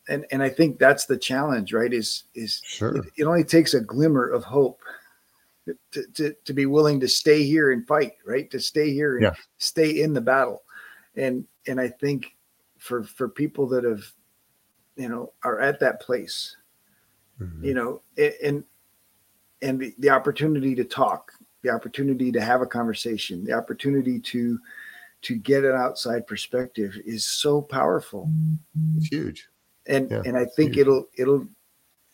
and 0.08 0.26
and 0.30 0.42
i 0.42 0.48
think 0.48 0.78
that's 0.78 1.06
the 1.06 1.16
challenge 1.16 1.72
right 1.72 1.92
is 1.92 2.24
is 2.34 2.60
sure 2.64 2.96
it, 2.96 3.04
it 3.16 3.24
only 3.24 3.44
takes 3.44 3.74
a 3.74 3.80
glimmer 3.80 4.28
of 4.28 4.44
hope 4.44 4.80
to, 5.90 6.06
to, 6.14 6.34
to 6.44 6.52
be 6.52 6.66
willing 6.66 7.00
to 7.00 7.08
stay 7.08 7.42
here 7.42 7.72
and 7.72 7.86
fight 7.86 8.12
right 8.24 8.50
to 8.50 8.60
stay 8.60 8.92
here 8.92 9.16
and 9.16 9.24
yeah. 9.24 9.34
stay 9.58 10.02
in 10.02 10.12
the 10.12 10.20
battle 10.20 10.62
and 11.16 11.44
and 11.66 11.80
i 11.80 11.88
think 11.88 12.36
for 12.78 13.02
for 13.02 13.28
people 13.28 13.66
that 13.66 13.84
have 13.84 14.04
you 14.96 15.08
know 15.08 15.32
are 15.42 15.60
at 15.60 15.80
that 15.80 16.00
place 16.00 16.56
mm-hmm. 17.40 17.64
you 17.64 17.74
know 17.74 18.02
and 18.42 18.64
and 19.62 19.80
the, 19.80 19.94
the 19.98 20.10
opportunity 20.10 20.74
to 20.74 20.84
talk 20.84 21.32
the 21.66 21.72
opportunity 21.72 22.30
to 22.30 22.40
have 22.40 22.62
a 22.62 22.66
conversation, 22.66 23.44
the 23.44 23.52
opportunity 23.52 24.20
to 24.20 24.58
to 25.22 25.34
get 25.34 25.64
an 25.64 25.74
outside 25.74 26.26
perspective 26.26 26.96
is 27.04 27.24
so 27.24 27.60
powerful. 27.60 28.30
It's 28.96 29.08
huge. 29.08 29.48
And 29.86 30.10
yeah, 30.10 30.22
and 30.24 30.36
I 30.36 30.44
think 30.44 30.74
huge. 30.74 30.78
it'll 30.78 31.08
it'll 31.18 31.46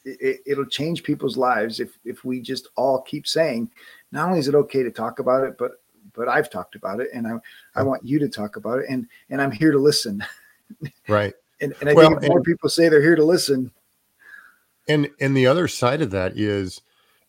it, 0.05 0.41
it'll 0.47 0.67
change 0.67 1.03
people's 1.03 1.37
lives 1.37 1.81
if 1.81 1.99
if 2.05 2.25
we 2.25 2.41
just 2.41 2.69
all 2.77 3.03
keep 3.03 3.27
saying 3.27 3.71
not 4.11 4.29
only 4.29 4.39
is 4.39 4.49
it 4.49 4.55
okay 4.55 4.83
to 4.83 4.91
talk 4.91 5.19
about 5.19 5.45
it 5.45 5.57
but 5.59 5.73
but 6.15 6.29
I've 6.29 6.51
talked 6.51 6.75
about 6.75 7.01
it 7.01 7.09
and 7.15 7.27
I 7.27 7.35
I 7.79 7.83
want 7.83 8.05
you 8.05 8.19
to 8.19 8.29
talk 8.29 8.57
about 8.57 8.81
it 8.81 8.87
and 8.89 9.07
and 9.31 9.41
I'm 9.41 9.53
here 9.53 9.73
to 9.73 9.79
listen. 9.79 10.25
Right. 11.09 11.35
and 11.61 11.75
and 11.81 11.91
I 11.91 11.95
well, 11.95 12.11
think 12.11 12.33
more 12.33 12.43
people 12.43 12.69
say 12.69 12.89
they're 12.89 13.03
here 13.03 13.17
to 13.17 13.25
listen. 13.25 13.71
And 14.89 15.11
and 15.21 15.37
the 15.37 15.47
other 15.47 15.69
side 15.69 16.03
of 16.03 16.11
that 16.11 16.37
is 16.37 16.81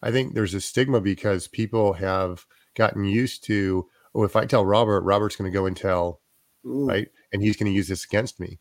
I 0.02 0.12
think 0.12 0.34
there's 0.34 0.54
a 0.54 0.62
stigma 0.62 1.02
because 1.02 1.48
people 1.48 1.94
have 1.94 2.46
gotten 2.76 3.06
used 3.06 3.44
to, 3.46 3.88
oh, 4.14 4.24
if 4.24 4.36
I 4.36 4.46
tell 4.46 4.66
Robert, 4.66 5.02
Robert's 5.02 5.36
going 5.36 5.52
to 5.52 5.58
go 5.58 5.66
and 5.66 5.78
tell, 5.78 6.20
Ooh. 6.66 6.86
right? 6.86 7.08
And 7.32 7.42
he's 7.42 7.56
going 7.56 7.72
to 7.72 7.76
use 7.76 7.88
this 7.88 8.04
against 8.04 8.40
me. 8.40 8.60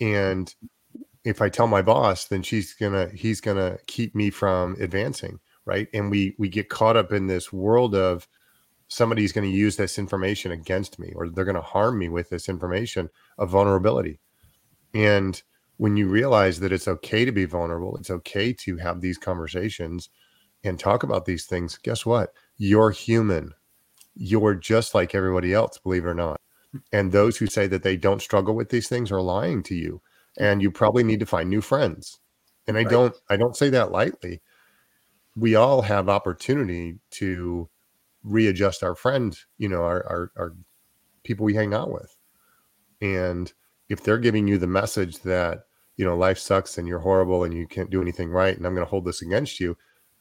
And 0.00 0.54
if 1.24 1.42
I 1.42 1.48
tell 1.48 1.66
my 1.66 1.82
boss, 1.82 2.26
then 2.26 2.42
she's 2.42 2.72
gonna, 2.74 3.10
he's 3.12 3.40
gonna 3.40 3.78
keep 3.86 4.14
me 4.14 4.30
from 4.30 4.76
advancing, 4.80 5.40
right? 5.64 5.88
And 5.92 6.10
we 6.10 6.36
we 6.38 6.48
get 6.48 6.68
caught 6.68 6.96
up 6.96 7.12
in 7.12 7.26
this 7.26 7.52
world 7.52 7.94
of 7.94 8.28
somebody's 8.88 9.32
going 9.32 9.50
to 9.50 9.56
use 9.56 9.76
this 9.76 9.98
information 9.98 10.52
against 10.52 10.98
me, 10.98 11.12
or 11.16 11.28
they're 11.28 11.44
going 11.44 11.56
to 11.56 11.60
harm 11.60 11.98
me 11.98 12.08
with 12.08 12.30
this 12.30 12.48
information 12.48 13.10
of 13.38 13.50
vulnerability. 13.50 14.20
And 14.94 15.42
when 15.76 15.96
you 15.96 16.08
realize 16.08 16.60
that 16.60 16.72
it's 16.72 16.88
okay 16.88 17.24
to 17.24 17.32
be 17.32 17.44
vulnerable, 17.44 17.96
it's 17.96 18.10
okay 18.10 18.52
to 18.52 18.76
have 18.78 19.00
these 19.00 19.18
conversations 19.18 20.08
and 20.64 20.78
talk 20.78 21.02
about 21.02 21.26
these 21.26 21.44
things, 21.44 21.78
guess 21.78 22.06
what? 22.06 22.32
You're 22.56 22.90
human. 22.90 23.52
You're 24.14 24.54
just 24.54 24.94
like 24.94 25.14
everybody 25.14 25.52
else, 25.52 25.78
believe 25.78 26.04
it 26.04 26.08
or 26.08 26.14
not. 26.14 26.40
And 26.92 27.12
those 27.12 27.36
who 27.36 27.46
say 27.46 27.66
that 27.68 27.82
they 27.82 27.96
don't 27.96 28.22
struggle 28.22 28.54
with 28.54 28.70
these 28.70 28.88
things 28.88 29.12
are 29.12 29.20
lying 29.20 29.62
to 29.64 29.74
you. 29.74 30.00
And 30.38 30.60
you 30.60 30.70
probably 30.70 31.02
need 31.04 31.20
to 31.20 31.26
find 31.26 31.48
new 31.48 31.60
friends. 31.60 32.18
And 32.66 32.76
I 32.76 32.82
right. 32.82 32.90
don't 32.90 33.16
I 33.30 33.36
don't 33.36 33.56
say 33.56 33.70
that 33.70 33.92
lightly. 33.92 34.42
We 35.36 35.54
all 35.54 35.82
have 35.82 36.08
opportunity 36.08 36.98
to 37.12 37.68
readjust 38.24 38.82
our 38.82 38.94
friends, 38.94 39.46
you 39.58 39.68
know, 39.68 39.82
our, 39.82 40.04
our, 40.06 40.32
our 40.36 40.52
people 41.22 41.44
we 41.44 41.54
hang 41.54 41.74
out 41.74 41.92
with. 41.92 42.16
And 43.00 43.52
if 43.88 44.02
they're 44.02 44.18
giving 44.18 44.48
you 44.48 44.58
the 44.58 44.66
message 44.66 45.20
that, 45.20 45.65
you 45.96 46.04
know, 46.04 46.16
life 46.16 46.38
sucks 46.38 46.78
and 46.78 46.86
you're 46.86 46.98
horrible 46.98 47.44
and 47.44 47.54
you 47.54 47.66
can't 47.66 47.90
do 47.90 48.02
anything 48.02 48.30
right, 48.30 48.56
and 48.56 48.66
I'm 48.66 48.74
going 48.74 48.86
to 48.86 48.90
hold 48.90 49.04
this 49.04 49.22
against 49.22 49.60
you, 49.60 49.76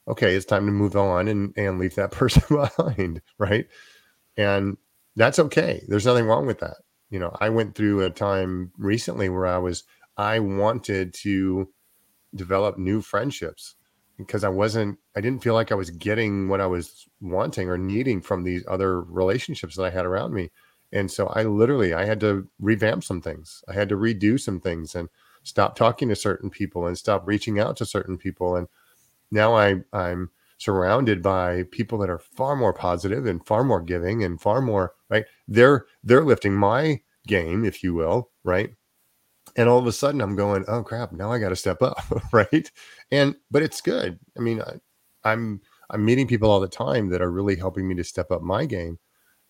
okay, 0.07 0.35
it's 0.35 0.45
time 0.45 0.65
to 0.65 0.71
move 0.71 0.95
on 0.95 1.27
and, 1.27 1.53
and 1.57 1.79
leave 1.79 1.95
that 1.95 2.11
person 2.11 2.43
behind. 2.49 3.21
Right. 3.37 3.67
And 4.37 4.77
that's 5.15 5.39
okay. 5.39 5.83
There's 5.87 6.05
nothing 6.05 6.25
wrong 6.25 6.45
with 6.45 6.59
that. 6.59 6.77
You 7.09 7.19
know, 7.19 7.35
I 7.39 7.49
went 7.49 7.75
through 7.75 8.03
a 8.03 8.09
time 8.09 8.71
recently 8.77 9.29
where 9.29 9.45
I 9.45 9.57
was, 9.57 9.83
I 10.17 10.39
wanted 10.39 11.13
to 11.15 11.69
develop 12.35 12.77
new 12.77 13.01
friendships 13.01 13.75
because 14.17 14.43
I 14.43 14.49
wasn't, 14.49 14.97
I 15.15 15.21
didn't 15.21 15.43
feel 15.43 15.53
like 15.53 15.71
I 15.71 15.75
was 15.75 15.89
getting 15.89 16.49
what 16.49 16.61
I 16.61 16.67
was 16.67 17.05
wanting 17.21 17.69
or 17.69 17.77
needing 17.77 18.21
from 18.21 18.43
these 18.43 18.63
other 18.67 19.01
relationships 19.01 19.75
that 19.75 19.83
I 19.83 19.89
had 19.89 20.05
around 20.05 20.33
me. 20.33 20.51
And 20.91 21.11
so 21.11 21.27
I 21.27 21.43
literally, 21.43 21.93
I 21.93 22.05
had 22.05 22.19
to 22.21 22.47
revamp 22.59 23.03
some 23.03 23.21
things. 23.21 23.63
I 23.67 23.73
had 23.73 23.89
to 23.89 23.95
redo 23.95 24.39
some 24.39 24.59
things 24.59 24.95
and 24.95 25.09
stop 25.45 25.75
talking 25.75 26.09
to 26.09 26.15
certain 26.15 26.49
people 26.49 26.85
and 26.85 26.97
stop 26.97 27.25
reaching 27.25 27.59
out 27.59 27.77
to 27.77 27.85
certain 27.85 28.17
people 28.17 28.55
and 28.55 28.67
now 29.31 29.55
I, 29.55 29.75
I'm 29.93 30.31
surrounded 30.57 31.21
by 31.21 31.63
people 31.71 31.97
that 31.99 32.09
are 32.09 32.19
far 32.19 32.55
more 32.55 32.73
positive 32.73 33.25
and 33.25 33.45
far 33.45 33.63
more 33.63 33.81
giving 33.81 34.23
and 34.23 34.39
far 34.39 34.61
more 34.61 34.93
right. 35.09 35.25
They're 35.47 35.85
they're 36.03 36.23
lifting 36.23 36.53
my 36.53 37.01
game, 37.27 37.65
if 37.65 37.83
you 37.83 37.93
will, 37.93 38.31
right? 38.43 38.69
And 39.55 39.69
all 39.69 39.79
of 39.79 39.87
a 39.87 39.91
sudden, 39.91 40.21
I'm 40.21 40.35
going, 40.35 40.65
oh 40.67 40.83
crap! 40.83 41.11
Now 41.11 41.31
I 41.31 41.39
got 41.39 41.49
to 41.49 41.55
step 41.55 41.81
up, 41.81 42.03
right? 42.31 42.71
And 43.11 43.35
but 43.51 43.63
it's 43.63 43.81
good. 43.81 44.19
I 44.37 44.41
mean, 44.41 44.61
I, 44.61 44.75
I'm 45.23 45.61
I'm 45.89 46.05
meeting 46.05 46.27
people 46.27 46.49
all 46.49 46.59
the 46.59 46.67
time 46.67 47.09
that 47.09 47.21
are 47.21 47.31
really 47.31 47.55
helping 47.55 47.87
me 47.87 47.95
to 47.95 48.03
step 48.03 48.31
up 48.31 48.41
my 48.41 48.65
game 48.65 48.99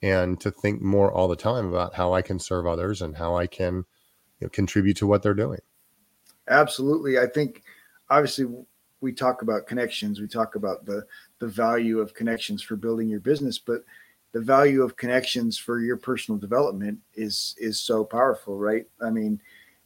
and 0.01 0.39
to 0.41 0.51
think 0.51 0.81
more 0.81 1.11
all 1.11 1.27
the 1.27 1.35
time 1.35 1.67
about 1.67 1.95
how 1.95 2.13
I 2.13 2.21
can 2.21 2.39
serve 2.39 2.67
others 2.67 3.01
and 3.01 3.15
how 3.15 3.35
I 3.37 3.47
can 3.47 3.85
you 4.39 4.47
know, 4.47 4.49
contribute 4.49 4.97
to 4.97 5.07
what 5.07 5.23
they're 5.23 5.33
doing. 5.33 5.59
Absolutely. 6.49 7.19
I 7.19 7.27
think 7.27 7.63
obviously 8.09 8.47
we 9.01 9.11
talk 9.11 9.41
about 9.41 9.67
connections, 9.67 10.19
we 10.19 10.27
talk 10.27 10.55
about 10.55 10.85
the 10.85 11.05
the 11.39 11.47
value 11.47 11.99
of 11.99 12.13
connections 12.13 12.61
for 12.61 12.75
building 12.75 13.09
your 13.09 13.19
business, 13.19 13.57
but 13.57 13.83
the 14.31 14.41
value 14.41 14.83
of 14.83 14.97
connections 14.97 15.57
for 15.57 15.79
your 15.79 15.97
personal 15.97 16.37
development 16.37 16.99
is 17.13 17.55
is 17.57 17.79
so 17.79 18.03
powerful, 18.03 18.57
right? 18.57 18.85
I 19.01 19.09
mean, 19.09 19.41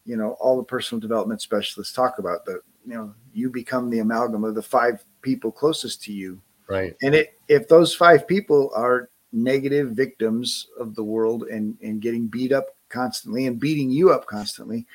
you 0.05 0.17
know, 0.17 0.31
all 0.39 0.57
the 0.57 0.63
personal 0.63 0.99
development 0.99 1.41
specialists 1.41 1.93
talk 1.93 2.19
about 2.19 2.45
that. 2.45 2.61
You 2.85 2.93
know, 2.93 3.13
you 3.33 3.49
become 3.49 3.89
the 3.89 3.99
amalgam 3.99 4.43
of 4.43 4.55
the 4.55 4.61
five 4.61 5.03
people 5.21 5.51
closest 5.51 6.01
to 6.03 6.13
you, 6.13 6.41
right? 6.67 6.95
And 7.03 7.13
it 7.13 7.39
if 7.47 7.67
those 7.67 7.93
five 7.93 8.27
people 8.27 8.71
are 8.75 9.09
negative 9.31 9.91
victims 9.91 10.67
of 10.79 10.95
the 10.95 11.03
world 11.03 11.43
and 11.43 11.77
and 11.83 12.01
getting 12.01 12.25
beat 12.25 12.51
up 12.51 12.75
constantly 12.89 13.45
and 13.45 13.59
beating 13.59 13.91
you 13.91 14.11
up 14.11 14.25
constantly, 14.25 14.87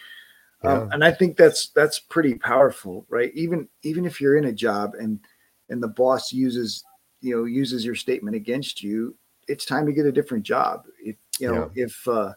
um, 0.67 0.93
and 0.93 1.05
I 1.05 1.13
think 1.13 1.37
that's 1.37 1.69
that's 1.69 1.99
pretty 1.99 2.35
powerful, 2.35 3.07
right? 3.09 3.33
Even 3.35 3.69
even 3.83 4.05
if 4.05 4.21
you're 4.21 4.37
in 4.37 4.47
a 4.47 4.53
job 4.53 4.95
and 4.99 5.21
and 5.69 5.83
the 5.83 5.89
boss 5.89 6.33
uses 6.33 6.85
you 7.21 7.37
know 7.37 7.45
uses 7.45 7.85
your 7.85 7.95
statement 7.95 8.37
against 8.37 8.83
you, 8.83 9.17
it's 9.49 9.65
time 9.65 9.87
to 9.87 9.93
get 9.93 10.07
a 10.07 10.13
different 10.13 10.45
job. 10.45 10.85
If 11.03 11.17
you 11.39 11.49
know 11.53 11.71
yeah. 11.75 11.85
if 11.85 12.09
uh, 12.09 12.33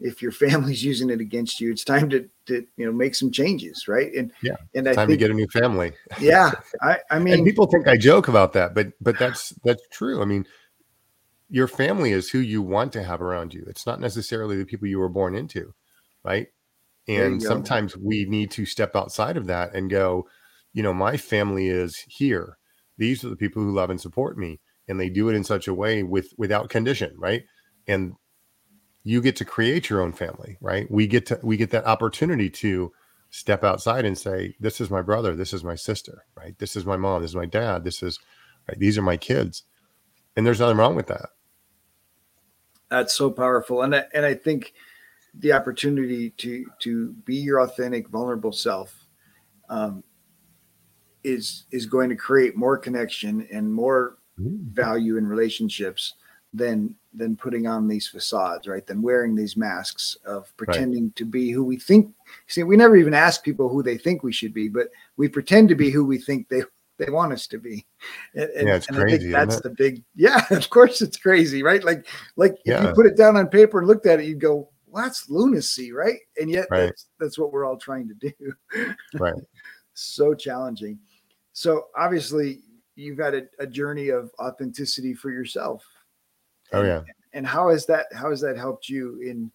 if 0.00 0.22
your 0.22 0.32
family's 0.44 0.84
using 0.84 1.10
it 1.10 1.20
against 1.20 1.60
you, 1.60 1.70
it's 1.70 1.84
time 1.84 2.10
to 2.10 2.28
to 2.46 2.66
you 2.76 2.86
know 2.86 2.92
make 2.92 3.14
some 3.14 3.30
changes, 3.30 3.88
right? 3.88 4.12
And 4.14 4.32
yeah, 4.42 4.56
and 4.74 4.88
I 4.88 4.94
time 4.94 5.08
think, 5.08 5.20
to 5.20 5.24
get 5.24 5.30
a 5.30 5.34
new 5.34 5.48
family. 5.48 5.92
yeah, 6.20 6.52
I 6.82 6.98
I 7.10 7.18
mean, 7.18 7.34
and 7.34 7.44
people 7.44 7.66
think 7.66 7.88
I 7.88 7.96
joke 7.96 8.28
about 8.28 8.52
that, 8.54 8.74
but 8.74 8.92
but 9.00 9.18
that's 9.18 9.50
that's 9.64 9.82
true. 9.90 10.22
I 10.22 10.24
mean, 10.24 10.46
your 11.50 11.68
family 11.68 12.12
is 12.12 12.28
who 12.28 12.38
you 12.38 12.62
want 12.62 12.92
to 12.94 13.02
have 13.02 13.22
around 13.22 13.54
you. 13.54 13.64
It's 13.66 13.86
not 13.86 14.00
necessarily 14.00 14.56
the 14.56 14.66
people 14.66 14.88
you 14.88 14.98
were 14.98 15.08
born 15.08 15.34
into, 15.34 15.74
right? 16.24 16.48
And 17.06 17.42
sometimes 17.42 17.96
we 17.96 18.24
need 18.24 18.50
to 18.52 18.64
step 18.64 18.96
outside 18.96 19.36
of 19.36 19.46
that 19.46 19.74
and 19.74 19.90
go, 19.90 20.26
you 20.72 20.82
know, 20.82 20.94
my 20.94 21.16
family 21.16 21.68
is 21.68 21.96
here. 22.08 22.56
These 22.96 23.24
are 23.24 23.28
the 23.28 23.36
people 23.36 23.62
who 23.62 23.72
love 23.72 23.90
and 23.90 24.00
support 24.00 24.38
me. 24.38 24.60
And 24.88 24.98
they 24.98 25.08
do 25.08 25.28
it 25.28 25.34
in 25.34 25.44
such 25.44 25.68
a 25.68 25.74
way 25.74 26.02
with 26.02 26.32
without 26.36 26.68
condition, 26.68 27.14
right? 27.18 27.44
And 27.86 28.14
you 29.02 29.20
get 29.20 29.36
to 29.36 29.44
create 29.44 29.90
your 29.90 30.00
own 30.00 30.12
family, 30.12 30.56
right? 30.60 30.90
We 30.90 31.06
get 31.06 31.26
to 31.26 31.38
we 31.42 31.56
get 31.56 31.70
that 31.70 31.86
opportunity 31.86 32.50
to 32.50 32.92
step 33.30 33.64
outside 33.64 34.04
and 34.04 34.16
say, 34.16 34.54
This 34.60 34.80
is 34.80 34.90
my 34.90 35.02
brother, 35.02 35.34
this 35.34 35.52
is 35.52 35.64
my 35.64 35.74
sister, 35.74 36.24
right? 36.36 36.58
This 36.58 36.76
is 36.76 36.86
my 36.86 36.96
mom, 36.96 37.22
this 37.22 37.32
is 37.32 37.36
my 37.36 37.46
dad, 37.46 37.84
this 37.84 38.02
is 38.02 38.18
right, 38.68 38.78
these 38.78 38.96
are 38.98 39.02
my 39.02 39.16
kids. 39.16 39.64
And 40.36 40.46
there's 40.46 40.60
nothing 40.60 40.78
wrong 40.78 40.96
with 40.96 41.06
that. 41.08 41.30
That's 42.90 43.14
so 43.14 43.30
powerful. 43.30 43.82
And 43.82 43.94
I, 43.94 44.04
and 44.12 44.24
I 44.24 44.34
think 44.34 44.72
the 45.38 45.52
opportunity 45.52 46.30
to 46.30 46.66
to 46.80 47.12
be 47.24 47.36
your 47.36 47.60
authentic, 47.60 48.08
vulnerable 48.08 48.52
self 48.52 49.06
um, 49.68 50.02
is 51.22 51.64
is 51.70 51.86
going 51.86 52.08
to 52.10 52.16
create 52.16 52.56
more 52.56 52.76
connection 52.76 53.46
and 53.52 53.72
more 53.72 54.18
mm. 54.38 54.58
value 54.72 55.16
in 55.16 55.26
relationships 55.26 56.14
than 56.52 56.94
than 57.12 57.36
putting 57.36 57.66
on 57.66 57.86
these 57.86 58.08
facades, 58.08 58.66
right? 58.66 58.86
Than 58.86 59.02
wearing 59.02 59.34
these 59.34 59.56
masks 59.56 60.16
of 60.26 60.54
pretending 60.56 61.04
right. 61.04 61.16
to 61.16 61.24
be 61.24 61.50
who 61.50 61.64
we 61.64 61.78
think. 61.78 62.12
See, 62.48 62.62
we 62.62 62.76
never 62.76 62.96
even 62.96 63.14
ask 63.14 63.44
people 63.44 63.68
who 63.68 63.82
they 63.82 63.98
think 63.98 64.22
we 64.22 64.32
should 64.32 64.54
be, 64.54 64.68
but 64.68 64.88
we 65.16 65.28
pretend 65.28 65.68
to 65.68 65.74
be 65.74 65.90
who 65.90 66.04
we 66.04 66.18
think 66.18 66.48
they 66.48 66.62
they 66.98 67.10
want 67.10 67.32
us 67.32 67.46
to 67.48 67.58
be. 67.58 67.84
And, 68.34 68.50
yeah, 68.54 68.76
it's 68.76 68.88
and 68.88 68.96
crazy. 68.96 69.14
I 69.14 69.18
think 69.18 69.32
that's 69.32 69.60
the 69.60 69.70
big. 69.70 70.04
Yeah, 70.14 70.44
of 70.50 70.70
course 70.70 71.02
it's 71.02 71.16
crazy, 71.16 71.62
right? 71.62 71.82
Like 71.82 72.06
like 72.36 72.56
yeah. 72.64 72.78
if 72.78 72.88
you 72.88 72.94
put 72.94 73.06
it 73.06 73.16
down 73.16 73.36
on 73.36 73.48
paper 73.48 73.78
and 73.78 73.88
looked 73.88 74.06
at 74.06 74.20
it, 74.20 74.26
you'd 74.26 74.40
go, 74.40 74.68
well, 74.94 75.02
"That's 75.02 75.28
lunacy," 75.28 75.92
right? 75.92 76.20
And 76.40 76.48
yet 76.48 76.68
right. 76.70 76.86
that's 76.86 77.08
that's 77.18 77.38
what 77.38 77.52
we're 77.52 77.64
all 77.64 77.76
trying 77.76 78.08
to 78.08 78.14
do. 78.14 78.94
right. 79.18 79.34
so 79.94 80.34
challenging. 80.34 80.98
So 81.52 81.86
obviously, 81.96 82.60
you've 82.94 83.18
had 83.18 83.34
a, 83.34 83.42
a 83.58 83.66
journey 83.66 84.08
of 84.10 84.30
authenticity 84.38 85.14
for 85.14 85.30
yourself. 85.30 85.84
Oh 86.72 86.82
yeah. 86.82 87.02
And 87.32 87.46
how 87.46 87.70
has 87.70 87.86
that 87.86 88.06
how 88.14 88.30
has 88.30 88.40
that 88.42 88.56
helped 88.56 88.88
you 88.88 89.20
in 89.20 89.50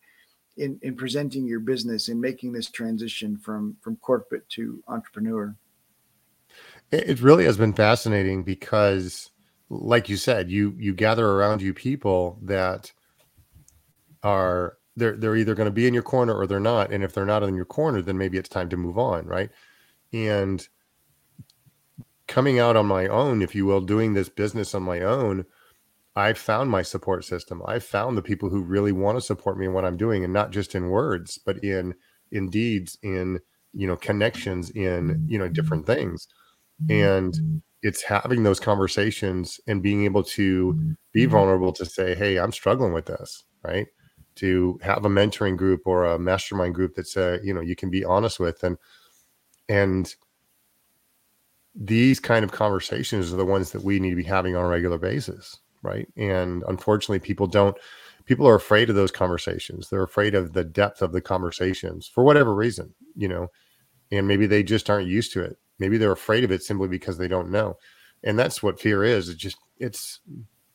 in 0.58 0.78
in 0.82 0.95
presenting 0.95 1.45
your 1.47 1.62
business 1.62 2.10
and 2.10 2.19
making 2.19 2.52
this 2.52 2.69
transition 2.69 3.38
from 3.38 3.78
from 3.82 3.95
corporate 3.97 4.47
to 4.49 4.84
entrepreneur? 4.88 5.56
It 6.91 7.21
really 7.21 7.45
has 7.45 7.58
been 7.58 7.73
fascinating 7.73 8.43
because 8.43 9.32
like 9.69 10.10
you 10.10 10.17
said, 10.17 10.49
you 10.49 10.75
you 10.78 10.93
gather 10.93 11.25
around 11.25 11.62
you 11.62 11.73
people 11.73 12.39
that 12.41 12.91
are 14.23 14.79
they're 14.95 15.15
they're 15.15 15.36
either 15.36 15.56
going 15.56 15.67
to 15.67 15.71
be 15.71 15.88
in 15.88 15.93
your 15.93 16.04
corner 16.04 16.34
or 16.36 16.47
they're 16.47 16.60
not. 16.60 16.91
And 16.91 17.04
if 17.04 17.13
they're 17.13 17.25
not 17.25 17.43
in 17.43 17.56
your 17.56 17.65
corner, 17.65 18.02
then 18.02 18.17
maybe 18.17 18.38
it's 18.38 18.49
time 18.49 18.69
to 18.69 18.78
move 18.78 18.97
on, 18.97 19.25
right? 19.25 19.49
And 20.13 20.67
coming 22.28 22.60
out 22.60 22.75
on 22.75 22.86
my 22.86 23.08
own, 23.08 23.41
if 23.41 23.56
you 23.56 23.65
will, 23.65 23.82
doing 23.82 24.13
this 24.13 24.30
business 24.30 24.75
on 24.75 24.84
my 24.84 25.02
own, 25.02 25.45
I 26.15 26.34
found 26.34 26.69
my 26.69 26.82
support 26.82 27.25
system. 27.25 27.62
I 27.65 27.80
found 27.80 28.17
the 28.17 28.21
people 28.21 28.49
who 28.49 28.62
really 28.62 28.91
want 28.91 29.17
to 29.17 29.21
support 29.21 29.58
me 29.58 29.65
in 29.65 29.73
what 29.73 29.86
I'm 29.86 29.97
doing, 29.97 30.23
and 30.23 30.34
not 30.34 30.52
just 30.52 30.75
in 30.75 30.89
words, 30.89 31.38
but 31.38 31.63
in 31.63 31.95
in 32.32 32.49
deeds, 32.49 32.97
in 33.02 33.39
you 33.73 33.88
know 33.88 33.95
connections, 33.95 34.69
in 34.71 35.25
you 35.28 35.38
know 35.38 35.47
different 35.47 35.86
things. 35.86 36.28
And 36.89 37.62
it's 37.82 38.02
having 38.02 38.43
those 38.43 38.60
conversations 38.60 39.60
and 39.67 39.84
being 39.84 40.06
able 40.06 40.23
to 40.23 40.73
be 41.12 41.23
mm-hmm. 41.23 41.32
vulnerable 41.32 41.73
to 41.73 41.86
say, 41.86 42.15
"Hey, 42.15 42.38
I'm 42.38 42.52
struggling 42.52 42.93
with 42.93 43.06
this," 43.06 43.43
right? 43.63 43.88
To 44.39 44.80
have 44.82 45.06
a 45.06 45.10
mentoring 45.10 45.58
group 45.58 45.82
or 45.86 46.06
a 46.06 46.19
mastermind 46.19 46.75
group 46.75 46.95
that's 46.95 47.17
uh, 47.17 47.39
you 47.43 47.54
know 47.54 47.62
you 47.62 47.75
can 47.75 47.89
be 47.89 48.06
honest 48.06 48.39
with. 48.39 48.63
And 48.63 48.78
and 49.67 50.13
these 51.75 52.19
kind 52.19 52.43
of 52.43 52.52
conversations 52.52 53.32
are 53.32 53.38
the 53.38 53.45
ones 53.45 53.71
that 53.71 53.84
we 53.84 53.99
need 53.99 54.10
to 54.10 54.15
be 54.15 54.23
having 54.23 54.56
on 54.56 54.65
a 54.65 54.67
regular 54.67 54.97
basis 54.97 55.60
right? 55.82 56.08
And 56.17 56.63
unfortunately 56.67 57.19
people 57.19 57.47
don't 57.47 57.78
people 58.25 58.47
are 58.47 58.56
afraid 58.56 58.89
of 58.89 58.95
those 58.95 59.12
conversations. 59.12 59.89
They're 59.89 60.04
afraid 60.04 60.36
of 60.36 60.54
the 60.54 60.63
depth 60.63 61.02
of 61.02 61.12
the 61.12 61.21
conversations 61.21 62.08
for 62.08 62.23
whatever 62.23 62.54
reason 62.54 62.93
you 63.15 63.28
know? 63.28 63.47
And 64.12 64.28
maybe 64.28 64.47
they 64.47 64.63
just 64.63 64.89
aren't 64.89 65.08
used 65.08 65.34
to 65.34 65.43
it. 65.43 65.58
Maybe 65.78 65.97
they're 65.97 66.12
afraid 66.12 66.43
of 66.43 66.52
it 66.52 66.63
simply 66.63 66.88
because 66.88 67.17
they 67.17 67.28
don't 67.28 67.52
know. 67.52 67.78
And 68.23 68.38
that's 68.38 68.63
what 68.63 68.80
fear 68.80 69.04
is. 69.04 69.30
It's 69.30 69.39
just 69.39 69.58
it's 69.78 70.19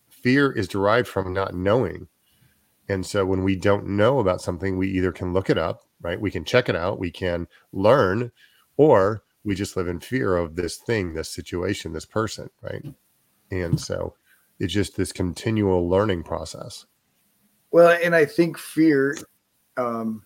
fear 0.08 0.52
is 0.52 0.68
derived 0.68 1.08
from 1.08 1.32
not 1.32 1.54
knowing 1.54 2.08
and 2.88 3.04
so 3.06 3.24
when 3.24 3.42
we 3.42 3.56
don't 3.56 3.86
know 3.86 4.18
about 4.18 4.40
something 4.40 4.76
we 4.76 4.88
either 4.90 5.12
can 5.12 5.32
look 5.32 5.48
it 5.50 5.58
up 5.58 5.82
right 6.00 6.20
we 6.20 6.30
can 6.30 6.44
check 6.44 6.68
it 6.68 6.76
out 6.76 6.98
we 6.98 7.10
can 7.10 7.46
learn 7.72 8.30
or 8.76 9.22
we 9.44 9.54
just 9.54 9.76
live 9.76 9.88
in 9.88 10.00
fear 10.00 10.36
of 10.36 10.56
this 10.56 10.78
thing, 10.78 11.12
this 11.12 11.28
situation, 11.28 11.92
this 11.92 12.06
person, 12.06 12.48
right? 12.62 12.84
And 13.50 13.78
so 13.78 14.14
it's 14.58 14.72
just 14.72 14.96
this 14.96 15.12
continual 15.12 15.88
learning 15.88 16.22
process. 16.22 16.86
Well, 17.70 17.96
and 18.02 18.14
I 18.14 18.24
think 18.24 18.56
fear, 18.56 19.16
um, 19.76 20.24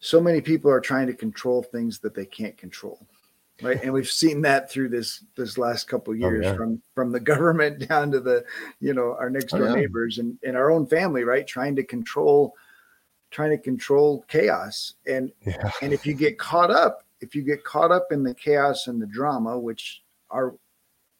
so 0.00 0.20
many 0.20 0.42
people 0.42 0.70
are 0.70 0.80
trying 0.80 1.06
to 1.06 1.14
control 1.14 1.62
things 1.62 2.00
that 2.00 2.14
they 2.14 2.26
can't 2.26 2.58
control 2.58 3.06
right 3.62 3.82
and 3.82 3.92
we've 3.92 4.10
seen 4.10 4.40
that 4.42 4.70
through 4.70 4.88
this 4.88 5.24
this 5.36 5.56
last 5.58 5.86
couple 5.86 6.12
oh, 6.12 6.16
years 6.16 6.44
oh, 6.46 6.50
yeah. 6.50 6.56
from 6.56 6.82
from 6.94 7.12
the 7.12 7.20
government 7.32 7.88
down 7.88 8.10
to 8.10 8.20
the 8.20 8.44
you 8.80 8.94
know 8.94 9.16
our 9.18 9.30
next 9.30 9.54
oh, 9.54 9.58
door 9.58 9.68
oh, 9.68 9.74
yeah. 9.74 9.80
neighbors 9.82 10.18
and 10.18 10.36
in 10.42 10.56
our 10.56 10.70
own 10.70 10.86
family 10.86 11.24
right 11.24 11.46
trying 11.46 11.76
to 11.76 11.84
control 11.84 12.54
trying 13.30 13.50
to 13.50 13.58
control 13.58 14.24
chaos 14.28 14.94
and 15.06 15.32
yeah. 15.46 15.70
and 15.82 15.92
if 15.92 16.06
you 16.06 16.14
get 16.14 16.38
caught 16.38 16.70
up 16.70 17.04
if 17.20 17.34
you 17.34 17.42
get 17.42 17.64
caught 17.64 17.92
up 17.92 18.08
in 18.10 18.22
the 18.22 18.34
chaos 18.34 18.86
and 18.86 19.00
the 19.00 19.06
drama 19.06 19.58
which 19.58 20.02
our 20.30 20.54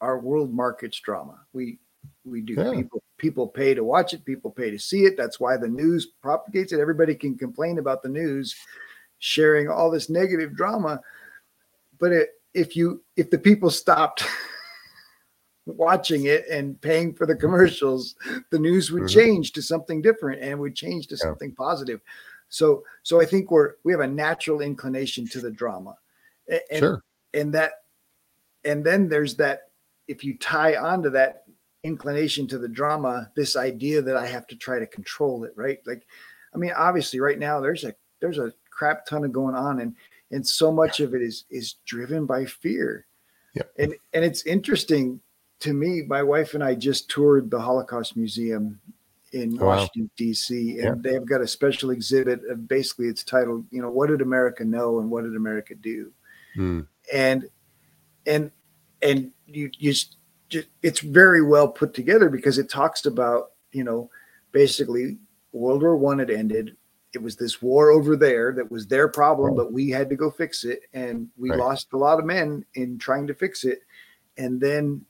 our 0.00 0.18
world 0.18 0.52
markets 0.52 0.98
drama 1.00 1.38
we 1.52 1.78
we 2.24 2.40
do 2.40 2.56
people 2.74 3.02
people 3.16 3.46
pay 3.46 3.74
to 3.74 3.84
watch 3.84 4.12
it 4.12 4.24
people 4.24 4.50
pay 4.50 4.70
to 4.70 4.78
see 4.78 5.04
it 5.04 5.16
that's 5.16 5.38
why 5.38 5.56
the 5.56 5.68
news 5.68 6.06
propagates 6.20 6.72
it 6.72 6.80
everybody 6.80 7.14
can 7.14 7.36
complain 7.36 7.78
about 7.78 8.02
the 8.02 8.08
news 8.08 8.54
sharing 9.18 9.68
all 9.68 9.90
this 9.90 10.10
negative 10.10 10.54
drama 10.54 11.00
but 11.98 12.12
it, 12.12 12.30
if 12.54 12.76
you 12.76 13.02
if 13.16 13.30
the 13.30 13.38
people 13.38 13.70
stopped 13.70 14.24
watching 15.66 16.26
it 16.26 16.46
and 16.48 16.80
paying 16.80 17.14
for 17.14 17.26
the 17.26 17.36
commercials, 17.36 18.14
the 18.50 18.58
news 18.58 18.90
would 18.90 19.04
mm-hmm. 19.04 19.20
change 19.20 19.52
to 19.52 19.62
something 19.62 20.02
different 20.02 20.42
and 20.42 20.58
would 20.60 20.74
change 20.74 21.06
to 21.08 21.14
yeah. 21.16 21.24
something 21.24 21.52
positive. 21.54 22.00
So, 22.48 22.84
so 23.02 23.20
I 23.20 23.24
think 23.24 23.50
we're 23.50 23.74
we 23.84 23.92
have 23.92 24.00
a 24.00 24.06
natural 24.06 24.60
inclination 24.60 25.26
to 25.28 25.40
the 25.40 25.50
drama, 25.50 25.96
and, 26.48 26.78
sure. 26.78 27.02
and 27.32 27.52
that, 27.54 27.72
and 28.64 28.84
then 28.84 29.08
there's 29.08 29.36
that. 29.36 29.62
If 30.06 30.22
you 30.22 30.36
tie 30.36 30.76
onto 30.76 31.10
that 31.10 31.44
inclination 31.82 32.46
to 32.48 32.58
the 32.58 32.68
drama, 32.68 33.30
this 33.34 33.56
idea 33.56 34.02
that 34.02 34.16
I 34.16 34.26
have 34.26 34.46
to 34.48 34.56
try 34.56 34.78
to 34.78 34.86
control 34.86 35.44
it, 35.44 35.52
right? 35.56 35.78
Like, 35.86 36.06
I 36.54 36.58
mean, 36.58 36.72
obviously, 36.76 37.20
right 37.20 37.38
now 37.38 37.60
there's 37.60 37.84
a 37.84 37.94
there's 38.20 38.38
a 38.38 38.52
crap 38.70 39.06
ton 39.06 39.24
of 39.24 39.32
going 39.32 39.54
on, 39.54 39.80
and 39.80 39.96
and 40.34 40.46
so 40.46 40.72
much 40.72 41.00
of 41.00 41.14
it 41.14 41.22
is 41.22 41.44
is 41.50 41.76
driven 41.86 42.26
by 42.26 42.44
fear. 42.44 43.06
Yeah. 43.54 43.62
And 43.78 43.94
and 44.12 44.24
it's 44.24 44.44
interesting 44.44 45.20
to 45.60 45.72
me, 45.72 46.02
my 46.06 46.22
wife 46.22 46.54
and 46.54 46.62
I 46.62 46.74
just 46.74 47.08
toured 47.08 47.50
the 47.50 47.60
Holocaust 47.60 48.16
Museum 48.16 48.80
in 49.32 49.56
oh, 49.60 49.64
wow. 49.64 49.76
Washington 49.76 50.10
D.C. 50.16 50.78
and 50.80 51.04
yeah. 51.04 51.12
they've 51.12 51.26
got 51.26 51.40
a 51.40 51.46
special 51.46 51.90
exhibit. 51.90 52.40
Of 52.50 52.68
basically, 52.68 53.06
it's 53.06 53.24
titled, 53.24 53.64
you 53.70 53.80
know, 53.80 53.90
"What 53.90 54.08
did 54.08 54.20
America 54.20 54.64
know 54.64 55.00
and 55.00 55.10
what 55.10 55.24
did 55.24 55.36
America 55.36 55.74
do?" 55.74 56.12
Mm. 56.56 56.86
And 57.12 57.48
and 58.26 58.50
and 59.02 59.30
you 59.46 59.70
you 59.78 59.92
just, 59.92 60.16
it's 60.82 61.00
very 61.00 61.42
well 61.42 61.68
put 61.68 61.94
together 61.94 62.28
because 62.28 62.58
it 62.58 62.68
talks 62.68 63.06
about 63.06 63.52
you 63.72 63.84
know 63.84 64.10
basically 64.52 65.18
World 65.52 65.82
War 65.82 65.96
One 65.96 66.18
had 66.18 66.30
ended. 66.30 66.76
It 67.14 67.22
was 67.22 67.36
this 67.36 67.62
war 67.62 67.90
over 67.90 68.16
there 68.16 68.52
that 68.52 68.70
was 68.70 68.86
their 68.86 69.08
problem, 69.08 69.54
but 69.54 69.72
we 69.72 69.90
had 69.90 70.10
to 70.10 70.16
go 70.16 70.30
fix 70.30 70.64
it, 70.64 70.80
and 70.92 71.28
we 71.36 71.50
right. 71.50 71.58
lost 71.58 71.92
a 71.92 71.96
lot 71.96 72.18
of 72.18 72.24
men 72.24 72.64
in 72.74 72.98
trying 72.98 73.26
to 73.28 73.34
fix 73.34 73.64
it. 73.64 73.80
And 74.36 74.60
then 74.60 75.04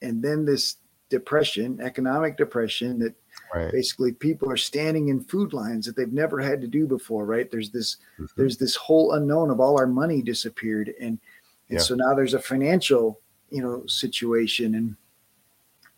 and 0.00 0.22
then 0.22 0.44
this 0.44 0.76
depression, 1.08 1.80
economic 1.80 2.36
depression 2.36 2.98
that 2.98 3.14
right. 3.54 3.72
basically 3.72 4.12
people 4.12 4.50
are 4.50 4.56
standing 4.56 5.08
in 5.08 5.20
food 5.24 5.52
lines 5.52 5.86
that 5.86 5.96
they've 5.96 6.12
never 6.12 6.40
had 6.40 6.60
to 6.60 6.66
do 6.66 6.86
before, 6.86 7.24
right? 7.24 7.50
There's 7.50 7.70
this 7.70 7.96
mm-hmm. 8.14 8.26
there's 8.36 8.56
this 8.56 8.76
whole 8.76 9.12
unknown 9.12 9.50
of 9.50 9.60
all 9.60 9.78
our 9.78 9.86
money 9.86 10.22
disappeared 10.22 10.92
and 11.00 11.18
and 11.70 11.78
yeah. 11.78 11.84
so 11.84 11.94
now 11.94 12.14
there's 12.14 12.34
a 12.34 12.40
financial, 12.40 13.20
you 13.50 13.62
know, 13.62 13.84
situation 13.86 14.74
and 14.74 14.96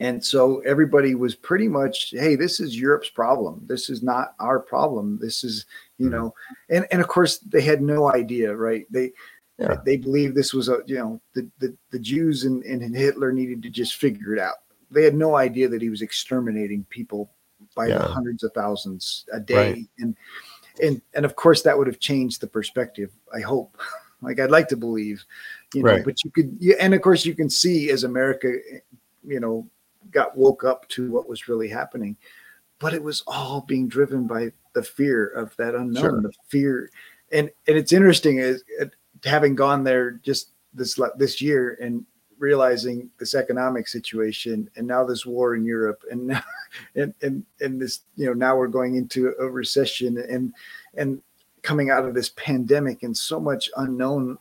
and 0.01 0.25
so 0.25 0.61
everybody 0.61 1.15
was 1.15 1.35
pretty 1.35 1.69
much, 1.69 2.11
hey, 2.11 2.35
this 2.35 2.59
is 2.59 2.79
Europe's 2.79 3.11
problem. 3.11 3.63
This 3.67 3.89
is 3.89 4.03
not 4.03 4.35
our 4.41 4.59
problem. 4.59 5.19
This 5.21 5.45
is, 5.45 5.67
you 5.99 6.07
mm-hmm. 6.07 6.17
know, 6.17 6.35
and 6.71 6.87
and 6.91 7.01
of 7.01 7.09
course 7.09 7.39
they 7.39 7.61
had 7.61 7.83
no 7.83 8.13
idea, 8.13 8.55
right? 8.55 8.87
They 8.91 9.13
yeah. 9.61 9.77
They 9.85 9.99
believed 9.99 10.35
this 10.35 10.55
was 10.55 10.71
a, 10.71 10.79
you 10.87 10.97
know, 10.97 11.21
the, 11.35 11.47
the, 11.59 11.77
the 11.91 11.99
Jews 11.99 12.45
and, 12.45 12.65
and 12.65 12.97
Hitler 12.97 13.31
needed 13.31 13.63
to 13.63 13.69
just 13.69 13.97
figure 13.97 14.35
it 14.35 14.41
out. 14.41 14.55
They 14.91 15.05
had 15.05 15.15
no 15.15 15.37
idea 15.37 15.69
that 15.69 15.83
he 15.83 15.91
was 15.91 16.01
exterminating 16.01 16.87
people 16.89 17.31
by 17.77 17.89
yeah. 17.89 18.09
hundreds 18.09 18.43
of 18.43 18.53
thousands 18.55 19.27
a 19.35 19.39
day. 19.39 19.73
Right. 19.73 19.87
And, 19.99 20.17
and, 20.83 21.03
and 21.13 21.27
of 21.27 21.37
course 21.37 21.61
that 21.63 21.77
would 21.77 21.89
have 21.89 22.01
changed 22.01 22.41
the 22.41 22.47
perspective. 22.47 23.11
I 23.35 23.41
hope, 23.41 23.77
like 24.23 24.41
I'd 24.41 24.51
like 24.51 24.69
to 24.69 24.79
believe, 24.79 25.23
you 25.75 25.83
know, 25.83 25.93
right. 25.93 26.05
but 26.07 26.25
you 26.25 26.31
could, 26.31 26.59
and 26.81 26.95
of 26.95 27.03
course 27.03 27.27
you 27.27 27.35
can 27.35 27.51
see 27.51 27.91
as 27.91 28.05
America, 28.05 28.51
you 29.23 29.41
know, 29.41 29.69
got 30.11 30.37
woke 30.37 30.64
up 30.64 30.88
to 30.88 31.11
what 31.11 31.29
was 31.29 31.49
really 31.49 31.68
happening, 31.68 32.16
but 32.79 32.94
it 32.94 33.03
was 33.03 33.23
all 33.27 33.62
being 33.62 33.88
driven 33.88 34.27
by 34.27 34.53
the 34.73 34.83
fear 34.83 35.27
of 35.29 35.55
that 35.57 35.75
unknown, 35.75 36.03
sure. 36.03 36.20
the 36.23 36.33
fear. 36.49 36.90
And, 37.33 37.51
and 37.66 37.77
it's 37.77 37.92
interesting 37.92 38.38
is 38.38 38.64
uh, 38.81 38.87
having 39.25 39.55
gone 39.55 39.85
there 39.85 40.12
just 40.12 40.51
this 40.75 40.99
this 41.16 41.40
year 41.40 41.77
and 41.81 42.05
realizing 42.38 43.11
this 43.18 43.35
economic 43.35 43.87
situation 43.87 44.68
and 44.77 44.87
now 44.87 45.05
this 45.05 45.27
war 45.27 45.55
in 45.55 45.64
Europe 45.64 46.03
and 46.11 46.29
now 46.29 46.42
and 46.94 47.12
and 47.23 47.44
and 47.61 47.81
this 47.81 48.01
you 48.16 48.27
know 48.27 48.33
now 48.33 48.57
we're 48.57 48.66
going 48.66 48.96
into 48.96 49.35
a 49.38 49.49
recession 49.49 50.18
and 50.18 50.55
and 50.94 51.20
coming 51.62 51.90
out 51.90 52.07
of 52.07 52.14
this 52.14 52.31
pandemic 52.31 53.03
and 53.03 53.14
so 53.14 53.38
much 53.38 53.68
unknown 53.77 54.38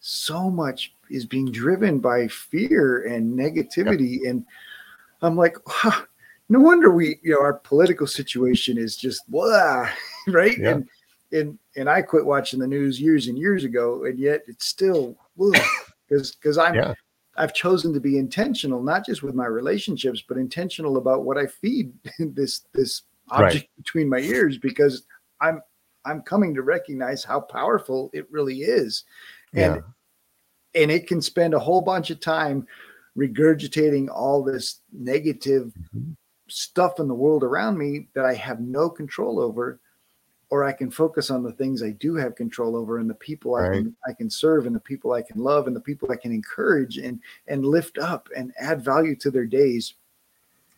so 0.00 0.50
much 0.50 0.92
is 1.08 1.24
being 1.24 1.50
driven 1.50 1.98
by 1.98 2.26
fear 2.26 3.06
and 3.06 3.38
negativity 3.38 4.28
and 4.28 4.44
I'm 5.26 5.36
like, 5.36 5.56
wow, 5.84 6.02
no 6.48 6.60
wonder 6.60 6.90
we, 6.90 7.18
you 7.22 7.32
know, 7.32 7.40
our 7.40 7.54
political 7.54 8.06
situation 8.06 8.78
is 8.78 8.96
just 8.96 9.28
blah, 9.30 9.88
right? 10.28 10.58
Yeah. 10.58 10.70
And 10.70 10.88
and 11.32 11.58
and 11.76 11.88
I 11.88 12.02
quit 12.02 12.24
watching 12.24 12.60
the 12.60 12.66
news 12.66 13.00
years 13.00 13.28
and 13.28 13.38
years 13.38 13.64
ago, 13.64 14.04
and 14.04 14.18
yet 14.18 14.42
it's 14.46 14.66
still 14.66 15.16
because 16.08 16.32
because 16.40 16.58
I'm 16.58 16.74
Yeah. 16.74 16.94
I've 17.36 17.54
chosen 17.54 17.92
to 17.92 18.00
be 18.00 18.18
intentional, 18.18 18.80
not 18.80 19.04
just 19.04 19.24
with 19.24 19.34
my 19.34 19.46
relationships, 19.46 20.22
but 20.28 20.36
intentional 20.36 20.98
about 20.98 21.24
what 21.24 21.36
I 21.36 21.46
feed 21.46 21.92
this 22.18 22.62
this 22.72 23.02
Right. 23.30 23.46
object 23.46 23.68
between 23.78 24.08
my 24.08 24.18
ears 24.18 24.58
because 24.58 25.06
I'm 25.40 25.62
I'm 26.04 26.20
coming 26.20 26.54
to 26.54 26.62
recognize 26.62 27.24
how 27.24 27.40
powerful 27.40 28.10
it 28.12 28.30
really 28.30 28.58
is. 28.58 29.04
And 29.54 29.76
Yeah. 29.76 30.82
and 30.82 30.90
it 30.90 31.06
can 31.06 31.22
spend 31.22 31.54
a 31.54 31.58
whole 31.58 31.80
bunch 31.80 32.10
of 32.10 32.20
time 32.20 32.66
regurgitating 33.16 34.08
all 34.08 34.42
this 34.42 34.80
negative 34.92 35.72
Mhm. 35.94 36.16
stuff 36.48 37.00
in 37.00 37.08
the 37.08 37.14
world 37.14 37.42
around 37.44 37.78
me 37.78 38.08
that 38.14 38.24
I 38.24 38.34
have 38.34 38.60
no 38.60 38.90
control 38.90 39.40
over, 39.40 39.80
or 40.50 40.64
I 40.64 40.72
can 40.72 40.90
focus 40.90 41.30
on 41.30 41.42
the 41.42 41.52
things 41.52 41.82
I 41.82 41.90
do 41.90 42.14
have 42.16 42.34
control 42.34 42.76
over 42.76 42.98
and 42.98 43.08
the 43.08 43.14
people 43.14 43.54
I 43.54 43.68
can 43.82 43.96
I 44.06 44.12
can 44.12 44.28
serve 44.30 44.66
and 44.66 44.74
the 44.76 44.80
people 44.80 45.12
I 45.12 45.22
can 45.22 45.40
love 45.40 45.66
and 45.66 45.74
the 45.74 45.80
people 45.80 46.12
I 46.12 46.16
can 46.16 46.32
encourage 46.32 46.98
and 46.98 47.20
and 47.46 47.64
lift 47.64 47.98
up 47.98 48.28
and 48.36 48.52
add 48.58 48.84
value 48.84 49.16
to 49.16 49.30
their 49.30 49.46
days. 49.46 49.94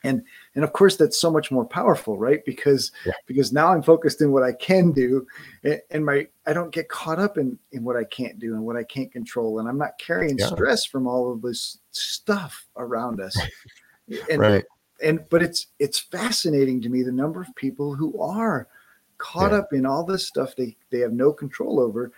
And 0.07 0.23
and 0.55 0.65
of 0.65 0.73
course 0.73 0.97
that's 0.97 1.19
so 1.21 1.31
much 1.31 1.51
more 1.51 1.65
powerful, 1.65 2.17
right? 2.19 2.45
Because 2.45 2.93
Yeah. 3.05 3.13
because 3.27 3.53
now 3.53 3.69
I'm 3.73 3.83
focused 3.83 4.21
in 4.21 4.31
what 4.33 4.43
I 4.43 4.53
can 4.53 4.93
do 4.93 5.27
and, 5.91 6.05
my 6.05 6.27
I 6.47 6.53
don't 6.53 6.73
get 6.73 6.89
caught 6.89 7.19
up 7.19 7.39
in 7.39 7.59
in 7.73 7.83
what 7.85 7.97
I 7.97 8.05
can't 8.05 8.39
do 8.39 8.55
and 8.55 8.65
what 8.65 8.77
I 8.77 8.85
can't 8.85 9.11
control 9.13 9.59
and 9.59 9.69
I'm 9.69 9.79
not 9.79 9.99
carrying 9.99 10.39
Yeah. 10.39 10.47
stress 10.47 10.85
from 10.85 11.07
all 11.07 11.33
of 11.33 11.43
this 11.43 11.79
stuff 11.91 12.67
around 12.77 13.21
us. 13.21 13.37
And 14.31 14.41
right. 14.41 14.65
and 15.03 15.29
but 15.29 15.43
it's 15.43 15.67
it's 15.79 15.99
fascinating 15.99 16.81
to 16.83 16.89
me 16.89 17.03
the 17.03 17.13
number 17.13 17.41
of 17.41 17.55
people 17.57 17.95
who 17.95 18.19
are 18.21 18.69
caught 19.19 19.51
Yeah. 19.53 19.59
up 19.59 19.73
in 19.73 19.85
all 19.87 20.05
this 20.05 20.27
stuff 20.27 20.55
they 20.57 20.77
they 20.91 21.01
have 21.01 21.13
no 21.13 21.33
control 21.33 21.81
over 21.81 22.13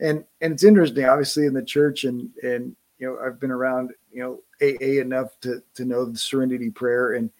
and 0.00 0.24
and 0.40 0.52
it's 0.52 0.64
interesting 0.64 1.04
obviously 1.06 1.46
in 1.46 1.54
the 1.54 1.62
church 1.64 2.04
and 2.04 2.28
and 2.42 2.76
you 3.00 3.06
know 3.08 3.18
i've 3.24 3.40
been 3.40 3.50
around 3.50 3.90
you 4.12 4.22
know 4.22 4.40
aa 4.62 5.00
enough 5.00 5.38
to 5.40 5.60
to 5.74 5.84
know 5.84 6.04
the 6.04 6.18
serenity 6.18 6.70
prayer 6.70 7.14
and 7.14 7.30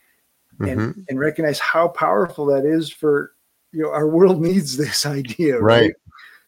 and 0.60 0.80
Mhm. 0.80 1.04
and 1.08 1.18
recognize 1.18 1.58
how 1.60 1.86
powerful 1.88 2.44
that 2.46 2.64
is 2.64 2.90
for 2.90 3.34
you 3.72 3.82
know 3.82 3.90
our 3.90 4.08
world 4.08 4.40
needs 4.50 4.76
this 4.76 5.06
idea 5.06 5.60
Right. 5.60 5.82
right, 5.82 5.94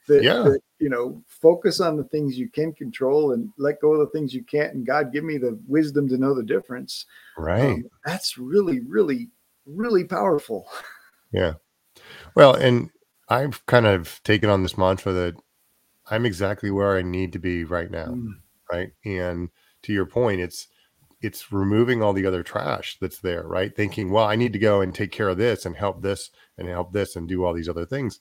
That, 0.09 0.25
Yeah. 0.25 0.43
that, 0.43 0.61
you 0.79 0.89
know 0.89 1.23
focus 1.29 1.81
on 1.81 1.97
the 1.97 2.05
things 2.05 2.37
you 2.39 2.49
can 2.49 2.73
control 2.73 3.33
and 3.33 3.49
let 3.59 3.81
go 3.81 3.93
of 3.93 4.01
the 4.01 4.07
things 4.19 4.35
you 4.35 4.43
can't 4.43 4.75
and 4.75 4.85
god 4.87 5.13
give 5.13 5.23
me 5.23 5.39
the 5.39 5.59
wisdom 5.69 6.09
to 6.09 6.19
know 6.19 6.35
the 6.35 6.43
difference 6.43 7.07
Right. 7.39 7.61
um, 7.63 7.85
that's 8.05 8.37
really, 8.37 8.81
really, 8.81 9.31
really 9.67 10.05
powerful. 10.05 10.69
Yeah. 11.33 11.55
Well, 12.35 12.55
and 12.55 12.91
I've 13.29 13.65
kind 13.67 13.87
of 13.87 14.21
taken 14.23 14.51
on 14.51 14.63
this 14.63 14.77
mantra 14.77 15.13
that 15.13 15.35
I'm 16.11 16.27
exactly 16.27 16.71
where 16.71 16.97
I 16.97 17.03
need 17.03 17.33
to 17.33 17.39
be 17.39 17.65
right 17.65 17.91
now. 17.91 18.09
Mm, 18.09 18.35
Right. 18.73 18.91
And 19.05 19.51
to 19.83 19.93
your 19.93 20.07
point, 20.07 20.41
it's 20.41 20.69
it's 21.21 21.53
removing 21.53 22.03
all 22.03 22.13
the 22.13 22.27
other 22.27 22.43
trash 22.43 22.97
that's 23.01 23.21
there, 23.21 23.45
right? 23.45 23.75
Thinking, 23.77 24.11
well, 24.11 24.25
I 24.25 24.35
need 24.35 24.53
to 24.55 24.59
go 24.59 24.81
and 24.81 24.93
take 24.93 25.13
care 25.13 25.29
of 25.29 25.39
this 25.39 25.67
and 25.67 25.77
help 25.77 26.03
this 26.03 26.31
and 26.59 26.67
help 26.69 26.93
this 26.93 27.15
and 27.15 27.29
do 27.29 27.45
all 27.45 27.53
these 27.53 27.69
other 27.69 27.87
things. 27.87 28.19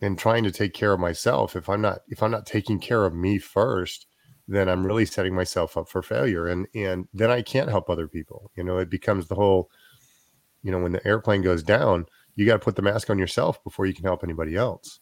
And 0.00 0.16
trying 0.18 0.44
to 0.44 0.52
take 0.52 0.74
care 0.74 0.92
of 0.92 1.00
myself. 1.00 1.56
If 1.56 1.68
I'm 1.68 1.80
not 1.80 2.00
if 2.08 2.22
I'm 2.22 2.30
not 2.30 2.46
taking 2.46 2.78
care 2.78 3.04
of 3.04 3.14
me 3.14 3.38
first, 3.38 4.06
then 4.48 4.68
I'm 4.68 4.86
really 4.86 5.06
setting 5.06 5.34
myself 5.34 5.76
up 5.76 5.88
for 5.88 6.02
failure. 6.02 6.48
And 6.48 6.66
and 6.74 7.08
then 7.14 7.30
I 7.30 7.42
can't 7.42 7.70
help 7.70 7.88
other 7.88 8.08
people. 8.08 8.50
You 8.56 8.64
know, 8.64 8.78
it 8.78 8.90
becomes 8.90 9.28
the 9.28 9.34
whole, 9.36 9.70
you 10.62 10.70
know, 10.72 10.78
when 10.80 10.92
the 10.92 11.06
airplane 11.06 11.42
goes 11.42 11.62
down, 11.62 12.06
you 12.34 12.46
got 12.46 12.54
to 12.54 12.58
put 12.64 12.76
the 12.76 12.82
mask 12.82 13.10
on 13.10 13.18
yourself 13.18 13.62
before 13.64 13.86
you 13.86 13.94
can 13.94 14.04
help 14.04 14.24
anybody 14.24 14.56
else. 14.56 15.00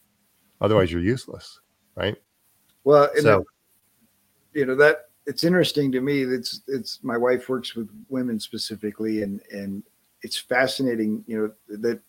Otherwise 0.61 0.93
you're 0.93 1.01
useless. 1.03 1.61
Right. 1.97 2.17
Well, 2.85 3.11
So- 3.19 3.45
you 4.53 4.67
know 4.67 4.75
that 4.77 5.11
it's 5.27 5.45
interesting 5.45 5.93
to 5.93 6.01
me. 6.01 6.23
It's 6.23 6.63
it's 6.67 7.01
my 7.03 7.17
wife 7.17 7.49
works 7.49 7.75
with 7.75 7.89
women 8.09 8.39
specifically, 8.41 9.23
and 9.23 9.41
and 9.53 9.83
it's 10.23 10.39
fascinating. 10.39 11.25
You 11.27 11.55
know 11.69 11.79
that 11.79 12.01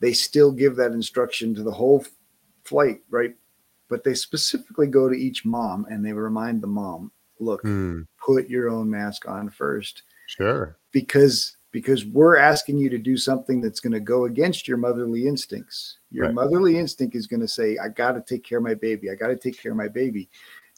they 0.00 0.12
still 0.12 0.50
give 0.50 0.76
that 0.76 0.92
instruction 0.92 1.54
to 1.54 1.62
the 1.62 1.70
whole 1.72 2.04
flight, 2.64 3.00
right? 3.10 3.34
But 3.88 4.04
they 4.04 4.14
specifically 4.14 4.86
go 4.86 5.08
to 5.08 5.14
each 5.14 5.44
mom 5.44 5.86
and 5.90 6.04
they 6.04 6.12
remind 6.12 6.62
the 6.62 6.66
mom, 6.68 7.10
look, 7.38 7.62
Hmm, 7.62 8.02
put 8.18 8.48
your 8.48 8.70
own 8.70 8.88
mask 8.88 9.28
on 9.28 9.50
first. 9.50 10.02
sure. 10.26 10.76
because 10.92 11.56
because 11.72 12.04
we're 12.04 12.36
asking 12.36 12.78
you 12.78 12.90
to 12.90 12.98
do 12.98 13.16
something 13.16 13.60
that's 13.60 13.78
going 13.78 13.92
to 13.92 14.00
go 14.00 14.24
against 14.24 14.66
your 14.66 14.76
motherly 14.76 15.26
instincts. 15.28 15.98
Your 16.10 16.26
Right. 16.26 16.34
motherly 16.34 16.76
instinct 16.78 17.14
is 17.14 17.28
going 17.28 17.40
to 17.40 17.48
say, 17.48 17.78
"I 17.78 17.88
got 17.88 18.12
to 18.12 18.20
take 18.20 18.42
care 18.42 18.58
of 18.58 18.64
my 18.64 18.74
baby. 18.74 19.08
I 19.10 19.14
got 19.14 19.28
to 19.28 19.36
take 19.36 19.56
care 19.60 19.70
of 19.72 19.78
my 19.78 19.86
baby," 19.88 20.28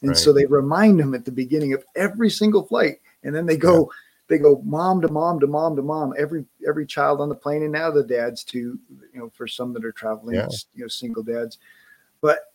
and 0.02 0.10
Right. 0.10 0.16
so 0.16 0.32
they 0.32 0.46
remind 0.46 1.00
them 1.00 1.14
at 1.14 1.24
the 1.24 1.32
beginning 1.32 1.72
of 1.72 1.84
every 1.96 2.28
single 2.30 2.64
flight, 2.64 3.00
and 3.22 3.34
then 3.34 3.46
they 3.46 3.56
go. 3.56 3.90
They 4.28 4.38
go 4.38 4.62
mom 4.64 5.02
to 5.02 5.08
mom 5.08 5.40
to 5.40 5.46
mom 5.46 5.76
to 5.76 5.82
mom. 5.82 6.14
Every 6.16 6.46
every 6.66 6.86
child 6.86 7.20
on 7.20 7.28
the 7.28 7.34
plane, 7.34 7.64
and 7.64 7.72
now 7.72 7.90
the 7.90 8.02
dads 8.02 8.44
too. 8.44 8.78
You 9.12 9.20
know, 9.20 9.30
for 9.34 9.46
some 9.46 9.74
that 9.74 9.84
are 9.84 9.92
traveling, 9.92 10.36
Yeah. 10.36 10.48
you 10.74 10.84
know, 10.84 10.88
single 10.88 11.22
dads. 11.22 11.58
But 12.22 12.54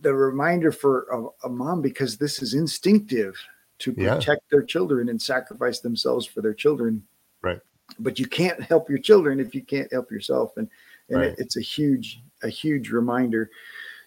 the 0.00 0.12
reminder 0.12 0.72
for 0.72 1.06
a, 1.12 1.46
a 1.46 1.48
mom, 1.48 1.80
because 1.80 2.16
this 2.16 2.42
is 2.42 2.54
instinctive 2.54 3.36
to 3.78 3.94
Yeah. 3.96 4.14
protect 4.16 4.50
their 4.50 4.62
children 4.62 5.08
and 5.10 5.20
sacrifice 5.20 5.80
themselves 5.80 6.26
for 6.26 6.40
their 6.40 6.54
children. 6.54 7.06
Right. 7.40 7.60
But 8.00 8.18
you 8.18 8.26
can't 8.26 8.60
help 8.62 8.88
your 8.88 8.98
children 8.98 9.38
if 9.38 9.54
you 9.54 9.62
can't 9.62 9.92
help 9.92 10.10
yourself. 10.10 10.56
And 10.56 10.68
and 11.08 11.18
Right. 11.18 11.28
it, 11.28 11.36
it's 11.38 11.56
a 11.56 11.60
huge, 11.60 12.20
a 12.42 12.48
huge 12.48 12.90
reminder. 12.90 13.48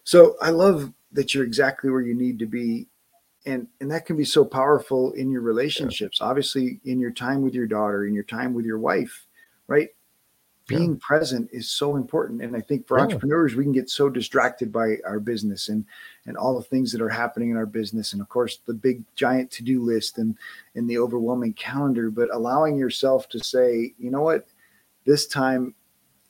So 0.04 0.36
I 0.42 0.50
love 0.50 0.92
that 1.12 1.34
you're 1.34 1.44
exactly 1.44 1.90
where 1.90 2.02
you 2.02 2.14
need 2.14 2.40
to 2.40 2.46
be. 2.46 2.88
And 3.46 3.68
and 3.80 3.90
that 3.92 4.06
can 4.06 4.18
be 4.18 4.26
so 4.26 4.44
powerful 4.44 5.14
in 5.14 5.32
your 5.32 5.42
relationships, 5.42 6.20
obviously 6.22 6.80
in 6.86 7.00
your 7.00 7.12
time 7.12 7.42
with 7.42 7.54
your 7.54 7.68
daughter, 7.68 8.06
in 8.06 8.14
your 8.14 8.24
time 8.24 8.54
with 8.54 8.66
your 8.66 8.80
wife, 8.80 9.26
right? 9.68 9.90
Yeah. 10.70 10.78
Being 10.78 11.00
present 11.00 11.50
is 11.52 11.72
so 11.72 11.96
important. 11.96 12.42
And 12.44 12.56
I 12.56 12.62
think 12.62 12.86
for 12.86 12.98
Yeah. 12.98 13.06
entrepreneurs, 13.06 13.56
we 13.56 13.64
can 13.64 13.72
get 13.72 13.90
so 13.90 14.10
distracted 14.10 14.72
by 14.72 14.98
our 15.06 15.20
business 15.20 15.70
and 15.70 15.86
and 16.26 16.38
all 16.38 16.56
the 16.56 16.64
things 16.64 16.92
that 16.92 17.02
are 17.02 17.10
happening 17.10 17.50
in 17.50 17.58
our 17.58 17.66
business 17.66 18.14
and 18.14 18.22
of 18.22 18.30
course 18.30 18.60
the 18.68 18.74
big 18.74 19.04
giant 19.16 19.50
to-do 19.50 19.82
list 19.82 20.20
and 20.20 20.38
and 20.76 20.88
the 20.88 20.98
overwhelming 20.98 21.54
calendar 21.54 22.12
but 22.12 22.34
allowing 22.34 22.78
yourself 22.78 23.28
to 23.30 23.40
say 23.40 23.94
you 23.98 24.12
know 24.12 24.22
what 24.22 24.46
this 25.06 25.26
time 25.26 25.74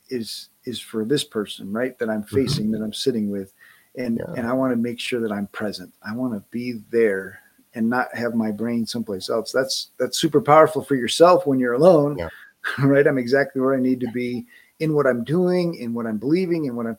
is 0.10 0.50
is 0.64 0.80
for 0.80 1.04
this 1.04 1.24
person 1.24 1.72
right 1.72 2.00
that 2.00 2.10
i'm 2.10 2.24
mm-hmm. 2.24 2.36
facing 2.36 2.72
that 2.72 2.82
i'm 2.82 2.94
sitting 2.94 3.30
with 3.30 3.54
and 3.98 4.18
Yeah. 4.20 4.34
and 4.36 4.48
i 4.48 4.54
want 4.54 4.72
to 4.72 4.78
make 4.78 5.00
sure 5.00 5.20
that 5.20 5.32
i'm 5.32 5.48
present 5.48 5.94
i 6.04 6.14
want 6.14 6.34
to 6.34 6.44
be 6.52 6.82
there 6.92 7.40
and 7.74 7.90
not 7.90 8.14
have 8.16 8.34
my 8.36 8.52
brain 8.52 8.86
someplace 8.86 9.30
else 9.30 9.52
that's 9.52 9.92
that's 10.00 10.20
super 10.20 10.42
powerful 10.42 10.84
for 10.84 10.96
yourself 10.96 11.46
when 11.46 11.60
you're 11.60 11.74
alone 11.74 12.18
Yeah. 12.18 12.30
right 12.86 13.08
i'm 13.08 13.18
exactly 13.18 13.62
where 13.62 13.76
i 13.76 13.80
need 13.80 14.00
to 14.00 14.12
be 14.12 14.46
in 14.80 14.94
what 14.94 15.08
i'm 15.08 15.24
doing 15.24 15.76
in 15.76 15.94
what 15.94 16.06
i'm 16.06 16.18
believing 16.18 16.66
in 16.66 16.76
what 16.76 16.86
i'm 16.86 16.98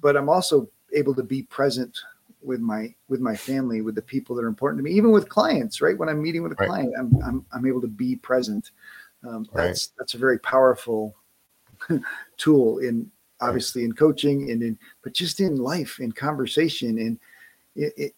but 0.00 0.16
i'm 0.16 0.28
also 0.28 0.68
able 0.94 1.14
to 1.14 1.22
be 1.22 1.42
present 1.44 1.96
with 2.42 2.60
my 2.60 2.94
with 3.08 3.20
my 3.20 3.34
family 3.34 3.80
with 3.80 3.94
the 3.94 4.02
people 4.02 4.36
that 4.36 4.44
are 4.44 4.48
important 4.48 4.78
to 4.78 4.84
me 4.84 4.92
even 4.92 5.10
with 5.10 5.28
clients 5.28 5.80
right 5.80 5.98
when 5.98 6.08
i'm 6.08 6.22
meeting 6.22 6.42
with 6.42 6.52
a 6.52 6.56
Right. 6.56 6.68
client 6.68 6.94
i'm 6.98 7.16
i'm, 7.24 7.46
I'm 7.52 7.66
able 7.66 7.80
to 7.80 7.88
be 7.88 8.16
present 8.16 8.70
um, 9.26 9.46
Right. 9.52 9.66
that's 9.68 9.88
that's 9.98 10.14
a 10.14 10.18
very 10.18 10.38
powerful 10.38 11.16
tool 12.36 12.78
in 12.78 13.10
obviously 13.40 13.84
in 13.84 13.92
coaching 13.92 14.50
and 14.50 14.62
in 14.62 14.78
but 15.02 15.12
just 15.12 15.40
in 15.40 15.56
life 15.56 16.00
in 16.00 16.12
conversation 16.12 16.98
and 16.98 17.18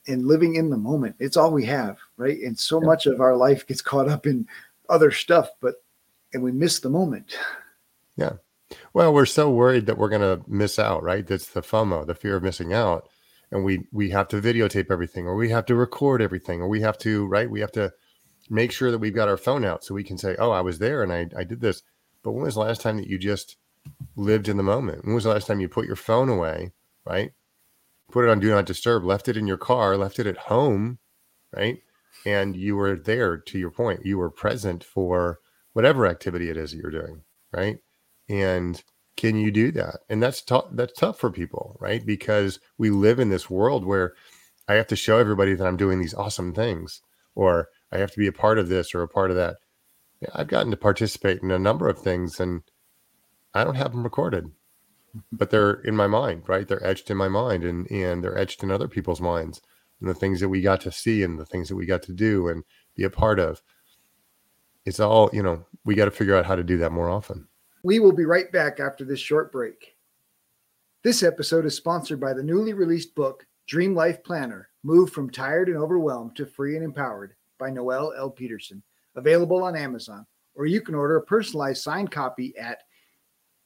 in 0.07 0.27
living 0.27 0.55
in 0.55 0.71
the 0.71 0.77
moment 0.77 1.17
it's 1.19 1.37
all 1.37 1.51
we 1.51 1.65
have 1.65 1.99
right 2.17 2.39
and 2.41 2.59
so 2.59 2.81
much 2.81 3.07
of 3.07 3.21
our 3.21 3.37
life 3.37 3.67
gets 3.67 3.83
caught 3.83 4.09
up 4.09 4.27
in 4.27 4.47
other 4.89 5.11
stuff 5.11 5.49
but 5.61 5.83
and 6.33 6.43
we 6.43 6.53
miss 6.53 6.79
the 6.79 6.89
moment 6.89 7.37
Yeah. 8.19 8.33
Well, 8.93 9.15
we're 9.15 9.25
so 9.27 9.51
worried 9.51 9.87
that 9.87 9.97
we're 9.97 10.11
going 10.11 10.21
to 10.21 10.45
miss 10.47 10.79
out, 10.79 11.03
right? 11.03 11.27
That's 11.27 11.49
the 11.49 11.63
FOMO, 11.63 12.07
the 12.07 12.15
fear 12.15 12.37
of 12.37 12.43
missing 12.43 12.75
out. 12.75 13.09
And 13.51 13.65
we 13.65 13.87
we 13.93 14.11
have 14.11 14.29
to 14.29 14.43
videotape 14.43 14.91
everything 14.91 15.27
or 15.27 15.35
we 15.35 15.49
have 15.49 15.65
to 15.67 15.75
record 15.75 16.21
everything 16.21 16.61
or 16.61 16.69
we 16.69 16.83
have 16.83 16.99
to, 16.99 17.27
right? 17.29 17.49
We 17.49 17.61
have 17.61 17.73
to 17.73 17.91
make 18.51 18.73
sure 18.73 18.91
that 18.91 18.99
we've 18.99 19.15
got 19.15 19.29
our 19.29 19.39
phone 19.39 19.65
out 19.65 19.85
so 19.85 19.95
we 19.95 20.05
can 20.05 20.19
say, 20.19 20.37
"Oh, 20.39 20.51
I 20.51 20.61
was 20.61 20.79
there 20.79 21.03
and 21.03 21.11
I 21.11 21.29
I 21.35 21.45
did 21.45 21.61
this." 21.61 21.83
But 22.23 22.33
when 22.33 22.45
was 22.45 22.55
the 22.55 22.61
last 22.61 22.83
time 22.83 22.99
that 22.99 23.07
you 23.07 23.19
just 23.19 23.57
lived 24.17 24.49
in 24.49 24.57
the 24.59 24.63
moment? 24.63 25.05
When 25.05 25.15
was 25.15 25.25
the 25.25 25.31
last 25.31 25.47
time 25.47 25.61
you 25.61 25.69
put 25.69 25.87
your 25.87 25.97
phone 25.97 26.29
away, 26.29 26.73
right? 27.07 27.33
Put 28.13 28.25
it 28.25 28.31
on 28.31 28.41
do 28.41 28.51
not 28.51 28.67
disturb, 28.67 29.05
left 29.05 29.29
it 29.29 29.37
in 29.37 29.47
your 29.47 29.59
car, 29.59 29.97
left 29.97 30.19
it 30.19 30.27
at 30.27 30.39
home, 30.39 30.99
right? 31.57 31.79
And 32.27 32.57
you 32.57 32.77
were 32.77 32.97
there 32.97 33.39
to 33.39 33.59
your 33.59 33.71
point. 33.71 34.07
You 34.07 34.19
were 34.19 34.31
present 34.31 34.85
for 34.85 35.41
whatever 35.75 36.07
activity 36.07 36.51
it 36.51 36.57
is 36.59 36.73
that 36.73 36.79
you're 36.79 36.91
doing, 36.91 37.23
right? 37.53 37.79
and 38.31 38.85
can 39.19 39.37
you 39.39 39.53
do 39.53 39.73
that 39.73 40.01
and 40.11 40.23
that's 40.23 40.43
tough 40.43 40.67
that's 40.73 40.95
tough 40.95 41.19
for 41.21 41.31
people 41.31 41.79
right 41.81 42.07
because 42.07 42.61
we 42.79 42.91
live 42.91 43.21
in 43.21 43.31
this 43.31 43.51
world 43.51 43.87
where 43.87 44.15
i 44.69 44.75
have 44.75 44.89
to 44.89 44.97
show 44.97 45.19
everybody 45.19 45.55
that 45.55 45.67
i'm 45.67 45.79
doing 45.79 46.01
these 46.01 46.15
awesome 46.15 46.55
things 46.55 47.03
or 47.37 47.69
i 47.93 47.99
have 47.99 48.13
to 48.13 48.19
be 48.21 48.29
a 48.29 48.33
part 48.33 48.59
of 48.59 48.69
this 48.69 48.95
or 48.95 49.03
a 49.03 49.09
part 49.09 49.31
of 49.31 49.39
that 49.39 49.55
I've 50.35 50.49
gotten 50.49 50.71
to 50.71 50.77
participate 50.77 51.43
in 51.43 51.51
a 51.51 51.59
number 51.59 51.89
of 51.89 52.01
things 52.01 52.41
and 52.41 52.63
I 53.55 53.65
don't 53.65 53.75
have 53.75 53.93
them 53.93 54.05
recorded, 54.05 54.51
but 55.33 55.51
they're 55.51 55.81
in 55.83 55.97
my 55.97 56.07
mind, 56.07 56.43
right? 56.49 56.67
They're 56.67 56.87
etched 56.87 57.11
in 57.11 57.17
my 57.17 57.29
mind 57.29 57.65
and, 57.65 57.91
and 57.91 58.23
they're 58.23 58.39
etched 58.39 58.63
in 58.63 58.71
other 58.71 58.89
people's 58.89 59.21
minds 59.21 59.61
and 60.01 60.09
the 60.09 60.15
things 60.15 60.41
that 60.41 60.49
we 60.49 60.61
got 60.61 60.81
to 60.83 60.93
see 60.93 61.23
and 61.23 61.39
the 61.39 61.47
things 61.47 61.69
that 61.69 61.77
we 61.77 61.87
got 61.87 62.03
to 62.05 62.13
do 62.13 62.49
and 62.49 62.63
be 62.95 63.05
a 63.05 63.11
part 63.11 63.39
of. 63.39 63.63
It's 64.85 65.01
all, 65.01 65.31
you 65.33 65.43
know, 65.43 65.67
we 65.85 65.95
got 65.95 66.07
to 66.07 66.11
figure 66.11 66.37
out 66.37 66.47
how 66.47 66.57
to 66.57 66.63
do 66.63 66.79
that 66.79 66.93
more 66.93 67.11
often. 67.11 67.47
We 67.83 67.99
will 67.99 68.13
be 68.13 68.25
right 68.25 68.51
back 68.53 68.81
after 68.81 69.05
this 69.05 69.21
short 69.21 69.53
break. 69.53 69.97
This 71.03 71.23
episode 71.23 71.65
is 71.65 71.77
sponsored 71.77 72.21
by 72.21 72.33
the 72.33 72.43
newly 72.43 72.73
released 72.73 73.15
book, 73.15 73.47
Dream 73.67 73.95
Life 73.95 74.23
Planner 74.25 74.69
Move 74.83 75.11
from 75.11 75.31
Tired 75.31 75.69
and 75.69 75.77
Overwhelmed 75.77 76.37
to 76.37 76.47
Free 76.47 76.77
and 76.77 76.85
Empowered 76.85 77.35
by 77.59 77.71
Noelle 77.71 78.15
L. 78.17 78.31
Peterson, 78.31 78.83
available 79.17 79.63
on 79.63 79.77
Amazon, 79.77 80.27
or 80.55 80.67
you 80.67 80.81
can 80.81 80.95
order 80.95 81.17
a 81.17 81.23
personalized 81.23 81.83
signed 81.83 82.11
copy 82.11 82.57
at 82.57 82.83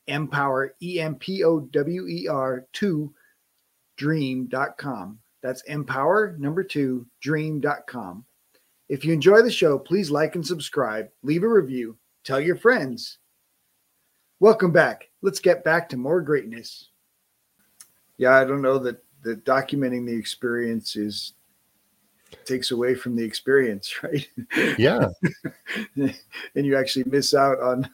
empower, 0.07 0.75
E 0.83 1.01
M 1.01 1.15
P 1.17 1.45
O 1.45 1.61
W 1.61 2.07
E 2.07 2.29
R 2.29 2.67
2 2.73 3.12
dream.com. 3.97 5.19
That's 5.43 5.62
empower 5.62 6.37
number 6.38 6.62
two 6.62 7.07
dream.com. 7.21 8.25
If 8.88 9.05
you 9.05 9.12
enjoy 9.12 9.43
the 9.43 9.51
show, 9.51 9.79
please 9.79 10.11
like 10.11 10.35
and 10.35 10.47
subscribe, 10.47 11.09
leave 11.23 11.43
a 11.43 11.49
review, 11.49 11.97
tell 12.25 12.41
your 12.41 12.57
friends. 12.57 13.19
Welcome 14.41 14.73
back. 14.73 15.09
Let's 15.21 15.41
get 15.41 15.65
back 15.65 15.88
to 15.91 15.97
more 15.97 16.21
greatness. 16.21 16.91
Yeah, 18.19 18.37
I 18.37 18.45
don't 18.45 18.62
know 18.62 18.79
that 18.81 19.03
that 19.23 19.45
documenting 19.45 20.05
the 20.05 20.17
experience 20.17 20.97
is 20.97 21.35
takes 22.45 22.71
away 22.71 22.95
from 22.95 23.15
the 23.15 23.25
experience, 23.25 23.95
right? 24.03 24.29
Yeah. 24.79 25.09
and 25.97 26.15
you 26.55 26.77
actually 26.77 27.05
miss 27.05 27.35
out 27.35 27.61
on 27.61 27.88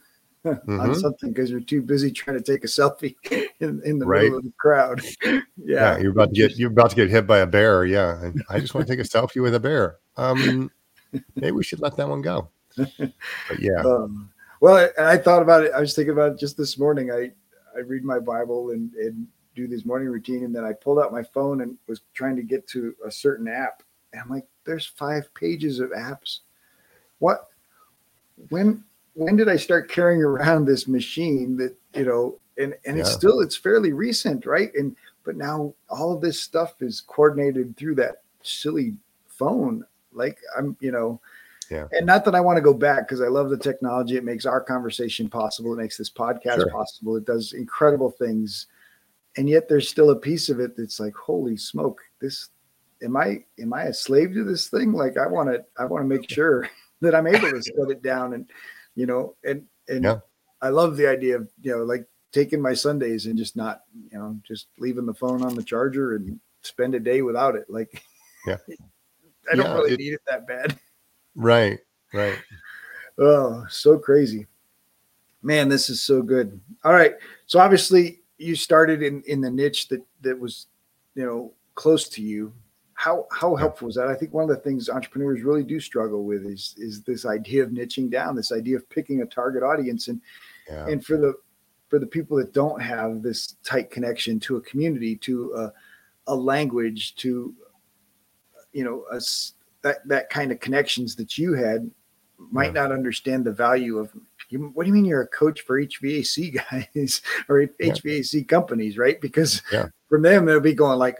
Mhm. 0.45 0.81
on 0.81 0.95
something 0.95 1.31
because 1.33 1.51
you're 1.51 1.61
too 1.61 1.83
busy 1.83 2.11
trying 2.11 2.37
to 2.37 2.43
take 2.43 2.65
a 2.65 2.69
selfie 2.69 3.17
in, 3.61 3.83
in 3.85 3.99
the 3.99 4.07
Right. 4.07 4.23
middle 4.25 4.39
of 4.39 4.45
the 4.45 4.53
crowd. 4.59 5.03
yeah. 5.25 5.41
yeah. 5.57 5.99
You're 5.99 6.13
about 6.13 6.33
to 6.33 6.35
get 6.35 6.57
you're 6.57 6.71
about 6.71 6.91
to 6.91 6.97
get 6.97 7.11
hit 7.11 7.27
by 7.27 7.39
a 7.39 7.47
bear. 7.47 7.85
Yeah. 7.85 8.23
And 8.23 8.43
I 8.49 8.61
just 8.61 8.75
want 8.75 8.87
to 8.87 8.93
take 8.97 9.05
a 9.05 9.09
selfie 9.09 9.43
with 9.43 9.55
a 9.55 9.61
bear. 9.61 9.97
Um 10.17 10.71
maybe 11.35 11.53
we 11.53 11.65
should 11.65 11.81
let 11.81 11.97
that 11.97 12.09
one 12.09 12.23
go. 12.23 12.49
But 12.77 13.59
yeah. 13.59 13.81
Um, 13.85 14.31
well, 14.61 14.91
I, 14.99 15.13
I 15.15 15.17
thought 15.17 15.43
about 15.43 15.65
it. 15.65 15.73
I 15.73 15.81
was 15.81 15.95
thinking 15.95 16.13
about 16.13 16.33
it 16.33 16.39
just 16.39 16.57
this 16.57 16.79
morning. 16.79 17.11
I, 17.11 17.31
I 17.77 17.81
read 17.81 18.05
my 18.05 18.19
Bible 18.19 18.71
and, 18.71 18.93
and 18.95 19.27
do 19.55 19.67
this 19.67 19.85
morning 19.85 20.09
routine. 20.09 20.45
And 20.45 20.55
then 20.55 20.65
I 20.65 20.73
pulled 20.73 20.99
out 20.99 21.13
my 21.13 21.23
phone 21.23 21.63
and 21.63 21.77
was 21.89 22.03
trying 22.15 22.37
to 22.37 22.43
get 22.43 22.67
to 22.69 22.95
a 23.05 23.11
certain 23.11 23.49
app. 23.49 23.83
And 24.13 24.21
I'm 24.23 24.29
like, 24.29 24.47
there's 24.65 24.87
five 24.87 25.33
pages 25.35 25.81
of 25.81 25.91
apps. 25.91 26.41
What, 27.21 27.49
when, 28.51 28.85
when 29.19 29.35
did 29.35 29.49
I 29.49 29.57
start 29.57 29.91
carrying 29.91 30.23
around 30.23 30.65
this 30.65 30.87
machine 30.87 31.57
that, 31.57 31.77
you 31.95 32.05
know, 32.05 32.39
and, 32.57 32.75
and 32.87 32.99
it's 32.99 33.13
still, 33.13 33.41
it's 33.41 33.57
fairly 33.57 33.93
recent, 33.93 34.47
right? 34.47 34.71
And, 34.75 34.97
but 35.25 35.37
now 35.37 35.75
all 35.91 36.13
of 36.13 36.21
this 36.21 36.41
stuff 36.41 36.75
is 36.81 37.01
coordinated 37.01 37.77
through 37.77 37.97
that 37.97 38.23
silly 38.43 38.95
phone. 39.27 39.85
Like 40.13 40.39
I'm, 40.57 40.77
you 40.81 40.93
know, 40.93 41.21
yeah. 41.69 41.87
and 41.91 42.07
not 42.07 42.25
that 42.27 42.37
I 42.37 42.41
want 42.41 42.59
to 42.59 42.63
go 42.63 42.73
back 42.73 43.07
because 43.09 43.21
I 43.21 43.27
love 43.27 43.51
the 43.51 43.59
technology. 43.59 44.17
It 44.17 44.25
makes 44.25 44.47
our 44.47 44.61
conversation 44.61 45.29
possible. 45.29 45.73
It 45.73 45.83
makes 45.83 45.97
this 45.97 46.11
podcast 46.11 46.61
Sure. 46.61 46.71
possible. 46.71 47.17
It 47.17 47.27
does 47.27 47.55
incredible 47.55 48.13
things. 48.13 48.67
And 49.37 49.49
yet 49.49 49.69
there's 49.69 49.89
still 49.89 50.11
a 50.11 50.17
piece 50.17 50.49
of 50.49 50.61
it 50.61 50.77
that's 50.77 51.01
like, 51.01 51.17
holy 51.17 51.57
smoke, 51.57 52.01
this 52.21 52.51
am 53.03 53.17
I 53.17 53.45
am 53.61 53.73
I 53.73 53.85
a 53.85 53.93
slave 53.93 54.33
to 54.35 54.45
this 54.45 54.69
thing? 54.69 54.93
Like 54.93 55.17
I 55.17 55.27
want 55.27 55.51
to 55.51 55.65
I 55.77 55.85
want 55.87 56.05
to 56.05 56.09
make 56.09 56.31
sure 56.31 56.69
that 57.01 57.17
I'm 57.17 57.27
able 57.27 57.51
to 57.51 57.63
shut 57.63 57.91
it 57.91 58.03
down 58.03 58.35
and 58.35 58.49
you 58.99 59.07
know 59.07 59.35
and 59.45 59.65
and 59.89 60.03
Yeah. 60.05 60.19
I 60.61 60.71
love 60.71 60.97
the 60.97 61.07
idea 61.07 61.37
of 61.37 61.49
you 61.63 61.71
know 61.71 61.85
like 61.85 62.05
taking 62.33 62.61
my 62.61 62.75
Sundays 62.75 63.27
and 63.27 63.39
just 63.39 63.55
not 63.57 63.83
you 64.11 64.19
know 64.19 64.37
just 64.47 64.67
leaving 64.79 65.07
the 65.07 65.15
phone 65.15 65.43
on 65.43 65.55
the 65.55 65.63
charger 65.63 66.17
and 66.17 66.39
spend 66.63 66.95
a 66.97 67.01
day 67.01 67.23
without 67.23 67.55
it. 67.55 67.67
Like 67.71 68.03
Yeah. 68.47 68.57
I 69.51 69.55
don't 69.57 69.67
Yeah, 69.67 69.75
really 69.75 69.93
it- 69.95 69.99
need 70.01 70.13
it 70.15 70.21
that 70.29 70.47
bad. 70.49 70.79
Right. 71.37 71.79
Right. 72.13 72.39
Oh, 73.21 73.67
so 73.69 73.99
crazy. 73.99 74.47
Man, 75.43 75.69
this 75.69 75.91
is 75.91 76.01
so 76.01 76.23
good. 76.23 76.61
All 76.85 76.93
right. 76.93 77.15
So 77.47 77.59
obviously 77.59 78.21
you 78.39 78.55
started 78.55 79.03
in 79.03 79.23
in 79.27 79.41
the 79.41 79.51
niche 79.51 79.89
that 79.89 80.03
that 80.21 80.39
was, 80.39 80.69
you 81.17 81.25
know, 81.25 81.53
close 81.75 82.09
to 82.11 82.23
you. 82.23 82.53
How 82.99 83.29
how 83.31 83.55
helpful 83.55 83.87
was 83.87 83.95
that? 83.95 84.09
I 84.09 84.15
think 84.17 84.35
one 84.35 84.43
of 84.43 84.51
the 84.51 84.57
things 84.57 84.89
entrepreneurs 84.89 85.43
really 85.45 85.63
do 85.63 85.79
struggle 85.79 86.25
with 86.25 86.45
is 86.45 86.75
is 86.79 87.01
this 87.03 87.25
idea 87.25 87.63
of 87.63 87.71
niching 87.71 88.11
down, 88.11 88.35
this 88.35 88.51
idea 88.51 88.75
of 88.77 88.91
picking 88.91 89.23
a 89.23 89.27
target 89.27 89.63
audience 89.63 90.09
and 90.09 90.21
Yeah. 90.69 90.85
and 90.89 91.05
for 91.07 91.17
the 91.17 91.35
for 91.89 92.01
the 92.01 92.09
people 92.09 92.37
that 92.39 92.53
don't 92.53 92.83
have 92.83 93.23
this 93.23 93.55
tight 93.63 93.93
connection 93.93 94.41
to 94.41 94.57
a 94.57 94.61
community, 94.63 95.15
to 95.15 95.55
a, 95.55 95.73
a 96.27 96.35
language, 96.35 97.15
to 97.17 97.55
you 98.73 98.83
know, 98.83 99.05
a 99.13 99.21
that 99.83 99.99
that 100.09 100.29
kind 100.29 100.51
of 100.51 100.59
connections 100.59 101.15
that 101.15 101.39
you 101.39 101.53
had, 101.55 101.89
might 102.51 102.75
Yeah. 102.75 102.83
not 102.83 102.91
understand 102.93 103.45
the 103.45 103.53
value 103.53 103.99
of. 103.99 104.11
What 104.51 104.85
do 104.85 104.89
you 104.89 104.95
mean 104.95 105.05
you're 105.05 105.23
a 105.23 105.29
coach 105.29 105.61
for 105.61 105.81
HVAC 105.81 106.61
guys 106.71 107.23
or 107.49 107.61
Yeah. 107.61 107.69
HVAC 107.93 108.49
companies, 108.49 108.99
right? 108.99 109.21
Because 109.21 109.63
Yeah. 109.71 109.87
from 110.09 110.23
them 110.23 110.47
they'll 110.47 110.59
be 110.59 110.75
going 110.75 110.99
like, 110.99 111.19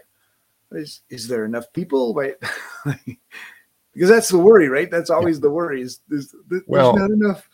is 0.71 1.01
is 1.09 1.27
there 1.27 1.45
enough 1.45 1.71
people? 1.73 2.13
Right? 2.13 2.35
because 3.93 4.09
that's 4.09 4.29
the 4.29 4.39
worry, 4.39 4.69
right? 4.69 4.89
That's 4.89 5.09
always 5.09 5.39
the 5.39 5.49
worry. 5.49 5.81
Is, 5.81 5.99
is 6.09 6.33
there's 6.49 6.63
Well, 6.67 6.93
not 6.93 7.09
enough? 7.11 7.47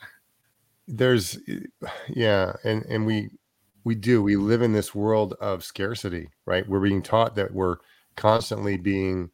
there's 0.88 1.40
yeah 2.10 2.54
and 2.64 2.84
and 2.86 3.06
we 3.06 3.30
we 3.84 3.96
do 3.96 4.22
we 4.22 4.36
live 4.36 4.62
in 4.62 4.74
this 4.74 4.94
world 4.94 5.34
of 5.42 5.64
scarcity 5.64 6.30
right 6.46 6.68
we're 6.70 6.80
being 6.80 7.02
taught 7.02 7.36
that 7.36 7.52
we're 7.54 7.78
constantly 8.16 8.78
being 8.78 9.30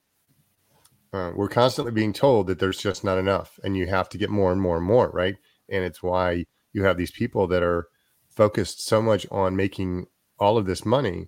uh, 1.14 1.32
we're 1.36 1.50
constantly 1.50 1.92
being 1.92 2.14
told 2.14 2.48
that 2.48 2.58
there's 2.58 2.78
just 2.78 3.04
not 3.04 3.18
enough 3.18 3.60
and 3.66 3.76
you 3.76 3.86
have 3.86 4.08
to 4.08 4.18
get 4.18 4.30
more 4.30 4.52
and 4.52 4.62
more 4.62 4.78
and 4.78 4.86
more 4.86 5.10
right 5.10 5.36
and 5.70 5.84
it's 5.84 6.02
why 6.02 6.46
you 6.74 6.84
have 6.84 6.98
these 6.98 7.12
people 7.12 7.48
that 7.48 7.64
are 7.64 7.90
focused 8.30 8.86
so 8.86 9.02
much 9.02 9.28
on 9.30 9.56
making 9.56 10.06
all 10.40 10.58
of 10.58 10.66
this 10.66 10.86
money 10.86 11.28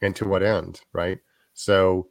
and 0.00 0.14
to 0.14 0.24
what 0.24 0.44
end 0.44 0.80
right 0.92 1.18
so 1.56 2.06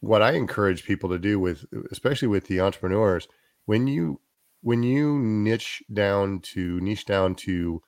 what 0.00 0.22
i 0.22 0.32
encourage 0.32 0.84
people 0.84 1.10
to 1.10 1.18
do 1.18 1.38
with 1.38 1.64
especially 1.90 2.28
with 2.28 2.46
the 2.46 2.60
entrepreneurs 2.60 3.28
when 3.66 3.86
you 3.86 4.20
when 4.62 4.82
you 4.82 5.18
niche 5.18 5.82
down 5.92 6.40
to 6.40 6.80
niche 6.80 7.04
down 7.04 7.34
to 7.34 7.82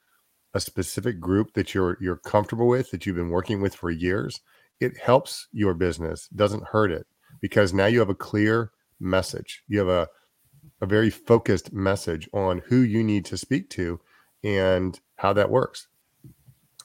a 0.55 0.61
specific 0.61 1.19
group 1.19 1.55
that 1.55 1.73
you're 1.73 1.97
you're 2.01 2.17
comfortable 2.17 2.69
with 2.69 2.91
that 2.91 3.07
you've 3.07 3.17
been 3.17 3.31
working 3.31 3.63
with 3.63 3.75
for 3.75 3.91
years 3.91 4.41
it 4.81 4.99
helps 4.99 5.47
your 5.53 5.75
business 5.75 6.29
doesn't 6.35 6.65
hurt 6.65 6.91
it 6.91 7.07
because 7.41 7.73
now 7.73 7.87
you 7.87 7.99
have 7.99 8.11
a 8.11 8.15
clear 8.15 8.73
message. 9.01 9.63
You 9.69 9.79
have 9.79 9.89
a 9.89 10.09
a 10.83 10.87
very 10.87 11.11
focused 11.11 11.73
message 11.73 12.29
on 12.33 12.63
who 12.67 12.77
you 12.77 13.05
need 13.05 13.25
to 13.27 13.37
speak 13.37 13.69
to 13.71 14.01
and 14.43 14.99
how 15.17 15.33
that 15.33 15.51
works 15.51 15.89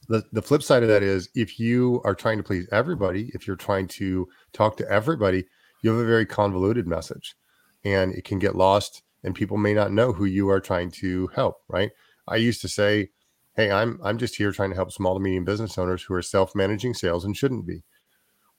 the 0.08 0.24
the 0.32 0.42
flip 0.42 0.62
side 0.64 0.84
of 0.84 0.90
that 0.90 1.04
is 1.04 1.30
if 1.36 1.60
you 1.60 2.02
are 2.04 2.16
trying 2.16 2.38
to 2.38 2.44
please 2.44 2.68
everybody 2.72 3.32
if 3.34 3.48
you're 3.48 3.56
trying 3.56 3.88
to 3.88 4.28
talk 4.54 4.78
to 4.78 4.90
everybody 4.90 5.46
you 5.82 5.90
have 5.90 6.00
a 6.00 6.06
very 6.06 6.26
convoluted 6.26 6.88
message 6.88 7.36
and 7.84 8.14
it 8.14 8.24
can 8.24 8.40
get 8.40 8.56
lost 8.56 9.04
and 9.24 9.36
people 9.36 9.58
may 9.58 9.74
not 9.74 9.92
know 9.92 10.14
who 10.14 10.26
you 10.26 10.50
are 10.50 10.60
trying 10.60 10.92
to 10.92 11.28
help 11.28 11.58
right? 11.68 11.92
I 12.28 12.38
used 12.38 12.62
to 12.62 12.68
say 12.68 13.10
hey 13.56 13.72
i'm 13.72 14.00
i'm 14.04 14.18
just 14.18 14.36
here 14.36 14.52
trying 14.52 14.70
to 14.70 14.76
help 14.76 14.92
small 14.92 15.14
to 15.14 15.20
medium 15.20 15.46
business 15.46 15.78
owners 15.78 16.04
who 16.04 16.14
are 16.14 16.22
self-managing 16.22 16.94
sales 16.94 17.26
and 17.26 17.36
shouldn't 17.36 17.66
be. 17.66 17.84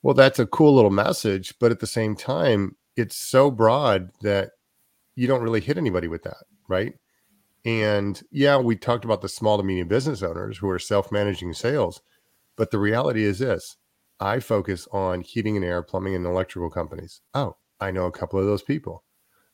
Well 0.03 0.15
that's 0.15 0.39
a 0.39 0.47
cool 0.47 0.75
little 0.75 0.91
message 0.91 1.55
but 1.59 1.73
at 1.73 1.81
the 1.81 1.87
same 1.87 2.17
time 2.17 2.77
it's 2.97 3.17
so 3.17 3.51
broad 3.51 4.11
that 4.23 4.51
you 5.17 5.27
don't 5.27 5.42
really 5.42 5.61
hit 5.61 5.77
anybody 5.79 6.09
with 6.09 6.23
that 6.23 6.44
right 6.69 6.94
and 7.67 8.23
yeah 8.31 8.56
we 8.56 8.75
talked 8.75 9.04
about 9.04 9.21
the 9.21 9.29
small 9.29 9.58
to 9.58 9.62
medium 9.62 9.88
business 9.88 10.23
owners 10.23 10.58
who 10.58 10.71
are 10.71 10.79
self-managing 10.79 11.52
sales 11.52 12.00
but 12.56 12.71
the 12.71 12.79
reality 12.79 13.25
is 13.25 13.40
this 13.40 13.77
i 14.21 14.40
focus 14.40 14.88
on 14.92 15.21
heating 15.21 15.56
and 15.56 15.64
air 15.64 15.83
plumbing 15.83 16.14
and 16.14 16.25
electrical 16.25 16.71
companies 16.71 17.21
oh 17.35 17.54
i 17.81 17.90
know 17.90 18.06
a 18.06 18.12
couple 18.12 18.38
of 18.38 18.46
those 18.46 18.62
people 18.62 19.04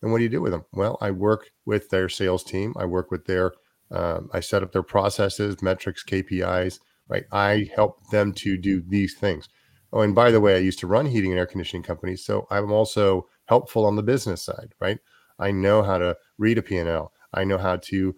and 0.02 0.10
what 0.10 0.18
do 0.18 0.24
you 0.24 0.30
do 0.30 0.42
with 0.42 0.52
them? 0.52 0.64
Well, 0.72 0.98
I 1.00 1.12
work 1.12 1.50
with 1.64 1.88
their 1.90 2.08
sales 2.08 2.42
team. 2.42 2.74
I 2.76 2.84
work 2.84 3.10
with 3.10 3.24
their, 3.24 3.52
um, 3.90 4.28
I 4.32 4.40
set 4.40 4.62
up 4.62 4.72
their 4.72 4.82
processes, 4.82 5.62
metrics, 5.62 6.04
KPIs, 6.04 6.80
right? 7.08 7.24
I 7.30 7.70
help 7.74 8.10
them 8.10 8.32
to 8.34 8.56
do 8.56 8.82
these 8.86 9.14
things. 9.14 9.48
Oh, 9.92 10.00
and 10.00 10.14
by 10.14 10.30
the 10.30 10.40
way, 10.40 10.56
I 10.56 10.58
used 10.58 10.80
to 10.80 10.86
run 10.86 11.06
heating 11.06 11.30
and 11.30 11.38
air 11.38 11.46
conditioning 11.46 11.82
companies. 11.82 12.24
So 12.24 12.46
I'm 12.50 12.72
also 12.72 13.28
helpful 13.46 13.84
on 13.84 13.94
the 13.96 14.02
business 14.02 14.42
side, 14.42 14.74
right? 14.80 14.98
I 15.38 15.50
know 15.52 15.82
how 15.82 15.98
to 15.98 16.16
read 16.38 16.58
a 16.58 16.62
P&L. 16.62 17.12
I 17.32 17.44
know 17.44 17.58
how 17.58 17.76
to 17.76 18.16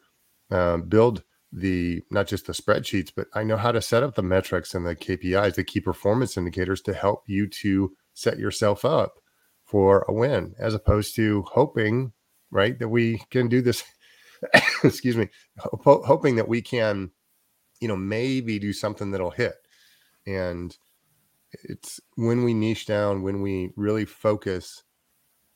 um, 0.51 0.83
build 0.83 1.23
the, 1.53 2.03
not 2.11 2.27
just 2.27 2.47
the 2.47 2.53
spreadsheets, 2.53 3.12
but 3.15 3.29
I 3.35 3.45
know 3.45 3.57
how 3.57 3.73
to 3.73 3.81
set 3.81 4.03
up 4.03 4.15
the 4.15 4.23
metrics 4.23 4.75
and 4.75 4.87
the 4.87 4.97
KPIs, 4.97 5.55
the 5.55 5.65
key 5.65 5.81
performance 5.81 6.37
indicators 6.37 6.81
to 6.83 6.95
help 6.95 7.25
you 7.27 7.47
to 7.62 7.93
set 8.12 8.39
yourself 8.39 8.85
up 8.85 9.15
for 9.65 10.05
a 10.09 10.12
win 10.12 10.55
as 10.59 10.75
opposed 10.75 11.15
to 11.17 11.45
hoping 11.53 12.12
right 12.51 12.79
that 12.79 12.89
we 12.89 13.23
can 13.31 13.49
do 13.49 13.61
this 13.62 13.83
excuse 14.85 15.17
me, 15.17 15.29
ho- 15.59 16.03
hoping 16.05 16.37
that 16.37 16.49
we 16.49 16.62
can, 16.62 17.11
you 17.81 17.89
know, 17.89 17.97
maybe 17.97 18.59
do 18.59 18.73
something 18.73 19.11
that'll 19.11 19.31
hit. 19.31 19.55
And 20.27 20.77
it's 21.65 22.01
when 22.17 22.45
we 22.45 22.55
niche 22.55 22.87
down, 22.87 23.23
when 23.23 23.43
we 23.43 23.73
really 23.77 24.05
focus, 24.05 24.83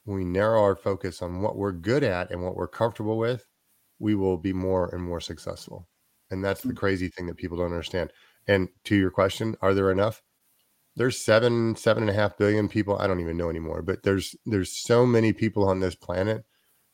when 0.08 0.16
we 0.16 0.24
narrow 0.24 0.62
our 0.62 0.74
focus 0.74 1.20
on 1.20 1.42
what 1.42 1.56
we're 1.56 1.72
good 1.72 2.02
at 2.02 2.30
and 2.30 2.42
what 2.42 2.56
we're 2.56 2.66
comfortable 2.66 3.18
with, 3.18 3.46
we 3.98 4.14
will 4.14 4.38
be 4.38 4.54
more 4.54 4.88
and 4.94 5.02
more 5.02 5.20
successful. 5.20 5.86
And 6.30 6.42
that's 6.42 6.62
the 6.62 6.72
mm. 6.72 6.76
crazy 6.76 7.08
thing 7.08 7.26
that 7.26 7.36
people 7.36 7.58
don't 7.58 7.66
understand. 7.66 8.10
And 8.46 8.68
to 8.84 8.96
your 8.96 9.10
question, 9.10 9.54
are 9.60 9.74
there 9.74 9.90
enough? 9.92 10.22
There's 10.96 11.22
seven, 11.22 11.76
seven 11.76 12.04
and 12.04 12.10
a 12.10 12.14
half 12.14 12.38
billion 12.38 12.70
people. 12.70 12.98
I 12.98 13.06
don't 13.06 13.20
even 13.20 13.36
know 13.36 13.50
anymore, 13.50 13.82
but 13.82 14.02
there's 14.02 14.34
there's 14.46 14.72
so 14.72 15.04
many 15.04 15.34
people 15.34 15.68
on 15.68 15.80
this 15.80 15.94
planet. 15.94 16.44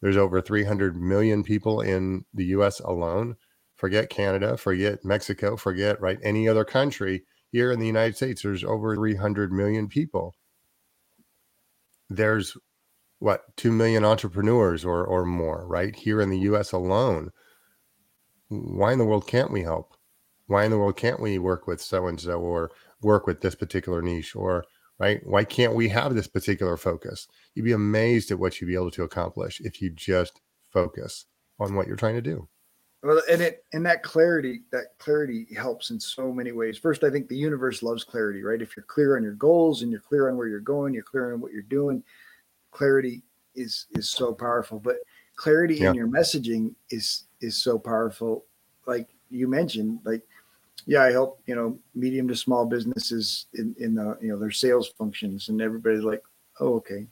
There's 0.03 0.17
over 0.17 0.41
300 0.41 0.97
million 0.97 1.45
people 1.45 1.81
in 1.83 2.25
the 2.35 2.47
US 2.47 2.81
alone. 2.81 3.37
Forget 3.77 4.11
Canada, 4.11 4.57
forget 4.57 5.05
Mexico, 5.05 5.57
forget 5.57 6.01
right 6.01 6.19
any 6.23 6.49
other 6.49 6.65
country 6.65 7.23
here 7.55 7.71
in 7.71 7.79
the 7.79 7.87
United 7.87 8.17
States, 8.17 8.43
there's 8.43 8.65
over 8.65 8.97
300 8.97 9.53
million 9.53 9.87
people. 9.87 10.35
There's 12.11 12.57
what 13.19 13.57
2 13.57 13.73
million 13.73 14.05
entrepreneurs 14.05 14.85
or 14.85 15.05
or 15.05 15.25
more 15.25 15.67
right 15.67 15.95
here 15.95 16.21
in 16.21 16.31
the 16.31 16.41
US 16.41 16.73
alone. 16.73 17.31
Why 18.49 18.93
in 18.93 18.99
the 18.99 19.05
world 19.05 19.27
can't 19.27 19.51
we 19.51 19.63
help? 19.63 19.97
Why 20.47 20.65
in 20.65 20.71
the 20.71 20.79
world 20.79 20.97
can't 20.97 21.21
we 21.21 21.39
work 21.39 21.67
with 21.67 21.81
so 21.81 22.07
and 22.07 22.21
so 22.21 22.41
or 22.41 22.71
work 23.01 23.27
with 23.27 23.41
this 23.41 23.55
particular 23.55 24.03
niche 24.03 24.37
or 24.37 24.65
right? 24.99 25.21
Why 25.25 25.45
can't 25.45 25.75
we 25.75 25.89
have 25.89 26.15
this 26.15 26.29
particular 26.29 26.77
focus? 26.77 27.27
You'd 27.55 27.65
be 27.65 27.73
amazed 27.73 28.31
at 28.31 28.39
what 28.39 28.61
you'd 28.61 28.69
be 28.69 28.75
able 28.75 28.91
to 28.93 29.03
accomplish 29.03 29.61
if 29.61 29.81
you 29.81 29.91
just 29.91 30.41
focus 30.73 31.27
on 31.59 31.75
what 31.75 31.87
you're 31.87 31.97
trying 31.97 32.15
to 32.15 32.23
do. 32.23 32.49
Well, 33.03 33.21
and 33.31 33.43
it 33.43 33.65
and 33.75 33.85
that 33.85 34.03
clarity, 34.03 34.63
that 34.73 34.97
clarity 34.99 35.47
helps 35.55 35.91
in 35.91 36.01
so 36.01 36.33
many 36.33 36.53
ways. 36.53 36.79
First, 36.79 37.05
I 37.05 37.11
think 37.11 37.29
the 37.29 37.37
universe 37.37 37.83
loves 37.83 38.03
clarity, 38.03 38.43
right? 38.43 38.63
If 38.63 38.77
you're 38.77 38.87
clear 38.87 39.17
on 39.17 39.23
your 39.23 39.35
goals 39.35 39.83
and 39.83 39.91
you're 39.91 40.01
clear 40.01 40.31
on 40.31 40.39
where 40.39 40.49
you're 40.49 40.61
going, 40.61 40.95
you're 40.95 41.03
clear 41.03 41.35
on 41.35 41.41
what 41.41 41.53
you're 41.53 41.63
doing, 41.63 42.03
clarity 42.75 43.23
is 43.55 43.87
is 43.93 44.11
so 44.11 44.35
powerful. 44.35 44.79
But 44.79 44.97
clarity 45.37 45.77
yeah. 45.77 45.91
in 45.91 45.95
your 45.95 46.09
messaging 46.09 46.75
is 46.91 47.25
is 47.41 47.57
so 47.57 47.79
powerful. 47.79 48.45
Like 48.87 49.09
you 49.31 49.49
mentioned, 49.49 50.01
like 50.05 50.23
yeah, 50.85 51.03
I 51.03 51.13
help 51.13 51.41
you 51.47 51.55
know 51.55 51.79
medium 51.95 52.29
to 52.29 52.37
small 52.37 52.67
businesses 52.67 53.47
in 53.55 53.75
in 53.79 53.95
the 53.95 54.19
you 54.21 54.29
know 54.29 54.39
their 54.39 54.51
sales 54.51 54.89
functions, 54.99 55.49
and 55.49 55.63
everybody's 55.63 56.05
like, 56.05 56.23
oh 56.61 56.75
okay. 56.75 57.07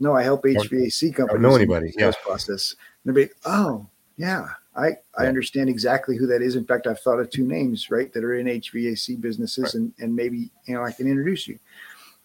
No, 0.00 0.12
I 0.12 0.24
help 0.24 0.42
HVAC 0.42 1.14
companies. 1.14 1.38
I 1.38 1.48
know 1.48 1.54
anybody? 1.54 1.94
Yeah. 1.96 2.10
Process. 2.24 2.74
And 3.04 3.14
they're 3.14 3.24
like, 3.24 3.36
oh 3.46 3.86
yeah, 4.16 4.48
I, 4.76 4.96
I 5.16 5.26
understand 5.26 5.68
exactly 5.68 6.16
who 6.16 6.26
that 6.26 6.42
is. 6.42 6.56
In 6.56 6.64
fact, 6.64 6.86
I've 6.86 7.00
thought 7.00 7.20
of 7.20 7.30
two 7.30 7.46
names, 7.46 7.90
right, 7.90 8.12
that 8.12 8.24
are 8.24 8.34
in 8.34 8.46
HVAC 8.46 9.20
businesses, 9.20 9.64
right. 9.64 9.74
and, 9.74 9.92
and 9.98 10.14
maybe 10.14 10.50
you 10.66 10.74
know 10.74 10.84
I 10.84 10.92
can 10.92 11.06
introduce 11.06 11.46
you. 11.46 11.58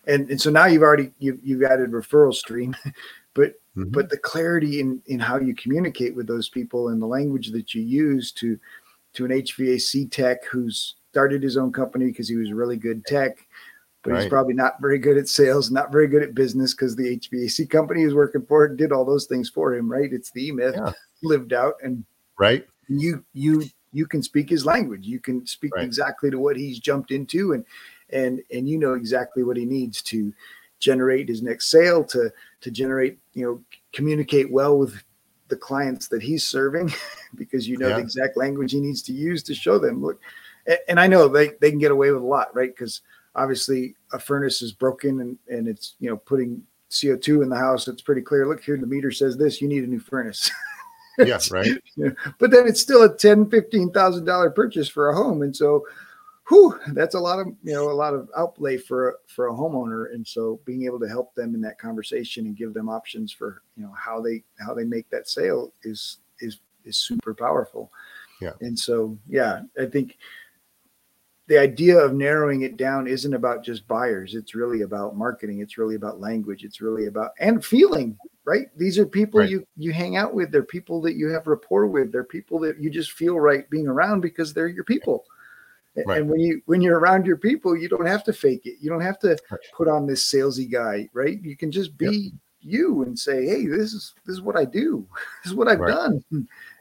And 0.09 0.29
and 0.29 0.41
so 0.41 0.49
now 0.49 0.65
you've 0.65 0.81
already 0.81 1.11
you've, 1.19 1.39
you've 1.43 1.63
added 1.63 1.91
referral 1.91 2.33
stream, 2.33 2.75
but 3.33 3.53
mm-hmm. 3.77 3.89
but 3.89 4.09
the 4.09 4.17
clarity 4.17 4.79
in 4.79 5.01
in 5.05 5.19
how 5.19 5.39
you 5.39 5.55
communicate 5.55 6.15
with 6.15 6.27
those 6.27 6.49
people 6.49 6.89
and 6.89 7.01
the 7.01 7.07
language 7.07 7.51
that 7.51 7.73
you 7.73 7.81
use 7.81 8.31
to 8.33 8.59
to 9.13 9.25
an 9.25 9.31
HVAC 9.31 10.11
tech 10.11 10.45
who's 10.45 10.95
started 11.11 11.41
his 11.41 11.57
own 11.57 11.71
company 11.71 12.05
because 12.05 12.29
he 12.29 12.35
was 12.35 12.51
really 12.51 12.77
good 12.77 13.03
tech, 13.05 13.37
but 14.03 14.11
right. 14.11 14.21
he's 14.21 14.29
probably 14.29 14.53
not 14.53 14.79
very 14.79 14.99
good 14.99 15.17
at 15.17 15.27
sales, 15.27 15.71
not 15.71 15.91
very 15.91 16.07
good 16.07 16.21
at 16.21 16.35
business 16.35 16.73
because 16.73 16.95
the 16.95 17.17
HVAC 17.17 17.69
company 17.69 18.03
he's 18.03 18.13
working 18.13 18.45
for 18.45 18.67
did 18.67 18.91
all 18.91 19.05
those 19.05 19.25
things 19.25 19.49
for 19.49 19.73
him, 19.73 19.91
right? 19.91 20.13
It's 20.13 20.31
the 20.31 20.51
myth 20.51 20.75
yeah. 20.75 20.91
lived 21.23 21.53
out 21.53 21.75
and 21.81 22.03
right 22.37 22.65
you 22.89 23.23
you 23.33 23.63
you 23.93 24.05
can 24.05 24.21
speak 24.21 24.49
his 24.49 24.65
language 24.65 25.05
you 25.05 25.19
can 25.19 25.45
speak 25.45 25.75
right. 25.75 25.85
exactly 25.85 26.29
to 26.29 26.39
what 26.39 26.57
he's 26.57 26.79
jumped 26.79 27.11
into 27.11 27.53
and 27.53 27.63
and 28.11 28.41
and 28.51 28.67
you 28.67 28.77
know 28.77 28.93
exactly 28.93 29.43
what 29.43 29.57
he 29.57 29.65
needs 29.65 30.01
to 30.01 30.33
generate 30.79 31.27
his 31.27 31.41
next 31.41 31.69
sale 31.69 32.03
to 32.03 32.31
to 32.61 32.71
generate 32.71 33.17
you 33.33 33.45
know 33.45 33.61
communicate 33.93 34.51
well 34.51 34.77
with 34.77 35.03
the 35.49 35.55
clients 35.55 36.07
that 36.07 36.21
he's 36.21 36.45
serving 36.45 36.91
because 37.35 37.67
you 37.67 37.77
know 37.77 37.87
yeah. 37.87 37.95
the 37.95 38.01
exact 38.01 38.37
language 38.37 38.71
he 38.71 38.79
needs 38.79 39.01
to 39.01 39.13
use 39.13 39.43
to 39.43 39.53
show 39.53 39.77
them 39.77 40.01
look 40.01 40.19
and 40.87 40.99
i 40.99 41.07
know 41.07 41.27
they, 41.27 41.51
they 41.59 41.69
can 41.69 41.79
get 41.79 41.91
away 41.91 42.11
with 42.11 42.21
a 42.21 42.25
lot 42.25 42.53
right 42.55 42.75
because 42.75 43.01
obviously 43.35 43.95
a 44.13 44.19
furnace 44.19 44.61
is 44.61 44.71
broken 44.71 45.21
and 45.21 45.37
and 45.49 45.67
it's 45.67 45.95
you 45.99 46.09
know 46.09 46.17
putting 46.17 46.61
co2 46.91 47.43
in 47.43 47.49
the 47.49 47.55
house 47.55 47.87
it's 47.87 48.01
pretty 48.01 48.21
clear 48.21 48.47
look 48.47 48.63
here 48.63 48.77
the 48.77 48.85
meter 48.87 49.11
says 49.11 49.37
this 49.37 49.61
you 49.61 49.67
need 49.67 49.83
a 49.83 49.87
new 49.87 49.99
furnace 49.99 50.49
yeah, 51.25 51.39
right. 51.51 51.67
but 52.37 52.51
then 52.51 52.67
it's 52.67 52.81
still 52.81 53.03
a 53.03 53.15
ten, 53.15 53.49
fifteen 53.49 53.91
thousand 53.91 54.25
dollar 54.25 54.49
purchase 54.49 54.87
for 54.87 55.09
a 55.09 55.15
home, 55.15 55.41
and 55.41 55.55
so, 55.55 55.85
whew, 56.49 56.77
that's 56.93 57.15
a 57.15 57.19
lot 57.19 57.39
of 57.39 57.47
you 57.63 57.73
know 57.73 57.89
a 57.89 57.93
lot 57.93 58.13
of 58.13 58.29
outlay 58.37 58.77
for 58.77 59.09
a, 59.09 59.13
for 59.27 59.47
a 59.47 59.53
homeowner, 59.53 60.13
and 60.13 60.27
so 60.27 60.59
being 60.65 60.85
able 60.85 60.99
to 60.99 61.07
help 61.07 61.33
them 61.35 61.55
in 61.55 61.61
that 61.61 61.79
conversation 61.79 62.45
and 62.45 62.57
give 62.57 62.73
them 62.73 62.89
options 62.89 63.31
for 63.31 63.61
you 63.77 63.83
know 63.83 63.93
how 63.97 64.19
they 64.21 64.43
how 64.59 64.73
they 64.73 64.83
make 64.83 65.09
that 65.09 65.29
sale 65.29 65.71
is 65.83 66.17
is 66.41 66.59
is 66.83 66.97
super 66.97 67.33
powerful. 67.33 67.91
Yeah, 68.41 68.53
and 68.61 68.77
so 68.77 69.17
yeah, 69.27 69.61
I 69.79 69.85
think 69.85 70.17
the 71.47 71.57
idea 71.57 71.97
of 71.97 72.13
narrowing 72.13 72.61
it 72.61 72.77
down 72.77 73.07
isn't 73.07 73.33
about 73.33 73.63
just 73.63 73.87
buyers. 73.87 74.35
It's 74.35 74.53
really 74.53 74.81
about 74.81 75.17
marketing. 75.17 75.61
It's 75.61 75.77
really 75.77 75.95
about 75.95 76.19
language. 76.19 76.63
It's 76.63 76.81
really 76.81 77.07
about 77.07 77.31
and 77.39 77.63
feeling 77.63 78.17
right? 78.49 78.67
These 78.75 78.97
are 78.97 79.05
people 79.05 79.41
right. 79.41 79.49
you 79.49 79.63
you 79.77 79.93
hang 79.93 80.15
out 80.15 80.33
with. 80.33 80.51
They're 80.51 80.63
people 80.63 81.01
that 81.01 81.13
you 81.13 81.27
have 81.29 81.45
rapport 81.45 81.85
with. 81.85 82.11
They're 82.11 82.23
people 82.23 82.57
that 82.59 82.81
you 82.81 82.89
just 82.89 83.11
feel 83.11 83.39
right 83.39 83.69
being 83.69 83.87
around 83.87 84.21
because 84.21 84.53
they're 84.53 84.67
your 84.67 84.83
people. 84.83 85.25
right. 85.27 85.38
And 86.07 86.29
when 86.29 86.39
you 86.39 86.61
when 86.65 86.81
you're 86.81 86.99
around 86.99 87.25
your 87.25 87.37
people 87.37 87.75
you 87.75 87.89
don't 87.89 88.05
have 88.05 88.23
to 88.23 88.33
fake 88.33 88.65
it 88.65 88.75
you 88.79 88.89
don't 88.89 89.01
have 89.01 89.19
to 89.19 89.37
right. 89.51 89.59
put 89.75 89.87
on 89.87 90.05
this 90.05 90.31
salesy 90.31 90.69
guy 90.71 91.09
right 91.13 91.41
you 91.43 91.55
can 91.55 91.71
just 91.71 91.97
be 91.97 92.05
yep. 92.05 92.33
you 92.61 93.03
and 93.03 93.17
say 93.17 93.45
hey 93.45 93.65
this 93.65 93.93
is 93.93 94.13
this 94.25 94.33
is 94.33 94.41
what 94.41 94.57
i 94.57 94.65
do 94.65 95.07
this 95.43 95.51
is 95.51 95.55
what 95.55 95.67
i've 95.67 95.79
done 95.79 96.23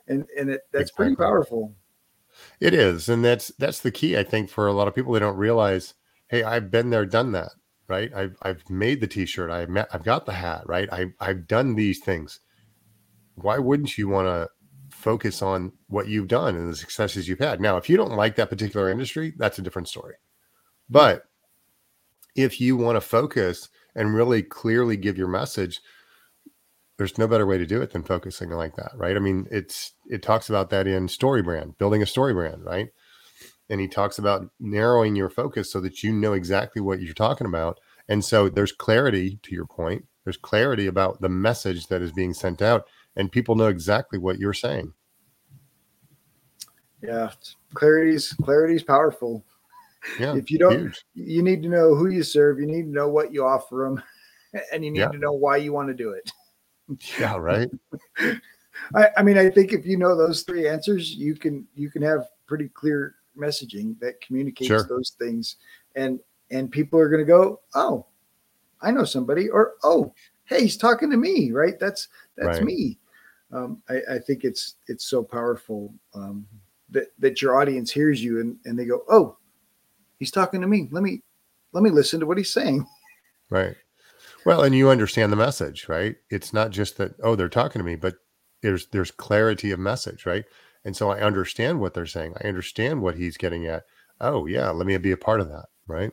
and 0.08 0.26
and 0.38 0.50
it, 0.50 0.62
that's 0.72 0.90
exactly. 0.90 1.04
pretty 1.04 1.16
powerful 1.16 1.74
it 2.60 2.74
is, 2.74 3.08
and 3.08 3.24
that's 3.24 3.48
that's 3.58 3.80
the 3.80 3.90
key. 3.90 4.16
I 4.16 4.24
think 4.24 4.50
for 4.50 4.66
a 4.66 4.72
lot 4.72 4.88
of 4.88 4.94
people, 4.94 5.12
they 5.12 5.20
don't 5.20 5.36
realize, 5.36 5.94
hey, 6.28 6.42
I've 6.42 6.70
been 6.70 6.90
there, 6.90 7.06
done 7.06 7.32
that, 7.32 7.50
right? 7.88 8.12
I've 8.14 8.36
I've 8.42 8.68
made 8.68 9.00
the 9.00 9.06
T-shirt, 9.06 9.50
I've 9.50 9.68
met, 9.68 9.88
I've 9.92 10.04
got 10.04 10.26
the 10.26 10.32
hat, 10.32 10.62
right? 10.66 10.88
I 10.92 11.06
I've 11.20 11.46
done 11.46 11.74
these 11.74 12.00
things. 12.00 12.40
Why 13.36 13.58
wouldn't 13.58 13.96
you 13.96 14.08
want 14.08 14.26
to 14.26 14.48
focus 14.98 15.42
on 15.42 15.72
what 15.86 16.08
you've 16.08 16.28
done 16.28 16.56
and 16.56 16.70
the 16.70 16.76
successes 16.76 17.28
you've 17.28 17.38
had? 17.38 17.60
Now, 17.60 17.76
if 17.76 17.88
you 17.88 17.96
don't 17.96 18.16
like 18.16 18.36
that 18.36 18.50
particular 18.50 18.90
industry, 18.90 19.32
that's 19.36 19.58
a 19.58 19.62
different 19.62 19.88
story. 19.88 20.16
But 20.90 21.24
if 22.34 22.60
you 22.60 22.76
want 22.76 22.96
to 22.96 23.00
focus 23.00 23.68
and 23.94 24.14
really 24.14 24.42
clearly 24.42 24.96
give 24.96 25.16
your 25.16 25.28
message, 25.28 25.80
there's 26.96 27.18
no 27.18 27.28
better 27.28 27.46
way 27.46 27.58
to 27.58 27.66
do 27.66 27.80
it 27.80 27.92
than 27.92 28.02
focusing 28.02 28.50
like 28.50 28.74
that, 28.76 28.90
right? 28.96 29.16
I 29.16 29.20
mean, 29.20 29.46
it's 29.50 29.92
it 30.08 30.22
talks 30.22 30.48
about 30.48 30.70
that 30.70 30.86
in 30.86 31.08
story 31.08 31.42
brand, 31.42 31.78
building 31.78 32.02
a 32.02 32.06
story 32.06 32.34
brand, 32.34 32.64
right? 32.64 32.88
And 33.70 33.80
he 33.80 33.86
talks 33.86 34.18
about 34.18 34.50
narrowing 34.58 35.14
your 35.14 35.30
focus 35.30 35.70
so 35.70 35.80
that 35.80 36.02
you 36.02 36.12
know 36.12 36.32
exactly 36.32 36.82
what 36.82 37.00
you're 37.00 37.14
talking 37.14 37.46
about. 37.46 37.78
And 38.08 38.24
so 38.24 38.48
there's 38.48 38.72
clarity 38.72 39.38
to 39.42 39.54
your 39.54 39.66
point. 39.66 40.06
There's 40.24 40.38
clarity 40.38 40.86
about 40.86 41.20
the 41.20 41.28
message 41.28 41.86
that 41.86 42.02
is 42.02 42.12
being 42.12 42.34
sent 42.34 42.62
out, 42.62 42.86
and 43.18 43.30
people 43.30 43.56
know 43.56 43.66
exactly 43.66 44.18
what 44.18 44.38
you're 44.38 44.54
saying. 44.54 44.92
Yeah, 47.02 47.30
clarity's 47.74 48.32
clarity's 48.32 48.82
powerful. 48.82 49.44
Yeah, 50.18 50.34
if 50.36 50.50
you 50.50 50.58
don't, 50.58 50.80
huge. 50.80 51.04
you 51.14 51.42
need 51.42 51.62
to 51.62 51.68
know 51.68 51.94
who 51.94 52.08
you 52.08 52.22
serve. 52.22 52.58
You 52.58 52.66
need 52.66 52.84
to 52.84 52.88
know 52.88 53.08
what 53.08 53.32
you 53.32 53.44
offer 53.44 53.84
them, 53.84 54.02
and 54.72 54.84
you 54.84 54.90
need 54.90 55.00
yeah. 55.00 55.08
to 55.08 55.18
know 55.18 55.32
why 55.32 55.58
you 55.58 55.72
want 55.72 55.88
to 55.88 55.94
do 55.94 56.12
it. 56.12 56.32
Yeah, 57.20 57.36
right. 57.36 57.68
I, 58.94 59.08
I 59.18 59.22
mean, 59.22 59.36
I 59.36 59.50
think 59.50 59.72
if 59.72 59.84
you 59.84 59.96
know 59.96 60.16
those 60.16 60.42
three 60.42 60.68
answers, 60.68 61.14
you 61.14 61.34
can 61.34 61.66
you 61.74 61.90
can 61.90 62.02
have 62.02 62.28
pretty 62.46 62.68
clear 62.68 63.16
messaging 63.38 63.98
that 64.00 64.20
communicates 64.20 64.68
sure. 64.68 64.86
those 64.88 65.16
things, 65.18 65.56
and 65.96 66.18
and 66.50 66.70
people 66.70 66.98
are 66.98 67.08
going 67.08 67.24
to 67.24 67.30
go, 67.30 67.60
oh, 67.74 68.06
I 68.80 68.90
know 68.90 69.04
somebody, 69.04 69.48
or 69.48 69.74
oh, 69.82 70.14
hey, 70.46 70.62
he's 70.62 70.76
talking 70.76 71.10
to 71.10 71.16
me, 71.16 71.52
right? 71.52 71.78
That's 71.78 72.08
that's 72.36 72.58
right. 72.58 72.64
me. 72.64 72.98
Um, 73.52 73.82
I, 73.88 74.00
I, 74.10 74.18
think 74.18 74.44
it's 74.44 74.74
it's 74.88 75.06
so 75.06 75.22
powerful 75.22 75.94
um, 76.14 76.46
that 76.90 77.06
that 77.18 77.40
your 77.40 77.58
audience 77.58 77.90
hears 77.90 78.22
you 78.22 78.40
and 78.40 78.56
and 78.64 78.78
they 78.78 78.84
go, 78.84 79.02
oh, 79.08 79.36
he's 80.18 80.30
talking 80.30 80.60
to 80.60 80.66
me. 80.66 80.88
Let 80.90 81.02
me 81.02 81.22
let 81.72 81.82
me 81.82 81.90
listen 81.90 82.20
to 82.20 82.26
what 82.26 82.38
he's 82.38 82.52
saying. 82.52 82.86
Right. 83.50 83.76
Well, 84.44 84.64
and 84.64 84.74
you 84.74 84.90
understand 84.90 85.32
the 85.32 85.36
message, 85.36 85.88
right? 85.88 86.16
It's 86.28 86.52
not 86.52 86.70
just 86.70 86.98
that 86.98 87.14
oh 87.22 87.34
they're 87.34 87.48
talking 87.48 87.80
to 87.80 87.84
me, 87.84 87.96
but 87.96 88.16
there's 88.60 88.86
there's 88.88 89.10
clarity 89.10 89.70
of 89.70 89.80
message, 89.80 90.26
right? 90.26 90.44
And 90.84 90.94
so 90.94 91.10
I 91.10 91.20
understand 91.20 91.80
what 91.80 91.94
they're 91.94 92.04
saying. 92.04 92.34
I 92.42 92.46
understand 92.46 93.00
what 93.00 93.16
he's 93.16 93.38
getting 93.38 93.66
at. 93.66 93.84
Oh 94.20 94.44
yeah, 94.44 94.68
let 94.68 94.86
me 94.86 94.96
be 94.98 95.12
a 95.12 95.16
part 95.16 95.40
of 95.40 95.48
that, 95.48 95.64
right? 95.86 96.10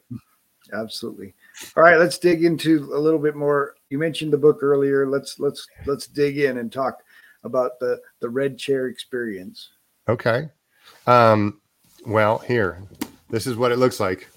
Absolutely. 0.73 1.33
All 1.75 1.83
right, 1.83 1.97
let's 1.97 2.17
dig 2.17 2.43
into 2.43 2.89
a 2.93 2.99
little 2.99 3.19
bit 3.19 3.35
more. 3.35 3.75
You 3.89 3.97
mentioned 3.97 4.33
the 4.33 4.37
book 4.37 4.59
earlier. 4.61 5.07
Let's 5.07 5.39
let's 5.39 5.67
let's 5.85 6.07
dig 6.07 6.37
in 6.37 6.57
and 6.57 6.71
talk. 6.71 7.03
About 7.45 7.79
the 7.79 7.99
the 8.19 8.29
red 8.29 8.57
chair 8.57 8.87
experience. 8.87 9.69
Okay. 10.09 10.49
Um, 11.07 11.61
well, 12.05 12.39
here, 12.39 12.83
this 13.29 13.47
is 13.47 13.55
what 13.55 13.71
it 13.71 13.77
looks 13.77 13.99
like. 13.99 14.27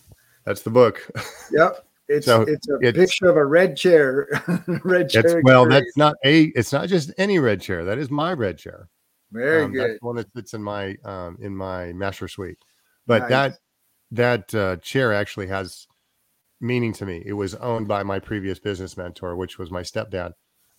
That's 0.45 0.63
the 0.63 0.71
book. 0.71 1.09
Yep. 1.51 1.85
It's 2.09 2.25
So 2.27 2.43
it's 2.43 2.69
a 2.69 2.77
it's- 2.77 2.95
picture 2.95 3.27
of 3.29 3.37
a 3.37 3.45
red 3.45 3.77
chair. 3.77 4.29
red 4.85 5.11
chair. 5.11 5.23
It's 5.25 5.45
well, 5.45 5.67
that's 5.69 5.97
not 5.97 6.15
a. 6.25 6.45
It's 6.55 6.73
not 6.73 6.89
just 6.89 7.13
any 7.19 7.39
red 7.39 7.61
chair. 7.61 7.85
That 7.85 7.99
is 7.99 8.11
my 8.11 8.33
red 8.33 8.57
chair. 8.59 8.89
very 9.31 9.65
Um, 9.65 9.73
good. 9.73 9.91
That's 9.93 10.03
one 10.03 10.17
that 10.17 10.33
sits 10.35 10.55
in 10.55 10.63
my 10.63 10.97
um, 11.05 11.37
in 11.41 11.55
my 11.55 11.93
master 11.93 12.29
suite. 12.29 12.59
But 13.07 13.29
Nice. 13.29 13.31
that 13.31 13.59
that 14.11 14.55
uh, 14.55 14.77
chair 14.77 15.13
actually 15.13 15.49
has 15.49 15.87
meaning 16.63 16.93
to 16.95 17.05
me. 17.07 17.23
It 17.27 17.35
was 17.35 17.55
owned 17.57 17.89
by 17.89 18.03
my 18.03 18.19
previous 18.19 18.59
business 18.59 18.97
mentor, 18.97 19.37
which 19.37 19.59
was 19.59 19.71
my 19.71 19.83
stepdad, 19.83 20.33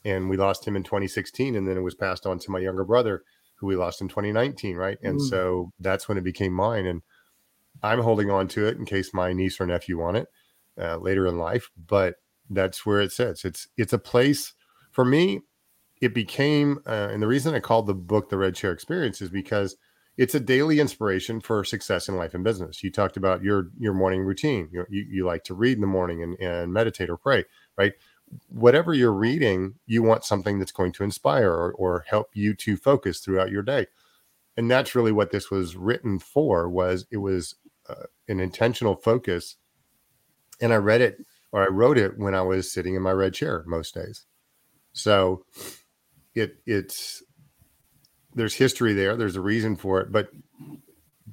and 0.05 0.29
we 0.29 0.37
lost 0.37 0.67
him 0.67 0.75
in 0.75 0.83
2016, 0.83 1.55
and 1.55 1.67
then 1.67 1.77
it 1.77 1.81
was 1.81 1.95
passed 1.95 2.25
on 2.25 2.39
to 2.39 2.51
my 2.51 2.59
younger 2.59 2.83
brother, 2.83 3.23
who 3.55 3.67
we 3.67 3.75
lost 3.75 4.01
in 4.01 4.07
2019. 4.07 4.75
Right, 4.75 4.97
and 5.03 5.19
Mm. 5.19 5.29
so 5.29 5.71
that's 5.79 6.07
when 6.07 6.17
it 6.17 6.23
became 6.23 6.53
mine, 6.53 6.85
and 6.85 7.01
I'm 7.81 8.01
holding 8.01 8.29
on 8.29 8.47
to 8.49 8.65
it 8.65 8.77
in 8.77 8.85
case 8.85 9.13
my 9.13 9.33
niece 9.33 9.59
or 9.59 9.65
nephew 9.65 9.97
want 9.99 10.17
it 10.17 10.27
uh, 10.79 10.97
later 10.97 11.25
in 11.27 11.37
life. 11.37 11.69
But 11.77 12.15
that's 12.49 12.85
where 12.85 12.99
it 12.99 13.11
sits. 13.11 13.45
It's 13.45 13.67
it's 13.77 13.93
a 13.93 13.99
place 13.99 14.53
for 14.91 15.05
me 15.05 15.41
it 16.01 16.13
became 16.13 16.79
uh, 16.87 17.09
and 17.11 17.21
the 17.21 17.27
reason 17.27 17.53
i 17.53 17.59
called 17.59 17.87
the 17.87 17.93
book 17.93 18.29
the 18.29 18.37
red 18.37 18.55
chair 18.55 18.71
experience 18.71 19.21
is 19.21 19.29
because 19.29 19.75
it's 20.17 20.35
a 20.35 20.39
daily 20.39 20.79
inspiration 20.79 21.39
for 21.39 21.63
success 21.63 22.09
in 22.09 22.15
life 22.15 22.33
and 22.33 22.43
business 22.43 22.83
you 22.83 22.91
talked 22.91 23.17
about 23.17 23.43
your 23.43 23.69
your 23.77 23.93
morning 23.93 24.21
routine 24.21 24.69
you, 24.71 24.85
you, 24.89 25.05
you 25.09 25.25
like 25.25 25.43
to 25.43 25.53
read 25.53 25.75
in 25.75 25.81
the 25.81 25.87
morning 25.87 26.23
and, 26.23 26.39
and 26.39 26.73
meditate 26.73 27.09
or 27.09 27.17
pray 27.17 27.43
right 27.77 27.93
whatever 28.49 28.93
you're 28.93 29.13
reading 29.13 29.75
you 29.85 30.03
want 30.03 30.23
something 30.23 30.59
that's 30.59 30.71
going 30.71 30.91
to 30.93 31.03
inspire 31.03 31.51
or, 31.51 31.71
or 31.73 32.05
help 32.07 32.29
you 32.33 32.53
to 32.55 32.77
focus 32.77 33.19
throughout 33.19 33.51
your 33.51 33.63
day. 33.63 33.87
And 34.57 34.69
that's 34.69 34.95
really 34.95 35.11
what 35.11 35.31
this 35.31 35.49
was 35.49 35.75
written 35.75 36.19
for 36.19 36.69
was 36.69 37.05
it 37.11 37.17
was 37.17 37.55
uh, 37.87 38.05
an 38.27 38.39
intentional 38.39 38.95
focus. 38.95 39.55
And 40.61 40.73
i 40.73 40.77
read 40.77 41.01
it 41.01 41.25
or 41.51 41.63
i 41.63 41.67
wrote 41.67 41.97
it 41.97 42.17
when 42.17 42.35
i 42.35 42.41
was 42.41 42.71
sitting 42.71 42.95
in 42.95 43.01
my 43.01 43.11
red 43.11 43.33
chair 43.33 43.63
most 43.67 43.93
days. 43.95 44.25
So 44.93 45.45
it 46.35 46.57
it's 46.65 47.23
there's 48.35 48.55
history 48.55 48.93
there 48.93 49.15
there's 49.15 49.35
a 49.35 49.41
reason 49.41 49.75
for 49.75 49.99
it 50.01 50.11
but 50.11 50.29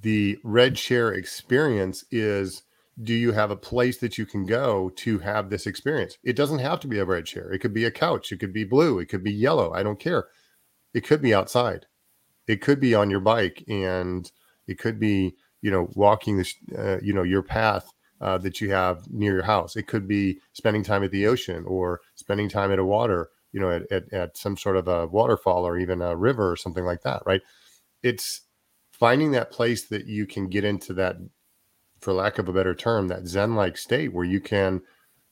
the 0.01 0.39
red 0.45 0.77
chair 0.77 1.13
experience 1.13 2.05
is 2.11 2.63
do 3.03 3.13
you 3.13 3.33
have 3.33 3.51
a 3.51 3.57
place 3.57 3.99
that 3.99 4.17
you 4.17 4.25
can 4.25 4.47
go 4.47 4.91
to 4.97 5.19
have 5.19 5.51
this 5.51 5.67
experience? 5.67 6.17
It 6.25 6.37
doesn't 6.37 6.61
have 6.61 6.81
to 6.81 6.89
be 6.89 6.99
a 6.99 7.05
red 7.05 7.27
chair. 7.27 7.53
It 7.53 7.59
could 7.59 7.75
be 7.75 7.85
a 7.85 7.91
couch. 7.91 8.33
It 8.33 8.41
could 8.41 8.53
be 8.53 8.65
blue. 8.65 8.99
It 8.99 9.07
could 9.07 9.23
be 9.23 9.33
yellow. 9.33 9.73
I 9.73 9.83
don't 9.83 10.01
care. 10.01 10.29
It 10.95 11.03
could 11.03 11.21
be 11.21 11.35
outside. 11.35 11.87
It 12.47 12.63
could 12.63 12.81
be 12.81 12.95
on 12.95 13.11
your 13.11 13.21
bike 13.21 13.65
and 13.69 14.31
it 14.67 14.79
could 14.79 14.99
be 14.99 15.37
you 15.63 15.71
know 15.71 15.91
walking 15.95 16.37
this 16.37 16.55
uh, 16.77 16.99
you 17.03 17.13
know 17.13 17.23
your 17.23 17.43
path 17.43 17.91
uh, 18.21 18.39
that 18.39 18.61
you 18.61 18.71
have 18.71 19.11
near 19.11 19.35
your 19.35 19.43
house. 19.43 19.77
It 19.77 19.87
could 19.89 20.09
be 20.09 20.41
spending 20.53 20.83
time 20.83 21.05
at 21.05 21.11
the 21.11 21.27
ocean 21.27 21.65
or 21.67 22.01
spending 22.15 22.49
time 22.49 22.73
at 22.73 22.79
a 22.79 22.85
water 22.85 23.29
you 23.53 23.61
know 23.61 23.71
at, 23.71 23.91
at, 23.93 24.13
at 24.13 24.37
some 24.39 24.57
sort 24.57 24.77
of 24.77 24.89
a 24.89 25.07
waterfall 25.07 25.67
or 25.67 25.79
even 25.79 26.01
a 26.01 26.17
river 26.17 26.51
or 26.51 26.57
something 26.57 26.85
like 26.85 27.03
that 27.03 27.23
right? 27.27 27.43
It's 28.03 28.43
finding 28.93 29.33
that 29.33 29.51
place 29.51 29.89
that 29.89 30.07
you 30.07 30.27
can 30.27 30.49
get 30.49 30.65
into 30.65 30.95
that 30.95 31.17
for 32.07 32.13
lack 32.13 32.39
of 32.39 32.49
a 32.49 32.53
better 32.53 32.73
term 32.73 33.09
that 33.09 33.27
zen 33.27 33.57
like 33.57 33.77
state 33.77 34.13
where 34.13 34.25
you 34.25 34.41
can 34.41 34.81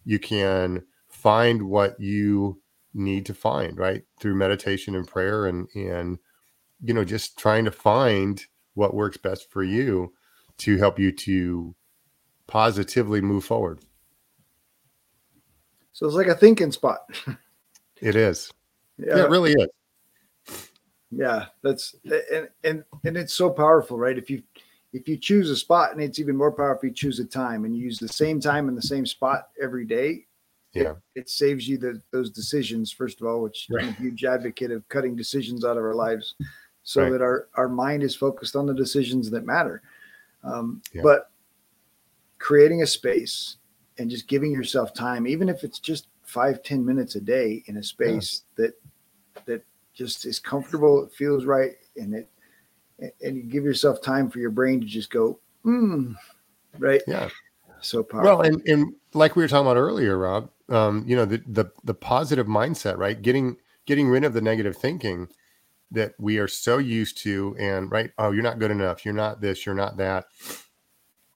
you 0.04 0.18
can 0.18 0.82
find 1.06 1.62
what 1.62 1.94
you 2.00 2.60
need 2.92 3.24
to 3.24 3.32
find 3.32 3.78
right 3.78 4.02
through 4.18 4.34
meditation 4.34 4.96
and 4.96 5.06
prayer 5.06 5.46
and 5.46 5.68
and 5.76 6.18
you 6.82 6.92
know 6.92 7.04
just 7.04 7.38
trying 7.38 7.64
to 7.64 7.70
find 7.70 8.46
what 8.74 8.92
works 8.92 9.16
best 9.16 9.48
for 9.52 9.62
you 9.62 10.12
to 10.58 10.76
help 10.76 10.98
you 10.98 11.12
to 11.12 11.76
positively 12.48 13.20
move 13.20 13.44
forward 13.44 13.78
So 15.92 16.06
it's 16.06 16.16
like 16.16 16.26
a 16.26 16.34
thinking 16.34 16.72
spot. 16.72 17.08
it 18.02 18.16
is 18.16 18.52
Yeah. 18.98 19.18
yeah, 19.18 19.24
it 19.26 19.30
really 19.30 19.52
is 19.52 19.68
Yeah, 21.12 21.46
that's 21.62 21.94
and 22.34 22.48
and 22.64 22.82
and 23.04 23.16
it's 23.16 23.32
so 23.32 23.48
powerful, 23.48 23.96
right? 23.96 24.18
If 24.18 24.28
you 24.28 24.42
if 24.94 25.08
you 25.08 25.16
choose 25.18 25.50
a 25.50 25.56
spot, 25.56 25.92
and 25.92 26.00
it's 26.00 26.18
even 26.20 26.36
more 26.36 26.52
powerful 26.52 26.78
if 26.88 26.90
you 26.90 26.94
choose 26.94 27.18
a 27.18 27.24
time, 27.24 27.64
and 27.64 27.76
you 27.76 27.82
use 27.84 27.98
the 27.98 28.08
same 28.08 28.40
time 28.40 28.68
in 28.68 28.74
the 28.74 28.82
same 28.82 29.04
spot 29.04 29.48
every 29.60 29.84
day. 29.84 30.26
Yeah. 30.72 30.94
it 31.14 31.28
saves 31.28 31.68
you 31.68 31.78
the, 31.78 32.02
those 32.10 32.30
decisions 32.30 32.90
first 32.90 33.20
of 33.20 33.28
all, 33.28 33.40
which 33.42 33.68
I'm 33.78 33.90
a 33.90 33.92
huge 33.92 34.24
advocate 34.24 34.72
of 34.72 34.88
cutting 34.88 35.14
decisions 35.14 35.64
out 35.64 35.76
of 35.76 35.84
our 35.84 35.94
lives, 35.94 36.34
so 36.82 37.02
Right. 37.02 37.10
that 37.12 37.22
our 37.22 37.48
our 37.54 37.68
mind 37.68 38.02
is 38.02 38.16
focused 38.16 38.56
on 38.56 38.66
the 38.66 38.74
decisions 38.74 39.30
that 39.30 39.44
matter. 39.46 39.82
Um, 40.42 40.82
Yeah. 40.92 41.02
But 41.02 41.30
creating 42.38 42.82
a 42.82 42.86
space 42.86 43.56
and 43.98 44.10
just 44.10 44.26
giving 44.26 44.50
yourself 44.52 44.92
time, 44.92 45.26
even 45.28 45.48
if 45.48 45.62
it's 45.62 45.78
just 45.78 46.08
five 46.24 46.62
ten 46.64 46.84
minutes 46.84 47.14
a 47.14 47.20
day 47.20 47.62
in 47.66 47.76
a 47.76 47.82
space 47.82 48.42
that 48.56 48.74
that 49.46 49.62
just 49.94 50.26
is 50.26 50.40
comfortable, 50.40 51.04
it 51.04 51.12
feels 51.12 51.44
right, 51.44 51.76
and 51.96 52.14
it 52.14 52.28
and 52.98 53.36
you 53.36 53.42
give 53.42 53.64
yourself 53.64 54.00
time 54.02 54.30
for 54.30 54.38
your 54.38 54.50
brain 54.50 54.80
to 54.80 54.86
just 54.86 55.10
go, 55.10 55.38
mm, 55.64 56.14
right? 56.78 57.02
yeah. 57.06 57.28
So 57.80 58.02
powerful. 58.02 58.38
well 58.38 58.40
and 58.40 58.66
and 58.66 58.94
like 59.12 59.36
we 59.36 59.42
were 59.42 59.48
talking 59.48 59.66
about 59.66 59.76
earlier 59.76 60.16
rob 60.16 60.48
um 60.70 61.04
you 61.06 61.14
know 61.14 61.26
the 61.26 61.42
the, 61.46 61.70
the 61.84 61.94
positive 61.94 62.46
mindset 62.46 62.96
right? 62.96 63.20
Getting 63.20 63.56
getting 63.84 64.08
rid 64.08 64.24
of 64.24 64.32
the 64.32 64.40
negative 64.40 64.76
thinking 64.76 65.28
that 65.90 66.14
we 66.18 66.38
are 66.38 66.48
so 66.48 66.78
used 66.78 67.18
to 67.18 67.54
and 67.58 67.90
right 67.90 68.10
oh 68.18 68.30
you're 68.30 68.42
not 68.42 68.58
good 68.58 68.70
enough. 68.70 69.04
You're 69.04 69.14
not 69.14 69.40
this. 69.40 69.66
You're 69.66 69.74
not 69.74 69.98
that. 69.98 70.26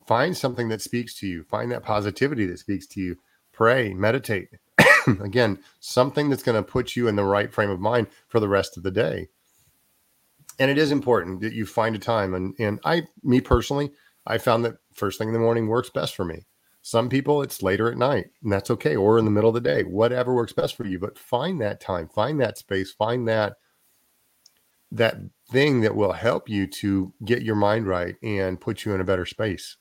Find 0.07 0.35
something 0.35 0.71
that 0.71 0.81
speaks 0.81 1.19
to 1.21 1.27
you. 1.27 1.45
Find 1.45 1.71
that 1.71 1.83
positivity 1.83 2.47
that 2.47 2.59
speaks 2.59 2.87
to 2.89 3.01
you. 3.01 3.19
Pray 3.53 3.93
meditate. 3.93 4.49
Again 5.07 5.59
something 5.81 6.31
that's 6.31 6.43
going 6.43 6.57
to 6.57 6.69
put 6.69 6.97
you 6.97 7.09
in 7.09 7.17
the 7.17 7.25
right 7.25 7.53
frame 7.53 7.71
of 7.71 7.79
mind 7.79 8.07
for 8.27 8.41
the 8.41 8.49
rest 8.49 8.79
of 8.79 8.83
the 8.83 8.91
day 8.91 9.29
and 10.59 10.71
it 10.71 10.79
is 10.79 10.93
important 10.93 11.41
that 11.41 11.53
you 11.53 11.67
find 11.67 11.95
a 11.95 11.99
time 11.99 12.35
and 12.35 12.55
and 12.59 12.79
i 12.85 13.03
me 13.23 13.41
personally 13.41 13.91
i 14.27 14.39
found 14.39 14.65
that 14.65 14.77
first 14.93 15.19
thing 15.19 15.29
in 15.29 15.35
the 15.35 15.41
morning 15.41 15.67
works 15.67 15.91
best 15.91 16.15
for 16.15 16.25
me 16.25 16.45
some 16.83 17.09
people 17.09 17.43
it's 17.43 17.63
later 17.63 17.91
at 17.91 17.99
night 17.99 18.27
and 18.43 18.53
that's 18.53 18.71
okay 18.71 18.97
or 18.97 19.19
in 19.19 19.25
the 19.25 19.31
middle 19.31 19.51
of 19.51 19.55
the 19.55 19.61
day 19.61 19.83
whatever 19.83 20.35
works 20.35 20.53
best 20.53 20.77
for 20.77 20.87
you 20.87 20.99
but 20.99 21.19
find 21.19 21.61
that 21.61 21.81
time 21.81 22.09
find 22.09 22.41
that 22.41 22.59
space 22.59 22.93
find 22.93 23.27
that 23.29 23.55
that 24.91 25.17
thing 25.51 25.83
that 25.83 25.95
will 25.95 26.13
help 26.13 26.49
you 26.49 26.67
to 26.67 27.13
get 27.25 27.43
your 27.43 27.55
mind 27.55 27.87
right 27.87 28.17
and 28.23 28.61
put 28.61 28.85
you 28.85 28.95
in 28.95 29.01
a 29.01 29.05
better 29.05 29.27
space 29.27 29.77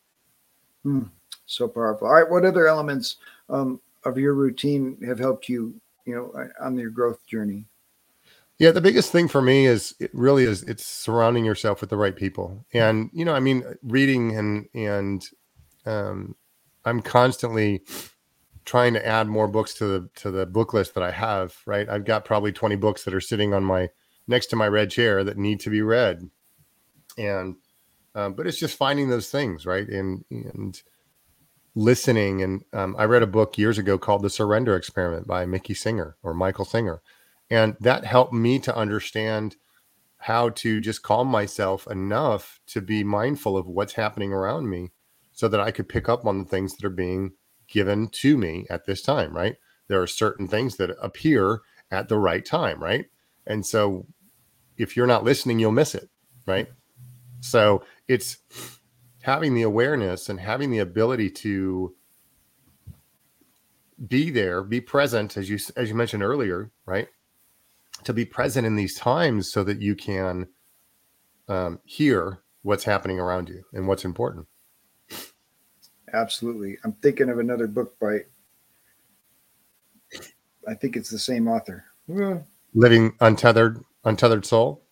so 1.47 1.67
powerful. 1.67 2.07
All 2.07 2.13
right, 2.13 2.30
what 2.30 2.45
other 2.45 2.67
elements 2.67 3.15
um, 3.49 3.82
of 4.03 4.17
your 4.17 4.34
routine 4.34 4.97
have 5.05 5.17
helped 5.17 5.49
you, 5.49 5.73
you 6.05 6.13
know, 6.13 6.49
on 6.61 6.78
your 6.78 6.91
growth 6.91 7.25
journey? 7.25 7.65
Yeah, 8.60 8.72
the 8.72 8.82
biggest 8.82 9.12
thing 9.12 9.28
for 9.28 9.41
me 9.41 9.68
is 9.68 9.93
it 9.99 10.10
really 10.14 10.43
is 10.43 10.64
it's 10.64 10.86
surrounding 10.86 11.45
yourself 11.45 11.82
with 11.82 11.91
the 11.91 11.97
right 11.97 12.16
people. 12.16 12.66
And 12.74 13.10
you 13.14 13.24
know, 13.24 13.34
I 13.36 13.39
mean, 13.39 13.64
reading 13.84 14.36
and 14.36 14.68
and 14.74 15.24
um 15.86 16.36
I'm 16.86 17.01
constantly 17.01 17.84
trying 18.66 18.93
to 18.93 19.05
add 19.05 19.28
more 19.28 19.47
books 19.47 19.74
to 19.76 19.86
the 19.86 20.10
to 20.16 20.32
the 20.32 20.45
book 20.47 20.74
list 20.74 20.95
that 20.95 21.03
I 21.03 21.12
have, 21.12 21.55
right? 21.68 21.88
I've 21.89 22.05
got 22.05 22.26
probably 22.26 22.51
20 22.51 22.76
books 22.78 23.03
that 23.03 23.14
are 23.14 23.22
sitting 23.22 23.53
on 23.53 23.64
my 23.64 23.89
next 24.28 24.47
to 24.47 24.55
my 24.55 24.68
red 24.68 24.89
chair 24.91 25.24
that 25.24 25.38
need 25.38 25.60
to 25.62 25.70
be 25.70 25.82
read. 25.82 26.30
And 27.18 27.55
um, 28.16 28.34
but 28.34 28.47
it's 28.47 28.60
just 28.60 28.78
finding 28.78 29.10
those 29.10 29.30
things, 29.30 29.66
right? 29.68 29.88
And 29.88 30.26
and 30.32 30.82
listening 31.76 32.41
and 32.41 32.64
um, 32.74 32.95
I 32.97 33.05
read 33.05 33.24
a 33.24 33.28
book 33.28 33.58
years 33.58 33.78
ago 33.78 33.97
called 33.97 34.24
The 34.24 34.30
Surrender 34.30 34.76
Experiment 34.76 35.28
by 35.28 35.45
Mickey 35.45 35.76
Singer 35.76 36.18
or 36.24 36.34
Michael 36.34 36.66
Singer 36.66 37.01
and 37.50 37.76
that 37.80 38.06
helped 38.06 38.34
me 38.34 38.60
to 38.60 38.76
understand 38.76 39.56
how 40.18 40.50
to 40.50 40.82
just 40.82 41.04
calm 41.04 41.28
myself 41.28 41.88
enough 41.88 42.60
to 42.68 42.82
be 42.82 43.04
mindful 43.04 43.56
of 43.56 43.68
what's 43.68 43.93
happening 43.93 44.34
around 44.34 44.70
me 44.70 44.91
so 45.32 45.48
that 45.48 45.60
I 45.60 45.72
could 45.72 45.88
pick 45.88 46.10
up 46.10 46.26
on 46.26 46.39
the 46.39 46.45
things 46.45 46.76
that 46.76 46.86
are 46.86 46.89
being 46.89 47.34
given 47.68 48.10
to 48.10 48.38
me 48.38 48.66
at 48.70 48.86
this 48.86 49.02
time, 49.02 49.36
right? 49.36 49.56
There 49.88 50.02
are 50.02 50.08
certain 50.08 50.48
things 50.48 50.78
that 50.78 50.95
appear 51.02 51.62
at 51.91 52.10
the 52.10 52.18
right 52.18 52.43
time, 52.43 52.82
right? 52.82 53.06
And 53.45 53.66
so 53.66 54.08
if 54.78 54.98
you're 54.98 55.08
not 55.08 55.24
listening, 55.24 55.60
you'll 55.60 55.72
miss 55.72 55.95
it, 55.95 56.10
right? 56.45 56.68
So 57.39 57.84
it's 58.08 58.38
having 59.22 59.54
the 59.54 59.62
awareness 59.62 60.30
and 60.30 60.39
having 60.39 60.72
the 60.72 60.80
ability 60.80 61.30
to 61.30 61.95
be 64.08 64.30
there, 64.30 64.64
be 64.64 64.82
present 64.82 65.38
as 65.38 65.50
you 65.50 65.58
as 65.76 65.89
you 65.89 65.95
mentioned 65.95 66.24
earlier, 66.24 66.72
right? 66.86 67.08
To 68.04 68.14
be 68.14 68.26
present 68.26 68.66
in 68.66 68.76
these 68.76 68.95
times 68.95 69.52
so 69.52 69.64
that 69.64 69.82
you 69.82 69.95
can 69.95 70.48
um, 71.48 71.80
hear 71.86 72.41
what's 72.62 72.84
happening 72.84 73.20
around 73.20 73.50
you 73.50 73.64
and 73.74 73.88
what's 73.88 74.06
important. 74.06 74.48
Absolutely. 76.14 76.78
I'm 76.84 76.93
thinking 76.93 77.30
of 77.30 77.39
another 77.39 77.68
book 77.68 77.98
by, 78.00 78.20
I 80.68 80.74
think 80.74 80.95
it's 80.95 81.10
the 81.10 81.20
same 81.20 81.48
author. 81.48 81.86
Living 82.74 83.14
untethered, 83.20 83.84
Untethered 84.06 84.45
Soul. 84.45 84.84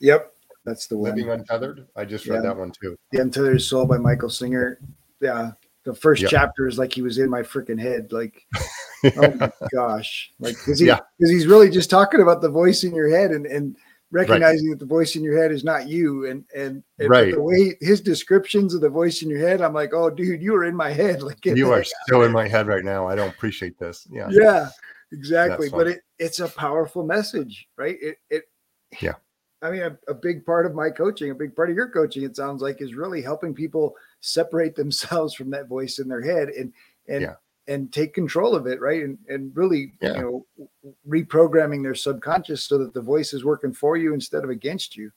Yep, 0.00 0.32
that's 0.64 0.86
the 0.86 0.96
one. 0.96 1.10
Living 1.14 1.30
Untethered. 1.30 1.86
I 1.96 2.04
just 2.04 2.26
read 2.26 2.36
Yeah. 2.36 2.48
that 2.50 2.56
one 2.56 2.72
too. 2.72 2.96
The 3.10 3.20
Untethered 3.20 3.60
Soul 3.60 3.84
by 3.86 3.98
Michael 3.98 4.30
Singer. 4.30 4.78
Yeah, 5.20 5.52
the 5.84 5.94
first 5.94 6.24
chapter 6.28 6.66
is 6.68 6.78
like 6.78 6.92
he 6.92 7.02
was 7.02 7.18
in 7.18 7.28
my 7.30 7.42
freaking 7.42 7.80
head. 7.80 8.12
Like, 8.12 8.46
oh 9.16 9.34
my 9.34 9.50
gosh, 9.72 10.30
like 10.38 10.56
because 10.56 10.78
he 10.78 10.86
Yeah. 10.86 11.00
he's 11.18 11.46
really 11.46 11.70
just 11.70 11.90
talking 11.90 12.20
about 12.20 12.40
the 12.40 12.48
voice 12.48 12.84
in 12.84 12.94
your 12.94 13.10
head 13.10 13.30
and 13.32 13.46
and 13.46 13.76
recognizing 14.10 14.68
that 14.70 14.78
the 14.78 14.84
voice 14.86 15.16
in 15.16 15.24
your 15.24 15.40
head 15.40 15.50
is 15.50 15.64
not 15.64 15.88
you 15.88 16.26
and 16.26 16.44
and, 16.54 16.82
and 16.98 17.08
Right. 17.08 17.32
the 17.34 17.40
way 17.42 17.76
his 17.80 18.00
descriptions 18.00 18.74
of 18.74 18.80
the 18.80 18.88
voice 18.90 19.22
in 19.22 19.30
your 19.30 19.40
head, 19.40 19.60
I'm 19.60 19.72
like, 19.72 19.92
oh, 19.94 20.10
dude, 20.10 20.42
you 20.42 20.54
are 20.54 20.64
in 20.64 20.76
my 20.76 20.90
head. 20.92 21.22
Like 21.22 21.44
you 21.44 21.72
are 21.72 21.84
so 22.08 22.22
in 22.22 22.32
my 22.32 22.46
head 22.46 22.66
right 22.66 22.84
now. 22.84 23.06
I 23.08 23.14
don't 23.14 23.30
appreciate 23.30 23.78
this. 23.78 24.06
Yeah. 24.10 24.28
yeah 24.30 24.68
exactly 25.12 25.68
but 25.68 25.86
it, 25.86 26.00
it's 26.18 26.40
a 26.40 26.48
powerful 26.48 27.04
message 27.04 27.68
right 27.76 27.98
it, 28.00 28.16
it 28.30 28.44
Yeah. 29.02 29.16
i 29.60 29.70
mean 29.70 29.82
a, 29.82 29.98
a 30.08 30.14
big 30.14 30.44
part 30.46 30.64
of 30.64 30.74
my 30.74 30.88
coaching 30.88 31.30
a 31.30 31.34
big 31.34 31.54
part 31.54 31.68
of 31.68 31.76
your 31.76 31.90
coaching 31.90 32.22
it 32.24 32.34
sounds 32.34 32.62
like 32.62 32.80
is 32.80 32.94
really 32.94 33.20
helping 33.20 33.52
people 33.54 33.94
separate 34.22 34.74
themselves 34.76 35.34
from 35.34 35.50
that 35.50 35.68
voice 35.68 35.98
in 35.98 36.08
their 36.08 36.22
head 36.22 36.48
and 36.48 36.72
and 37.08 37.22
Yeah. 37.22 37.34
and 37.68 37.92
take 37.92 38.14
control 38.14 38.54
of 38.54 38.66
it 38.66 38.80
right 38.80 39.02
and 39.02 39.18
and 39.28 39.54
really 39.54 39.92
Yeah. 40.00 40.14
you 40.16 40.22
know 40.22 40.46
reprogramming 41.08 41.82
their 41.82 41.94
subconscious 41.94 42.64
so 42.64 42.78
that 42.78 42.94
the 42.94 43.00
voice 43.00 43.34
is 43.34 43.44
working 43.44 43.72
for 43.72 43.96
you 43.96 44.14
instead 44.14 44.44
of 44.44 44.50
against 44.50 44.96
you 44.96 45.10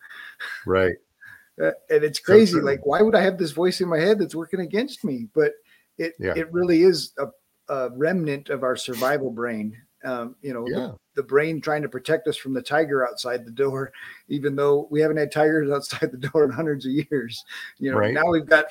Right. 0.65 0.95
uh, 1.61 1.71
and 1.89 2.03
it's 2.03 2.19
crazy. 2.19 2.53
true. 2.53 2.61
like, 2.65 2.85
why 2.85 3.01
would 3.01 3.15
I 3.15 3.21
have 3.21 3.37
this 3.37 3.51
voice 3.51 3.79
in 3.79 3.87
my 3.87 3.99
head 3.99 4.19
that's 4.19 4.35
working 4.35 4.59
against 4.59 5.03
me? 5.05 5.27
But 5.33 5.53
it 5.97 6.15
Yeah. 6.19 6.33
it 6.35 6.51
really 6.51 6.81
is 6.83 7.13
a, 7.17 7.27
a 7.73 7.89
remnant 7.91 8.49
of 8.49 8.63
our 8.63 8.75
survival 8.75 9.31
brain. 9.31 9.77
Um, 10.03 10.35
you 10.41 10.53
know, 10.53 10.65
the- 10.65 10.95
the, 11.15 11.23
brain 11.23 11.61
trying 11.61 11.81
to 11.81 11.89
protect 11.89 12.27
us 12.27 12.35
from 12.37 12.53
the 12.53 12.61
tiger 12.61 13.07
outside 13.07 13.43
the 13.45 13.51
door, 13.51 13.91
even 14.27 14.55
though 14.55 14.87
we 14.91 14.99
haven't 15.01 15.17
had 15.17 15.31
tigers 15.31 15.71
outside 15.75 16.11
the 16.11 16.17
door 16.29 16.43
in 16.43 16.51
hundreds 16.51 16.85
of 16.85 16.91
years. 16.91 17.43
You 17.79 17.91
know, 17.91 17.97
Right. 17.97 18.13
now 18.13 18.29
we've 18.29 18.45
got 18.45 18.65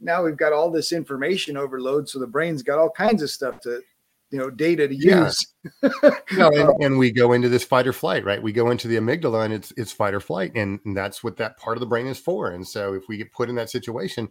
now 0.00 0.24
we've 0.24 0.36
got 0.36 0.52
all 0.52 0.70
this 0.70 0.92
information 0.92 1.56
overload, 1.56 2.08
so 2.08 2.18
the 2.18 2.26
brain's 2.26 2.62
got 2.62 2.78
all 2.78 2.90
kinds 2.90 3.22
of 3.22 3.30
stuff 3.30 3.60
to, 3.60 3.82
you 4.30 4.38
know, 4.38 4.50
data 4.50 4.88
to 4.88 4.94
Yeah. 4.94 5.24
use. 5.24 5.46
No, 6.32 6.48
and, 6.48 6.70
and 6.84 6.98
we 6.98 7.12
go 7.12 7.32
into 7.32 7.48
this 7.48 7.64
fight 7.64 7.86
or 7.86 7.92
flight, 7.92 8.24
right? 8.24 8.42
We 8.42 8.52
go 8.52 8.70
into 8.70 8.86
the 8.88 8.96
amygdala 8.96 9.44
and 9.44 9.52
it's 9.52 9.72
it's 9.76 9.92
fight 9.92 10.14
or 10.14 10.20
flight, 10.20 10.52
and, 10.54 10.78
and 10.84 10.96
that's 10.96 11.24
what 11.24 11.36
that 11.38 11.56
part 11.56 11.76
of 11.76 11.80
the 11.80 11.86
brain 11.86 12.06
is 12.06 12.18
for. 12.18 12.50
And 12.50 12.66
so 12.66 12.94
if 12.94 13.04
we 13.08 13.16
get 13.16 13.32
put 13.32 13.48
in 13.48 13.56
that 13.56 13.70
situation, 13.70 14.28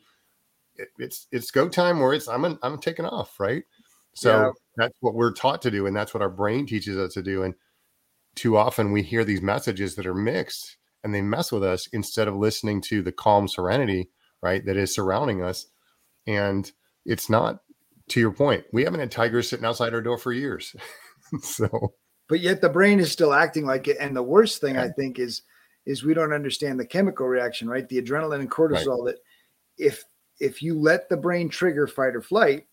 it, 0.76 0.90
it's 0.98 1.28
it's 1.32 1.52
go 1.52 1.68
time 1.70 2.02
or 2.02 2.14
it's 2.14 2.28
I'm 2.28 2.58
I'm 2.64 2.80
taking 2.80 3.06
off, 3.06 3.40
right? 3.40 3.64
So 4.14 4.30
Yeah. 4.32 4.52
that's 4.78 4.96
what 5.02 5.16
we're 5.16 5.34
taught 5.34 5.62
to 5.64 5.72
do, 5.72 5.86
and 5.88 5.96
that's 5.96 6.14
what 6.14 6.24
our 6.24 6.30
brain 6.30 6.66
teaches 6.66 6.98
us 6.98 7.14
to 7.14 7.22
do. 7.22 7.44
And 7.44 7.54
too 8.36 8.58
often 8.58 8.92
we 8.92 9.04
hear 9.04 9.24
these 9.26 9.42
messages 9.42 9.96
that 9.96 10.06
are 10.06 10.16
mixed 10.16 10.78
and 11.04 11.14
they 11.14 11.22
mess 11.22 11.52
with 11.52 11.64
us 11.64 11.88
instead 11.88 12.28
of 12.28 12.36
listening 12.36 12.82
to 12.82 13.02
the 13.02 13.12
calm 13.12 13.48
serenity, 13.48 14.10
right, 14.42 14.66
that 14.66 14.78
is 14.78 14.94
surrounding 14.94 15.42
us. 15.44 15.68
And 16.28 16.72
it's 17.06 17.30
not 17.30 17.62
to 18.10 18.20
your 18.20 18.32
point, 18.32 18.66
we 18.74 18.84
haven't 18.84 19.00
had 19.00 19.12
tigers 19.12 19.50
sitting 19.50 19.66
outside 19.66 19.94
our 19.94 20.02
door 20.02 20.18
for 20.18 20.32
years. 20.34 20.76
so 21.42 21.94
but 22.28 22.40
yet 22.40 22.62
the 22.62 22.70
brain 22.70 23.00
is 23.00 23.12
still 23.12 23.34
acting 23.34 23.66
like 23.66 23.88
it. 23.88 23.98
And 24.00 24.16
the 24.16 24.24
worst 24.24 24.62
thing 24.62 24.78
I 24.78 24.90
think 24.90 25.20
is 25.20 25.42
is 25.86 26.04
we 26.04 26.14
don't 26.14 26.34
understand 26.34 26.80
the 26.80 26.86
chemical 26.86 27.28
reaction, 27.28 27.68
right? 27.68 27.88
The 27.90 28.02
adrenaline 28.02 28.42
and 28.42 28.52
cortisol 28.52 29.06
that 29.06 29.18
if 29.78 30.04
if 30.40 30.62
you 30.62 30.80
let 30.80 31.10
the 31.10 31.18
brain 31.18 31.50
trigger 31.50 31.88
fight 31.88 32.16
or 32.16 32.22
flight, 32.22 32.68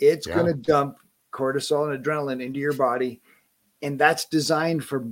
it's 0.00 0.26
Yeah. 0.26 0.34
going 0.34 0.46
to 0.46 0.54
dump 0.54 0.96
cortisol 1.32 1.92
and 1.94 2.04
adrenaline 2.04 2.42
into 2.42 2.58
your 2.60 2.72
body, 2.74 3.22
and 3.82 3.98
that's 3.98 4.24
designed 4.26 4.84
for 4.84 5.06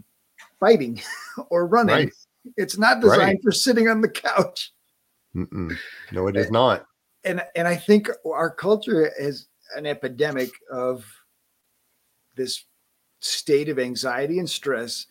fighting 0.59 1.01
or 1.51 1.67
running. 1.67 1.95
Right. 1.95 2.13
It's 2.57 2.77
not 2.77 3.01
designed 3.01 3.21
Right. 3.21 3.43
for 3.43 3.53
sitting 3.53 3.89
on 3.89 4.01
the 4.01 4.09
couch. 4.09 4.73
Mm-mm. 5.35 5.77
No, 6.13 6.27
it 6.29 6.37
eh, 6.37 6.41
is 6.41 6.51
not. 6.51 6.87
and 7.25 7.43
and 7.55 7.69
I 7.69 7.77
think 7.77 8.09
our 8.27 8.51
culture 8.51 9.13
is 9.19 9.47
an 9.77 9.87
epidemic 9.87 10.51
of 10.71 11.05
this 12.35 12.65
state 13.21 13.69
of 13.69 13.79
anxiety 13.79 14.39
and 14.39 14.49
stress 14.49 15.07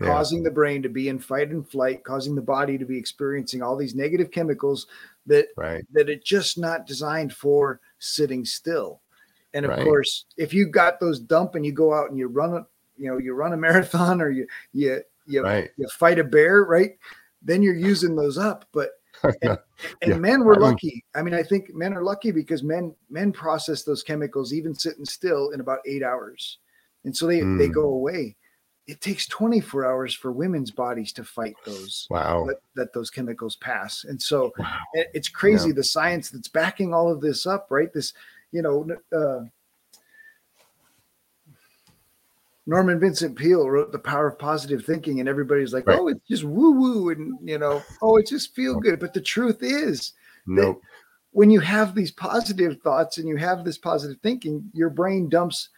Yeah. 0.00 0.06
causing 0.06 0.42
the 0.42 0.50
brain 0.50 0.82
to 0.82 0.88
be 0.88 1.08
in 1.08 1.18
fight 1.18 1.50
and 1.50 1.68
flight 1.68 2.02
causing 2.04 2.34
the 2.34 2.40
body 2.42 2.78
to 2.78 2.86
be 2.86 2.96
experiencing 2.96 3.62
all 3.62 3.76
these 3.76 3.94
negative 3.94 4.30
chemicals 4.30 4.86
that 5.26 5.48
Right. 5.56 5.84
that 5.92 6.08
it's 6.08 6.24
just 6.24 6.58
not 6.58 6.86
designed 6.86 7.34
for 7.34 7.80
sitting 7.98 8.44
still 8.44 9.02
and 9.52 9.66
of 9.66 9.72
Right. 9.72 9.84
course 9.84 10.24
if 10.38 10.54
you 10.54 10.66
got 10.66 10.98
those 11.00 11.20
dump 11.20 11.54
and 11.54 11.66
you 11.66 11.72
go 11.72 11.92
out 11.92 12.08
and 12.08 12.18
you 12.18 12.28
run 12.28 12.54
a 12.54 12.66
you 12.96 13.10
know 13.10 13.18
you 13.18 13.34
run 13.34 13.52
a 13.52 13.56
marathon 13.66 14.20
or 14.22 14.30
you 14.30 14.46
you 14.72 15.02
you, 15.26 15.42
Right. 15.42 15.70
you 15.76 15.86
fight 15.88 16.18
a 16.18 16.24
bear 16.24 16.64
right 16.64 16.98
then 17.42 17.62
you're 17.62 17.74
using 17.74 18.16
those 18.16 18.38
up 18.38 18.64
but 18.72 18.99
and 19.42 19.58
Yeah. 20.06 20.16
men 20.18 20.44
were 20.44 20.56
lucky. 20.58 21.04
I 21.14 21.22
mean, 21.22 21.34
I 21.34 21.42
think 21.42 21.74
men 21.74 21.94
are 21.94 22.02
lucky 22.02 22.30
because 22.30 22.62
men 22.62 22.94
men 23.08 23.32
process 23.32 23.82
those 23.82 24.02
chemicals 24.02 24.52
even 24.52 24.74
sitting 24.74 25.04
still 25.04 25.50
in 25.50 25.60
about 25.60 25.80
eight 25.86 26.02
hours, 26.02 26.58
and 27.04 27.16
so 27.16 27.26
they 27.26 27.40
they 27.40 27.68
Mm. 27.68 27.74
go 27.74 27.84
away. 27.84 28.36
It 28.86 29.00
takes 29.00 29.28
24 29.28 29.84
hours 29.86 30.14
for 30.14 30.32
women's 30.32 30.72
bodies 30.72 31.12
to 31.12 31.22
fight 31.22 31.54
those 31.64 32.08
wow. 32.10 32.44
that, 32.46 32.56
that 32.74 32.92
those 32.92 33.08
chemicals 33.10 33.56
pass, 33.56 34.04
and 34.04 34.20
so 34.20 34.52
Wow. 34.58 34.76
it- 34.94 35.10
it's 35.14 35.28
crazy 35.28 35.70
the 35.72 35.84
science 35.84 36.30
that's 36.30 36.48
backing 36.48 36.92
all 36.92 37.10
of 37.10 37.20
this 37.20 37.46
up, 37.46 37.68
right? 37.70 37.92
This, 37.92 38.12
you 38.52 38.62
know. 38.62 38.88
Uh, 39.12 39.44
Norman 42.70 43.00
Vincent 43.00 43.36
Peale 43.36 43.68
wrote 43.68 43.90
The 43.90 43.98
Power 43.98 44.28
of 44.28 44.38
Positive 44.38 44.84
Thinking, 44.84 45.18
and 45.18 45.28
everybody's 45.28 45.72
like, 45.72 45.88
Right. 45.88 45.98
oh, 45.98 46.06
it's 46.06 46.26
just 46.28 46.44
woo 46.44 46.70
woo, 46.70 47.10
and 47.10 47.36
you 47.42 47.58
know, 47.58 47.84
oh, 48.00 48.16
it 48.16 48.28
just 48.28 48.54
feel 48.54 48.76
good. 48.76 49.00
But 49.00 49.12
the 49.12 49.20
truth 49.20 49.58
is, 49.60 50.12
Nope. 50.46 50.80
when 51.32 51.50
you 51.50 51.58
have 51.58 51.96
these 51.96 52.12
positive 52.12 52.80
thoughts 52.80 53.18
and 53.18 53.28
you 53.28 53.36
have 53.38 53.64
this 53.64 53.76
positive 53.76 54.18
thinking, 54.22 54.70
your 54.72 54.88
brain 54.88 55.28
dumps 55.28 55.70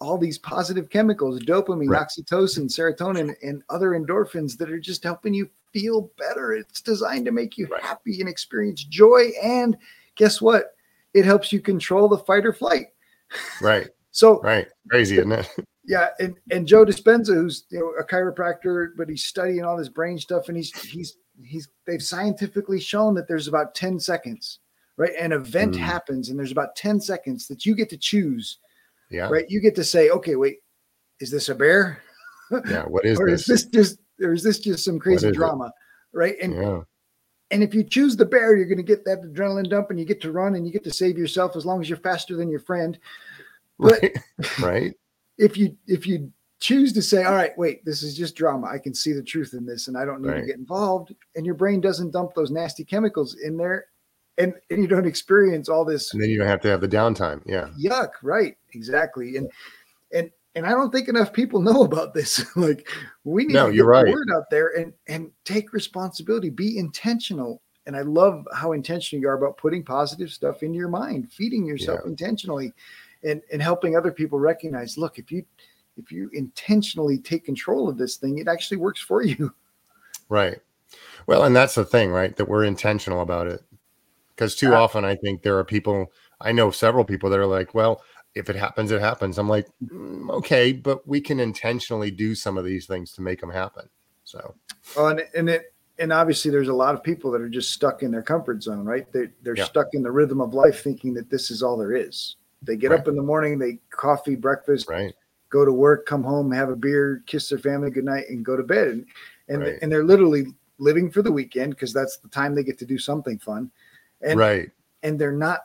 all 0.00 0.18
these 0.18 0.38
positive 0.38 0.90
chemicals, 0.90 1.38
dopamine, 1.38 1.88
Right. 1.90 2.04
oxytocin, 2.04 2.64
serotonin, 2.68 3.32
and 3.44 3.62
other 3.68 3.90
endorphins 3.90 4.56
that 4.58 4.72
are 4.72 4.80
just 4.80 5.04
helping 5.04 5.32
you 5.32 5.48
feel 5.72 6.10
better. 6.18 6.52
It's 6.52 6.80
designed 6.80 7.26
to 7.26 7.32
make 7.32 7.58
you 7.58 7.68
Right. 7.68 7.80
happy 7.80 8.18
and 8.18 8.28
experience 8.28 8.82
joy. 8.82 9.30
And 9.40 9.76
guess 10.16 10.42
what? 10.42 10.74
It 11.14 11.24
helps 11.24 11.52
you 11.52 11.60
control 11.60 12.08
the 12.08 12.18
fight 12.18 12.44
or 12.44 12.52
flight. 12.52 12.88
Right. 13.62 13.88
So 14.12 14.40
Right. 14.42 14.66
Crazy, 14.90 15.18
isn't 15.18 15.30
it? 15.30 15.48
yeah, 15.84 16.08
and, 16.18 16.36
and 16.50 16.66
Joe 16.66 16.84
Dispenza, 16.84 17.34
who's 17.34 17.64
you 17.70 17.78
know 17.80 17.92
a 17.98 18.04
chiropractor, 18.04 18.88
but 18.96 19.08
he's 19.08 19.24
studying 19.24 19.64
all 19.64 19.76
this 19.76 19.88
brain 19.88 20.18
stuff, 20.18 20.48
and 20.48 20.56
he's 20.56 20.72
he's 20.82 21.16
he's 21.42 21.68
they've 21.86 22.02
scientifically 22.02 22.80
shown 22.80 23.14
that 23.14 23.26
there's 23.26 23.48
about 23.48 23.74
10 23.74 23.98
seconds, 23.98 24.58
right? 24.96 25.12
An 25.18 25.32
event 25.32 25.74
Mm. 25.74 25.78
happens, 25.78 26.28
and 26.28 26.38
there's 26.38 26.52
about 26.52 26.76
10 26.76 27.00
seconds 27.00 27.48
that 27.48 27.64
you 27.64 27.74
get 27.74 27.88
to 27.90 27.96
choose, 27.96 28.58
Yeah. 29.10 29.28
right? 29.30 29.46
You 29.48 29.60
get 29.60 29.74
to 29.76 29.84
say, 29.84 30.10
okay, 30.10 30.36
wait, 30.36 30.58
is 31.20 31.30
this 31.30 31.48
a 31.48 31.54
bear? 31.54 32.02
Yeah. 32.68 32.84
What 32.84 33.04
is 33.06 33.18
or 33.20 33.30
this? 33.30 33.42
is 33.42 33.46
this 33.46 33.64
just 33.66 33.98
or 34.22 34.32
is 34.34 34.42
this 34.42 34.58
just 34.58 34.84
some 34.84 34.98
crazy 34.98 35.28
is 35.28 35.32
it? 35.32 35.34
drama? 35.34 35.72
Right. 36.12 36.36
And 36.42 36.54
yeah. 36.54 36.80
and 37.52 37.62
if 37.62 37.72
you 37.74 37.82
choose 37.84 38.16
the 38.16 38.26
bear, 38.26 38.54
you're 38.54 38.66
gonna 38.68 38.82
get 38.82 39.04
that 39.06 39.22
adrenaline 39.22 39.70
dump 39.70 39.88
and 39.90 39.98
you 39.98 40.04
get 40.04 40.20
to 40.22 40.32
run 40.32 40.56
and 40.56 40.66
you 40.66 40.72
get 40.72 40.84
to 40.84 40.90
save 40.92 41.16
yourself 41.16 41.56
as 41.56 41.64
long 41.64 41.80
as 41.80 41.88
you're 41.88 41.96
faster 41.98 42.36
than 42.36 42.50
your 42.50 42.60
friend. 42.60 42.98
But 43.78 44.02
Right. 44.02 44.18
right. 44.60 44.94
If 45.40 45.56
you 45.56 45.76
if 45.86 46.06
you 46.06 46.30
choose 46.60 46.92
to 46.92 47.00
say 47.02 47.24
all 47.24 47.34
right 47.34 47.56
wait 47.56 47.82
this 47.86 48.02
is 48.02 48.14
just 48.16 48.36
drama 48.36 48.66
i 48.66 48.78
can 48.78 48.94
see 48.94 49.12
the 49.12 49.22
truth 49.22 49.54
in 49.54 49.64
this 49.64 49.88
and 49.88 49.96
i 49.96 50.04
don't 50.04 50.20
need 50.20 50.34
to 50.34 50.46
get 50.46 50.56
involved 50.58 51.14
and 51.34 51.46
your 51.46 51.54
brain 51.54 51.80
doesn't 51.80 52.10
dump 52.12 52.34
those 52.34 52.50
nasty 52.50 52.84
chemicals 52.84 53.34
in 53.42 53.56
there 53.56 53.86
and, 54.38 54.54
and 54.70 54.80
you 54.82 54.86
don't 54.86 55.06
experience 55.06 55.68
all 55.68 55.84
this 55.84 56.12
And 56.12 56.22
then 56.22 56.30
you 56.30 56.38
don't 56.38 56.46
have 56.46 56.60
to 56.62 56.68
have 56.68 56.80
the 56.80 56.88
downtime. 56.88 57.42
Yeah. 57.46 57.68
yuck 57.82 58.10
right 58.22 58.56
exactly 58.74 59.36
and 59.36 59.50
and 60.12 60.30
and 60.54 60.66
i 60.66 60.70
don't 60.70 60.90
think 60.90 61.08
enough 61.08 61.32
people 61.32 61.62
know 61.62 61.82
about 61.84 62.12
this 62.12 62.44
like 62.56 62.86
we 63.24 63.46
need 63.46 63.54
No, 63.54 63.66
to 63.66 63.72
get 63.72 63.76
you're 63.76 63.86
the 63.86 63.90
right. 64.04 64.12
word 64.12 64.28
out 64.34 64.44
there 64.50 64.68
and 64.78 64.92
and 65.08 65.30
take 65.46 65.72
responsibility 65.72 66.50
be 66.50 66.76
intentional 66.76 67.62
and 67.86 67.96
i 67.96 68.02
love 68.02 68.46
how 68.54 68.72
intentional 68.72 69.22
you 69.22 69.28
are 69.30 69.34
about 69.38 69.56
putting 69.56 69.82
positive 69.82 70.30
stuff 70.30 70.62
into 70.62 70.76
your 70.76 70.88
mind 70.88 71.32
feeding 71.32 71.64
yourself 71.64 72.00
intentionally 72.04 72.72
and 73.24 73.42
and 73.52 73.60
helping 73.62 73.96
other 73.96 74.12
people 74.12 74.38
recognize 74.38 74.96
look 74.98 75.18
if 75.18 75.30
you 75.30 75.44
if 75.96 76.10
you 76.10 76.30
intentionally 76.32 77.18
take 77.18 77.44
control 77.44 77.88
of 77.88 77.98
this 77.98 78.16
thing 78.16 78.38
it 78.38 78.48
actually 78.48 78.76
works 78.76 79.00
for 79.00 79.22
you 79.22 79.52
Right. 80.28 80.58
Well, 81.26 81.44
and 81.44 81.54
that's 81.54 81.74
the 81.74 81.84
thing, 81.84 82.10
right? 82.10 82.34
That 82.36 82.48
we're 82.48 82.64
intentional 82.64 83.20
about 83.20 83.48
it. 83.48 83.62
Because 84.34 84.54
too 84.56 84.72
often 84.74 85.04
I 85.04 85.16
think 85.16 85.42
there 85.42 85.58
are 85.58 85.64
people, 85.64 86.12
I 86.40 86.52
know 86.52 86.70
several 86.70 87.04
people 87.04 87.28
that 87.30 87.38
are 87.38 87.46
like, 87.46 87.74
well, 87.74 88.02
if 88.34 88.48
it 88.48 88.56
happens, 88.56 88.92
it 88.92 89.00
happens. 89.00 89.38
I'm 89.38 89.48
like, 89.48 89.66
"Mm, 89.84 90.30
okay, 90.30 90.72
but 90.72 91.06
we 91.06 91.20
can 91.20 91.40
intentionally 91.40 92.10
do 92.12 92.34
some 92.36 92.56
of 92.56 92.64
these 92.64 92.86
things 92.86 93.12
to 93.14 93.22
make 93.22 93.40
them 93.40 93.50
happen. 93.50 93.88
So, 94.24 94.54
Oh, 94.96 95.08
and, 95.08 95.22
and 95.34 95.50
it 95.50 95.74
and 95.98 96.12
obviously 96.12 96.50
there's 96.50 96.68
a 96.68 96.72
lot 96.72 96.94
of 96.94 97.02
people 97.02 97.30
that 97.32 97.42
are 97.42 97.48
just 97.48 97.72
stuck 97.72 98.02
in 98.04 98.10
their 98.12 98.22
comfort 98.22 98.62
zone, 98.62 98.84
right? 98.84 99.10
They 99.12 99.30
they're 99.42 99.56
Yeah. 99.56 99.64
stuck 99.64 99.88
in 99.94 100.02
the 100.02 100.10
rhythm 100.12 100.40
of 100.40 100.54
life, 100.54 100.82
thinking 100.82 101.12
that 101.14 101.28
this 101.28 101.50
is 101.50 101.62
all 101.62 101.76
there 101.76 101.94
is. 101.94 102.36
They 102.62 102.76
get 102.76 102.90
Right. 102.90 103.00
up 103.00 103.08
in 103.08 103.16
the 103.16 103.22
morning, 103.22 103.58
they 103.58 103.78
coffee, 103.90 104.36
breakfast, 104.36 104.88
right. 104.88 105.14
go 105.48 105.64
to 105.64 105.72
work, 105.72 106.06
come 106.06 106.22
home, 106.22 106.52
have 106.52 106.68
a 106.68 106.76
beer, 106.76 107.22
kiss 107.26 107.48
their 107.48 107.58
family 107.58 107.90
goodnight, 107.90 108.28
and 108.28 108.44
go 108.44 108.56
to 108.56 108.62
bed. 108.62 108.88
And 108.88 109.06
and 109.48 109.62
Right. 109.62 109.78
and 109.82 109.90
they're 109.90 110.04
literally 110.04 110.46
living 110.78 111.10
for 111.10 111.22
the 111.22 111.32
weekend 111.32 111.70
because 111.74 111.92
that's 111.92 112.18
the 112.18 112.28
time 112.28 112.54
they 112.54 112.62
get 112.62 112.78
to 112.78 112.86
do 112.86 112.98
something 112.98 113.38
fun, 113.38 113.70
and 114.20 114.38
right. 114.38 114.70
and 115.02 115.18
they're 115.18 115.32
not 115.32 115.60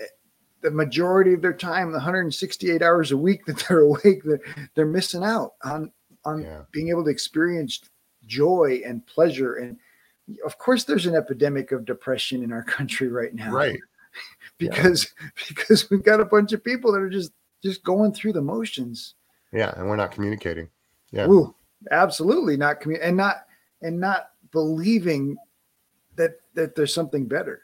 eh, 0.00 0.04
the 0.60 0.70
majority 0.70 1.32
of 1.34 1.42
their 1.42 1.52
time, 1.52 1.88
the 1.90 1.98
168 1.98 2.80
hours 2.82 3.10
a 3.12 3.16
week 3.16 3.44
that 3.46 3.58
they're 3.68 3.80
awake, 3.80 4.22
they're, 4.24 4.40
they're 4.74 4.86
missing 4.86 5.24
out 5.24 5.54
on 5.64 5.90
on 6.24 6.42
Yeah. 6.42 6.62
being 6.72 6.88
able 6.90 7.04
to 7.04 7.10
experience 7.10 7.80
joy 8.26 8.80
and 8.86 9.04
pleasure. 9.06 9.56
And 9.56 9.76
of 10.46 10.56
course, 10.56 10.84
there's 10.84 11.04
an 11.06 11.14
epidemic 11.14 11.72
of 11.72 11.84
depression 11.84 12.42
in 12.42 12.52
our 12.52 12.62
country 12.76 13.08
right 13.08 13.34
now, 13.34 13.52
Right. 13.52 13.78
Yeah. 14.60 14.70
Because 14.70 15.12
because 15.48 15.90
we've 15.90 16.04
got 16.04 16.20
a 16.20 16.24
bunch 16.24 16.52
of 16.52 16.62
people 16.62 16.92
that 16.92 17.00
are 17.00 17.10
just 17.10 17.32
just 17.62 17.82
going 17.82 18.12
through 18.12 18.34
the 18.34 18.40
motions. 18.40 19.14
Yeah. 19.52 19.72
And 19.76 19.88
we're 19.88 19.96
not 19.96 20.12
communicating. 20.12 20.68
Yeah. 21.10 21.26
Ooh, 21.28 21.54
absolutely 21.90 22.56
not 22.56 22.80
commu- 22.80 23.00
and 23.02 23.16
not 23.16 23.46
and 23.82 23.98
not 23.98 24.30
believing 24.52 25.36
that 26.16 26.36
that 26.54 26.76
there's 26.76 26.94
something 26.94 27.26
better. 27.26 27.62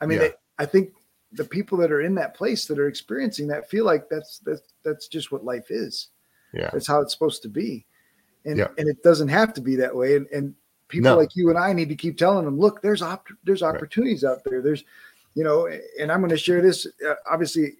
I 0.00 0.06
mean, 0.06 0.18
Yeah. 0.20 0.28
they- 0.28 0.34
I 0.58 0.66
think 0.66 0.94
the 1.30 1.44
people 1.44 1.78
that 1.78 1.92
are 1.92 2.00
in 2.02 2.14
that 2.16 2.34
place 2.34 2.66
that 2.66 2.78
are 2.78 2.88
experiencing 2.88 3.46
that 3.48 3.70
feel 3.70 3.84
like 3.84 4.08
that's 4.10 4.40
that's 4.40 4.74
that's 4.84 5.06
just 5.08 5.30
what 5.30 5.44
life 5.44 5.70
is. 5.70 6.08
Yeah. 6.52 6.70
That's 6.72 6.88
how 6.88 7.00
it's 7.00 7.12
supposed 7.12 7.42
to 7.42 7.48
be, 7.48 7.86
and 8.44 8.58
Yeah. 8.58 8.68
and 8.78 8.88
it 8.88 9.02
doesn't 9.04 9.28
have 9.28 9.54
to 9.54 9.60
be 9.60 9.76
that 9.76 9.94
way. 9.94 10.16
And, 10.16 10.26
and 10.28 10.54
people 10.88 11.10
No. 11.12 11.16
like 11.16 11.34
you 11.36 11.48
and 11.48 11.58
I 11.58 11.72
need 11.72 11.88
to 11.88 11.94
keep 11.96 12.18
telling 12.18 12.44
them, 12.44 12.58
look, 12.58 12.82
there's 12.82 13.00
op- 13.00 13.28
there's 13.44 13.62
Right. 13.62 13.74
opportunities 13.74 14.24
out 14.24 14.44
there. 14.44 14.60
There's, 14.60 14.84
you 15.34 15.44
know, 15.44 15.68
and 16.00 16.10
I'm 16.12 16.20
going 16.20 16.30
to 16.30 16.36
share 16.36 16.60
this. 16.60 16.86
Uh, 17.06 17.14
obviously, 17.30 17.74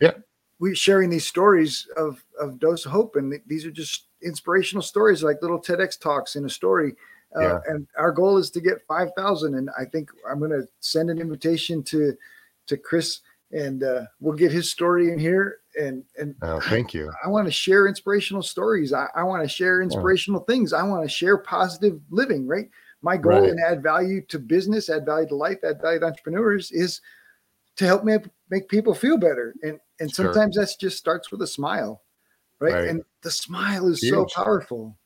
Yeah. 0.00 0.12
we're 0.58 0.74
sharing 0.74 1.10
these 1.10 1.26
stories 1.26 1.86
of 1.96 2.22
of 2.40 2.58
dose 2.58 2.84
of 2.86 2.92
hope, 2.92 3.16
and 3.16 3.40
these 3.46 3.64
are 3.66 3.70
just 3.70 4.06
inspirational 4.22 4.82
stories, 4.82 5.22
like 5.22 5.40
little 5.42 5.60
TEDx 5.60 5.98
talks 5.98 6.36
in 6.36 6.44
a 6.44 6.50
story. 6.50 6.94
Uh, 7.36 7.40
Yeah. 7.40 7.58
And 7.68 7.86
our 7.96 8.12
goal 8.12 8.38
is 8.38 8.50
to 8.52 8.60
get 8.60 8.86
five 8.86 9.10
thousand, 9.16 9.54
and 9.54 9.70
I 9.78 9.84
think 9.84 10.10
I'm 10.28 10.38
going 10.38 10.50
to 10.50 10.66
send 10.80 11.10
an 11.10 11.18
invitation 11.20 11.82
to 11.84 12.16
to 12.66 12.76
Chris, 12.76 13.20
and 13.52 13.82
uh, 13.82 14.04
we'll 14.20 14.36
get 14.36 14.52
his 14.52 14.70
story 14.70 15.12
in 15.12 15.18
here. 15.18 15.58
And 15.80 16.04
and 16.18 16.34
Oh, 16.42 16.60
thank 16.60 16.92
you. 16.92 17.10
I 17.24 17.28
want 17.28 17.46
to 17.46 17.52
share 17.52 17.86
inspirational 17.86 18.42
stories. 18.42 18.92
I, 18.92 19.06
I 19.14 19.22
want 19.22 19.42
to 19.42 19.48
share 19.48 19.80
inspirational 19.80 20.40
things. 20.40 20.72
I 20.72 20.82
want 20.82 21.02
to 21.04 21.08
share 21.08 21.38
positive 21.38 22.00
living, 22.10 22.46
right? 22.46 22.68
My 23.02 23.16
goal 23.16 23.40
Right. 23.42 23.50
and 23.50 23.60
add 23.60 23.82
value 23.82 24.22
to 24.22 24.38
business, 24.38 24.88
add 24.90 25.06
value 25.06 25.28
to 25.28 25.36
life, 25.36 25.58
add 25.62 25.80
value 25.80 26.00
to 26.00 26.06
entrepreneurs 26.06 26.70
is 26.72 27.00
to 27.76 27.86
help 27.86 28.02
make, 28.04 28.22
make 28.50 28.68
people 28.68 28.94
feel 28.94 29.16
better. 29.16 29.54
And 29.62 29.78
and 30.00 30.12
Sure. 30.14 30.26
sometimes 30.26 30.56
that's 30.56 30.76
just 30.76 30.96
starts 30.96 31.30
with 31.32 31.42
a 31.42 31.46
smile, 31.46 32.02
right? 32.60 32.72
Right. 32.74 32.88
And 32.88 33.04
the 33.22 33.30
smile 33.32 33.88
is 33.88 34.08
so 34.08 34.26
powerful. 34.34 34.96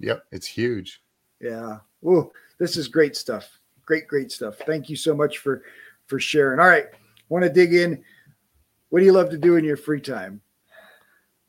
Yep. 0.00 0.24
It's 0.32 0.46
huge. 0.46 1.02
Yeah. 1.40 1.80
Whoa, 2.00 2.32
this 2.58 2.76
is 2.76 2.88
great 2.88 3.14
stuff. 3.16 3.58
Great, 3.84 4.08
great 4.08 4.30
stuff. 4.32 4.56
Thank 4.66 4.88
you 4.88 4.96
so 4.96 5.14
much 5.14 5.38
for 5.38 5.62
for 6.06 6.18
sharing. 6.20 6.60
All 6.60 6.66
right. 6.68 6.86
Want 7.28 7.44
to 7.44 7.50
dig 7.50 7.74
in. 7.74 8.02
What 8.88 9.00
do 9.00 9.04
you 9.04 9.12
love 9.12 9.28
to 9.30 9.38
do 9.38 9.56
in 9.56 9.64
your 9.64 9.76
free 9.76 10.00
time? 10.00 10.40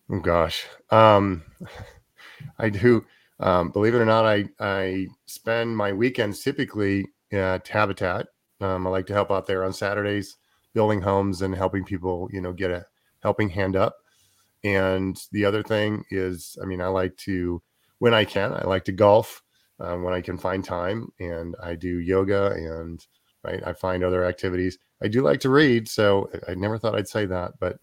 Oh 0.09 0.19
gosh. 0.19 0.65
Um 0.89 1.43
I 2.57 2.69
do 2.69 3.05
um 3.39 3.69
believe 3.69 3.95
it 3.95 3.99
or 3.99 4.05
not, 4.05 4.25
I 4.25 4.45
I 4.59 5.07
spend 5.25 5.75
my 5.75 5.93
weekends 5.93 6.41
typically 6.41 7.07
at 7.31 7.67
Habitat. 7.67 8.27
Um 8.61 8.85
I 8.87 8.89
like 8.89 9.05
to 9.07 9.13
help 9.13 9.31
out 9.31 9.47
there 9.47 9.63
on 9.63 9.73
Saturdays 9.73 10.37
building 10.73 11.01
homes 11.01 11.41
and 11.41 11.55
helping 11.55 11.83
people, 11.83 12.29
you 12.31 12.41
know, 12.41 12.53
get 12.53 12.71
a 12.71 12.85
helping 13.21 13.49
hand 13.49 13.75
up. 13.75 13.95
And 14.63 15.19
the 15.31 15.45
other 15.45 15.63
thing 15.63 16.03
is, 16.11 16.57
I 16.61 16.65
mean, 16.65 16.81
I 16.81 16.87
like 16.87 17.15
to 17.17 17.61
when 17.99 18.13
I 18.13 18.25
can, 18.25 18.53
I 18.53 18.63
like 18.65 18.85
to 18.85 18.91
golf 18.91 19.41
um, 19.79 20.03
when 20.03 20.13
I 20.13 20.21
can 20.21 20.37
find 20.37 20.63
time 20.63 21.11
and 21.19 21.55
I 21.61 21.75
do 21.75 21.99
yoga 21.99 22.51
and 22.51 23.05
right, 23.43 23.61
I 23.65 23.73
find 23.73 24.03
other 24.03 24.25
activities. 24.25 24.77
I 25.01 25.07
do 25.07 25.21
like 25.21 25.39
to 25.41 25.49
read, 25.49 25.87
so 25.87 26.29
I 26.47 26.55
never 26.55 26.77
thought 26.77 26.95
I'd 26.95 27.07
say 27.07 27.25
that, 27.25 27.53
but 27.59 27.77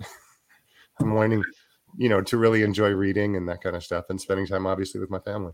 I'm 1.00 1.16
learning 1.16 1.42
you 1.96 2.08
know, 2.08 2.20
to 2.22 2.36
really 2.36 2.62
enjoy 2.62 2.90
reading 2.90 3.36
and 3.36 3.48
that 3.48 3.62
kind 3.62 3.74
of 3.76 3.84
stuff 3.84 4.06
and 4.10 4.20
spending 4.20 4.46
time 4.46 4.66
obviously 4.66 5.00
with 5.00 5.10
my 5.10 5.18
family. 5.20 5.52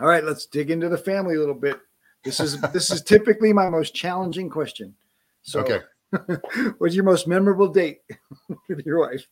All 0.00 0.06
right, 0.08 0.24
let's 0.24 0.46
dig 0.46 0.70
into 0.70 0.88
the 0.88 0.98
family 0.98 1.36
a 1.36 1.38
little 1.38 1.54
bit. 1.54 1.78
This 2.24 2.40
is 2.40 2.60
this 2.72 2.90
is 2.90 3.02
typically 3.02 3.52
my 3.52 3.68
most 3.70 3.94
challenging 3.94 4.50
question. 4.50 4.94
So, 5.42 5.60
Okay. 5.60 5.80
what's 6.78 6.94
your 6.94 7.04
most 7.04 7.26
memorable 7.26 7.68
date 7.68 8.00
with 8.68 8.84
your 8.86 9.00
wife? 9.00 9.26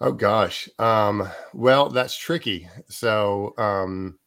Oh 0.00 0.12
gosh. 0.12 0.68
Um, 0.78 1.28
well, 1.54 1.88
that's 1.88 2.16
tricky. 2.16 2.68
So, 2.88 3.54
um, 3.58 4.18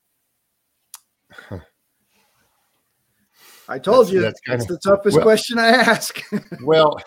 I 3.68 3.78
told 3.78 4.08
That's- 4.08 4.12
you 4.14 4.22
that's 4.22 4.42
that's, 4.48 4.66
kinda- 4.66 4.74
the 4.74 4.80
toughest 4.80 5.16
well- 5.18 5.24
question 5.26 5.60
I 5.60 5.68
ask. 5.68 6.20
well, 6.64 7.00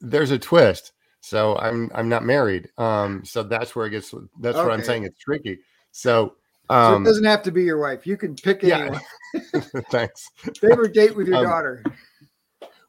there's 0.00 0.30
a 0.30 0.38
twist. 0.38 0.91
So 1.22 1.56
I'm 1.58 1.88
I'm 1.94 2.08
not 2.08 2.24
married. 2.24 2.68
Um, 2.78 3.24
so 3.24 3.44
that's 3.44 3.76
where 3.76 3.86
it 3.86 3.90
gets. 3.90 4.12
That's 4.40 4.56
what 4.56 4.72
I'm 4.72 4.82
saying. 4.82 5.04
It's 5.04 5.18
tricky. 5.20 5.60
So, 5.92 6.34
so 6.68 6.76
um, 6.76 7.02
it 7.02 7.06
doesn't 7.06 7.24
have 7.24 7.44
to 7.44 7.52
be 7.52 7.62
your 7.62 7.78
wife. 7.78 8.08
You 8.08 8.16
can 8.16 8.34
pick 8.34 8.62
yeah. 8.62 8.78
anyone. 8.78 9.82
thanks. 9.90 10.28
Favorite 10.60 10.92
date 10.92 11.14
with 11.14 11.28
your 11.28 11.36
Um, 11.36 11.44
daughter. 11.44 11.84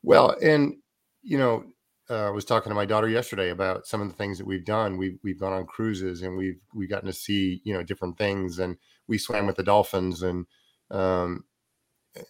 Well, 0.01 0.36
and 0.41 0.77
you 1.21 1.38
know, 1.38 1.63
uh, 2.09 2.27
I 2.27 2.29
was 2.31 2.43
talking 2.43 2.71
to 2.71 2.75
my 2.75 2.86
daughter 2.86 3.07
yesterday 3.07 3.51
about 3.51 3.86
some 3.86 4.01
of 4.01 4.07
the 4.07 4.15
things 4.15 4.39
that 4.39 4.47
we've 4.47 4.65
done. 4.65 4.97
We've 4.97 5.19
we've 5.23 5.39
gone 5.39 5.53
on 5.53 5.67
cruises 5.67 6.23
and 6.23 6.36
we've 6.36 6.59
we've 6.73 6.89
gotten 6.89 7.07
to 7.07 7.13
see 7.13 7.61
you 7.63 7.75
know 7.75 7.84
different 7.84 8.17
things, 8.17 8.57
and 8.57 8.77
we 9.07 9.19
swam 9.19 9.45
with 9.45 9.57
the 9.57 9.63
dolphins, 9.63 10.23
and 10.23 10.47
um, 10.89 11.43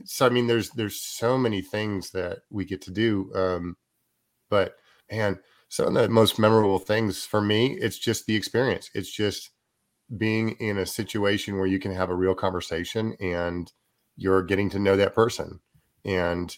so 0.04 0.26
I 0.26 0.30
mean, 0.30 0.48
there's 0.48 0.70
there's 0.72 1.00
so 1.00 1.38
many 1.38 1.62
things 1.62 2.12
that 2.12 2.40
we 2.50 2.66
get 2.66 2.82
to 2.82 2.92
do. 2.92 3.32
Um, 3.34 3.78
but 4.50 4.76
man, 5.10 5.40
some 5.74 5.88
of 5.88 5.94
the 5.96 6.08
most 6.08 6.38
memorable 6.38 6.78
things 6.78 7.26
for 7.26 7.42
me, 7.42 7.74
it's 7.82 7.98
just 7.98 8.28
the 8.28 8.36
experience. 8.36 8.92
It's 8.94 9.10
just 9.10 9.50
being 10.18 10.50
in 10.60 10.78
a 10.78 10.86
situation 10.86 11.58
where 11.58 11.66
you 11.66 11.80
can 11.80 11.92
have 11.92 12.12
a 12.12 12.16
real 12.16 12.36
conversation 12.36 13.16
and 13.20 13.74
you're 14.16 14.44
getting 14.44 14.70
to 14.70 14.78
know 14.78 14.96
that 14.96 15.16
person 15.16 15.60
and 16.06 16.56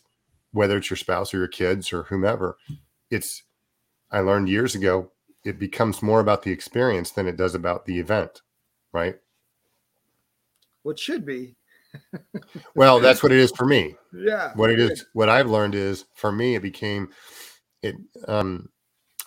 whether 0.51 0.75
it's 0.75 0.89
your 0.89 0.97
spouse 0.97 1.33
or 1.33 1.37
your 1.37 1.47
kids 1.47 1.93
or 1.93 2.03
whomever 2.03 2.57
it's 3.09 3.43
i 4.11 4.19
learned 4.19 4.49
years 4.49 4.75
ago 4.75 5.09
it 5.45 5.59
becomes 5.59 6.01
more 6.01 6.19
about 6.19 6.41
the 6.43 6.51
experience 6.51 7.11
than 7.11 7.25
it 7.25 7.37
does 7.37 7.55
about 7.55 7.85
the 7.85 7.97
event 7.99 8.41
right 8.91 9.15
What 10.83 10.99
should 10.99 11.25
be? 11.25 11.55
well 12.75 12.99
that's 12.99 13.23
what 13.23 13.31
it 13.31 13.37
is 13.37 13.51
for 13.55 13.65
me 13.65 13.95
Yeah. 14.13 14.51
what 14.55 14.69
it 14.71 14.79
is, 14.79 15.05
what 15.13 15.29
i've 15.29 15.49
learned 15.49 15.75
is 15.75 16.03
for 16.15 16.33
me 16.33 16.55
it 16.55 16.61
became 16.61 17.07
it 17.81 17.95
um 18.27 18.67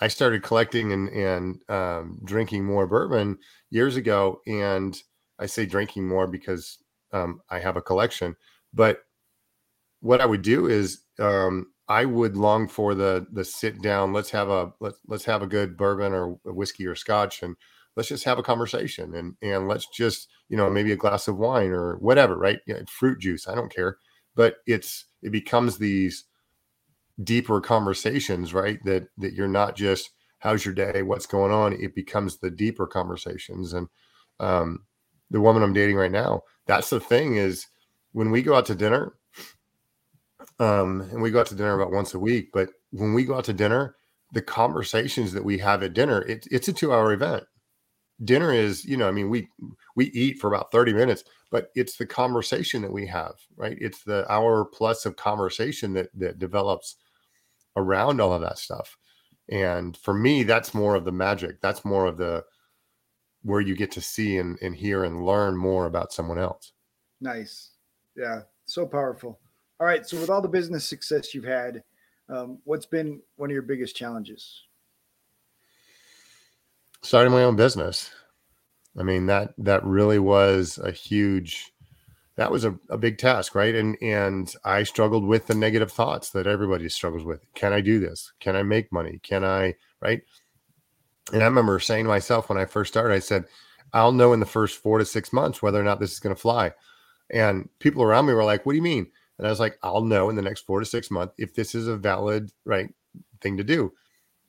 i 0.01 0.09
started 0.09 0.43
collecting 0.43 0.93
and 0.93 1.09
and 1.11 1.63
um, 1.71 2.19
drinking 2.25 2.65
more 2.65 2.87
bourbon 2.87 3.39
years 3.71 3.97
ago 3.97 4.41
and 4.47 5.03
i 5.39 5.47
say 5.47 5.67
drinking 5.67 6.07
more 6.07 6.27
because 6.27 6.79
um, 7.13 7.41
i 7.51 7.59
have 7.59 7.77
a 7.77 7.83
collection 7.83 8.37
but 8.73 9.01
what 10.01 10.21
i 10.21 10.27
would 10.27 10.43
do 10.43 10.67
is 10.67 11.01
um, 11.19 11.67
i 11.89 12.05
would 12.05 12.37
long 12.37 12.69
for 12.69 12.95
the 12.95 13.27
the 13.33 13.45
sit 13.45 13.81
down 13.83 14.13
let's 14.13 14.31
have 14.31 14.49
a 14.49 14.73
let's 14.81 14.99
let's 15.07 15.25
have 15.25 15.43
a 15.43 15.47
good 15.47 15.77
bourbon 15.77 16.13
or 16.13 16.39
whiskey 16.45 16.87
or 16.87 16.95
scotch 16.95 17.43
and 17.43 17.57
let's 17.97 18.09
just 18.09 18.25
have 18.25 18.39
a 18.39 18.43
conversation 18.43 19.15
and 19.15 19.35
and 19.43 19.67
let's 19.67 19.87
just 19.89 20.29
you 20.49 20.57
know 20.57 20.71
maybe 20.71 20.93
a 20.93 20.97
glass 20.97 21.29
of 21.29 21.37
wine 21.37 21.71
or 21.71 21.97
whatever 21.99 22.37
right? 22.37 22.61
Fruit 22.89 23.19
juice 23.19 23.49
i 23.49 23.55
don't 23.55 23.75
care 23.75 23.99
but 24.37 24.59
it's 24.67 25.07
it 25.23 25.33
becomes 25.33 25.79
these 25.79 26.25
deeper 27.25 27.61
conversations 27.61 28.55
right? 28.55 28.79
That 28.85 29.09
that 29.19 29.35
you're 29.35 29.49
not 29.49 29.77
just 29.77 30.11
how's 30.39 30.65
your 30.65 30.75
day? 30.75 31.03
What's 31.03 31.27
going 31.27 31.53
on? 31.53 31.73
It 31.75 31.95
becomes 31.95 32.39
the 32.39 32.51
deeper 32.51 32.87
conversations. 32.87 33.73
And 33.73 33.89
um 34.41 34.85
the 35.31 35.41
woman 35.41 35.63
i'm 35.63 35.73
dating 35.73 35.97
right 35.97 36.13
now 36.13 36.43
that's 36.67 36.91
the 36.91 37.01
thing 37.01 37.37
is 37.37 37.67
when 38.13 38.31
we 38.31 38.43
go 38.43 38.55
out 38.55 38.67
to 38.67 38.75
dinner 38.75 39.15
um 40.61 41.03
and 41.13 41.23
we 41.23 41.31
go 41.31 41.41
out 41.41 41.47
to 41.47 41.55
dinner 41.55 41.75
about 41.79 41.93
once 41.93 42.15
a 42.15 42.19
week 42.19 42.51
but 42.53 42.71
when 42.91 43.15
we 43.15 43.25
go 43.25 43.37
out 43.37 43.45
to 43.45 43.53
dinner 43.53 43.97
the 44.33 44.43
conversations 44.43 45.33
that 45.33 45.45
we 45.45 45.59
have 45.59 45.83
at 45.83 45.95
dinner 45.95 46.23
it, 46.23 46.47
it's 46.51 46.69
a 46.69 46.73
two 46.73 46.93
hour 46.93 47.13
event. 47.13 47.45
Dinner 48.25 48.53
is 48.53 48.85
you 48.85 48.97
know 48.97 49.09
i 49.09 49.13
mean 49.13 49.31
we 49.31 49.49
we 49.95 50.07
eat 50.07 50.39
for 50.39 50.49
about 50.49 50.73
30 50.73 50.93
minutes 50.93 51.25
but 51.51 51.71
it's 51.75 51.97
the 51.97 52.07
conversation 52.07 52.83
that 52.83 52.93
we 52.93 53.07
have 53.07 53.35
right? 53.57 53.77
It's 53.81 54.03
the 54.05 54.31
hour 54.31 54.65
plus 54.65 55.07
of 55.07 55.17
conversation 55.17 55.95
that 55.95 56.09
that 56.15 56.39
develops 56.39 56.97
around 57.79 58.21
all 58.21 58.33
of 58.33 58.43
that 58.43 58.59
stuff 58.59 58.97
and 59.51 59.97
for 59.97 60.13
me 60.13 60.43
that's 60.43 60.75
more 60.75 60.95
of 60.95 61.05
the 61.05 61.13
magic 61.13 61.61
that's 61.61 61.85
more 61.85 62.07
of 62.07 62.19
the 62.19 62.45
where 63.43 63.61
you 63.61 63.77
get 63.77 63.91
to 63.93 64.01
see 64.01 64.39
and, 64.39 64.59
and 64.61 64.75
hear 64.75 65.05
and 65.05 65.25
learn 65.25 65.57
more 65.57 65.87
about 65.87 66.13
someone 66.13 66.39
else 66.39 66.73
Nice. 67.21 67.71
Yeah. 68.17 68.43
So 68.67 68.87
powerful. 68.87 69.39
All 69.81 69.87
right. 69.87 70.07
So, 70.07 70.19
with 70.19 70.31
all 70.31 70.43
the 70.43 70.49
business 70.49 70.85
success 70.85 71.35
you've 71.35 71.45
had, 71.45 71.83
um, 72.29 72.59
what's 72.65 72.87
been 72.87 73.21
one 73.37 73.51
of 73.51 73.55
your 73.55 73.63
biggest 73.63 73.97
challenges? 73.97 74.65
starting 77.01 77.33
my 77.33 77.45
own 77.45 77.55
business 77.55 78.11
I 78.99 79.05
mean 79.05 79.27
that 79.27 79.55
that 79.59 79.85
really 79.85 80.19
was 80.19 80.79
a 80.83 80.91
huge 80.91 81.73
that 82.39 82.53
was 82.53 82.65
a, 82.65 82.79
a 82.89 82.97
big 82.97 83.19
task, 83.19 83.57
right? 83.57 83.75
And 83.75 83.97
and 84.01 84.51
I 84.65 84.85
struggled 84.85 85.27
with 85.27 85.49
the 85.49 85.57
negative 85.57 85.91
thoughts 85.91 86.31
that 86.31 86.47
everybody 86.47 86.89
struggles 86.89 87.25
with. 87.25 87.45
Can 87.55 87.73
I 87.73 87.81
do 87.81 87.99
this? 87.99 88.33
Can 88.39 88.55
I 88.55 88.63
make 88.63 88.93
money? 88.93 89.21
Can 89.25 89.45
I 89.45 89.75
right? 90.01 90.23
And 91.33 91.43
I 91.43 91.47
remember 91.47 91.81
saying 91.81 92.05
to 92.05 92.09
myself 92.09 92.49
when 92.49 92.57
I 92.57 92.65
first 92.65 92.93
started, 92.93 93.13
I 93.13 93.19
said, 93.19 93.45
I'll 93.93 94.13
know 94.13 94.33
in 94.33 94.41
the 94.41 94.47
first 94.47 94.81
four 94.81 94.99
to 94.99 95.05
six 95.05 95.33
months 95.33 95.61
whether 95.61 95.81
or 95.81 95.85
not 95.85 95.99
this 95.99 96.13
is 96.13 96.21
going 96.21 96.35
to 96.35 96.41
fly. 96.41 96.73
And 97.31 97.69
people 97.81 98.03
around 98.05 98.27
me 98.27 98.35
were 98.35 98.45
like, 98.45 98.65
What 98.65 98.73
do 98.73 98.77
you 98.77 98.83
mean? 98.83 99.11
And 99.37 99.47
I 99.47 99.51
was 99.51 99.61
like, 99.61 99.77
I'll 99.83 100.05
know 100.05 100.31
in 100.31 100.37
the 100.37 100.43
next 100.43 100.61
four 100.65 100.79
to 100.79 100.87
six 100.87 101.11
months 101.11 101.35
if 101.39 101.55
this 101.55 101.75
is 101.75 101.89
a 101.89 101.97
valid 101.97 102.53
right 102.65 102.89
thing 103.41 103.57
to 103.57 103.65
do. 103.65 103.93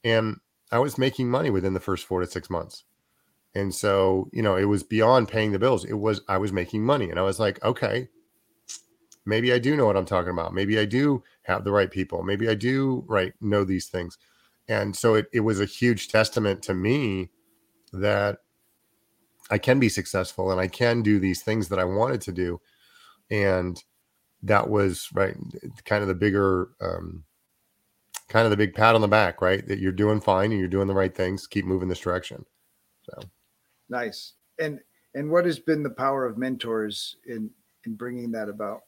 And 0.04 0.38
I 0.72 0.78
was 0.78 1.00
making 1.00 1.30
money 1.32 1.50
within 1.50 1.74
the 1.74 1.80
first 1.80 2.06
four 2.06 2.22
to 2.22 2.28
six 2.28 2.52
months. 2.52 2.84
And 3.56 3.74
so, 3.74 4.30
you 4.32 4.42
know, 4.42 4.56
it 4.56 4.66
was 4.66 4.84
beyond 4.84 5.28
paying 5.28 5.52
the 5.52 5.60
bills. 5.60 5.86
It 5.86 5.94
was, 5.94 6.22
I 6.28 6.38
was 6.38 6.54
making 6.54 6.84
money. 6.84 7.10
And 7.10 7.20
I 7.20 7.24
was 7.24 7.40
like, 7.40 7.64
okay, 7.64 8.08
maybe 9.26 9.52
I 9.54 9.60
do 9.60 9.76
know 9.76 9.86
what 9.86 9.98
I'm 9.98 10.06
talking 10.06 10.32
about. 10.32 10.54
Maybe 10.54 10.80
I 10.80 10.86
do 10.86 11.24
have 11.44 11.64
the 11.64 11.72
right 11.72 11.90
people. 11.90 12.24
Maybe 12.24 12.48
I 12.48 12.56
do 12.56 13.04
right 13.08 13.34
know 13.42 13.64
these 13.64 13.88
things. 13.88 14.18
And 14.68 14.96
so 14.96 15.16
it, 15.16 15.28
it 15.34 15.40
was 15.40 15.60
a 15.60 15.66
huge 15.66 16.10
testament 16.10 16.62
to 16.64 16.74
me 16.76 17.30
that 17.92 18.40
I 19.50 19.58
can 19.58 19.80
be 19.80 19.90
successful 19.90 20.52
and 20.52 20.62
I 20.62 20.68
can 20.68 21.02
do 21.02 21.20
these 21.20 21.42
things 21.42 21.70
that 21.70 21.80
I 21.80 21.86
wanted 21.86 22.22
to 22.22 22.32
do. 22.32 22.62
And 23.32 23.84
that 24.44 24.70
was 24.70 25.10
right, 25.14 25.36
kind 25.86 26.04
of 26.04 26.08
the 26.08 26.16
bigger, 26.16 26.70
um, 26.82 27.24
kind 28.28 28.46
of 28.46 28.52
the 28.52 28.58
big 28.58 28.76
pat 28.76 28.94
on 28.94 29.02
the 29.02 29.08
back, 29.08 29.42
right? 29.42 29.68
That 29.68 29.80
you're 29.80 29.92
doing 29.92 30.22
fine 30.22 30.52
and 30.52 30.60
you're 30.60 30.70
doing 30.70 30.88
the 30.88 30.94
right 30.94 31.14
things. 31.14 31.48
Keep 31.48 31.66
moving 31.66 31.90
this 31.90 32.00
direction. 32.00 32.46
So 33.02 33.28
nice. 33.90 34.34
And 34.60 34.80
and 35.16 35.32
what 35.32 35.46
has 35.46 35.60
been 35.60 35.84
the 35.84 35.90
power 35.90 36.26
of 36.26 36.38
mentors 36.38 37.16
in 37.26 37.52
in 37.86 37.96
bringing 37.96 38.32
that 38.32 38.50
about? 38.50 38.82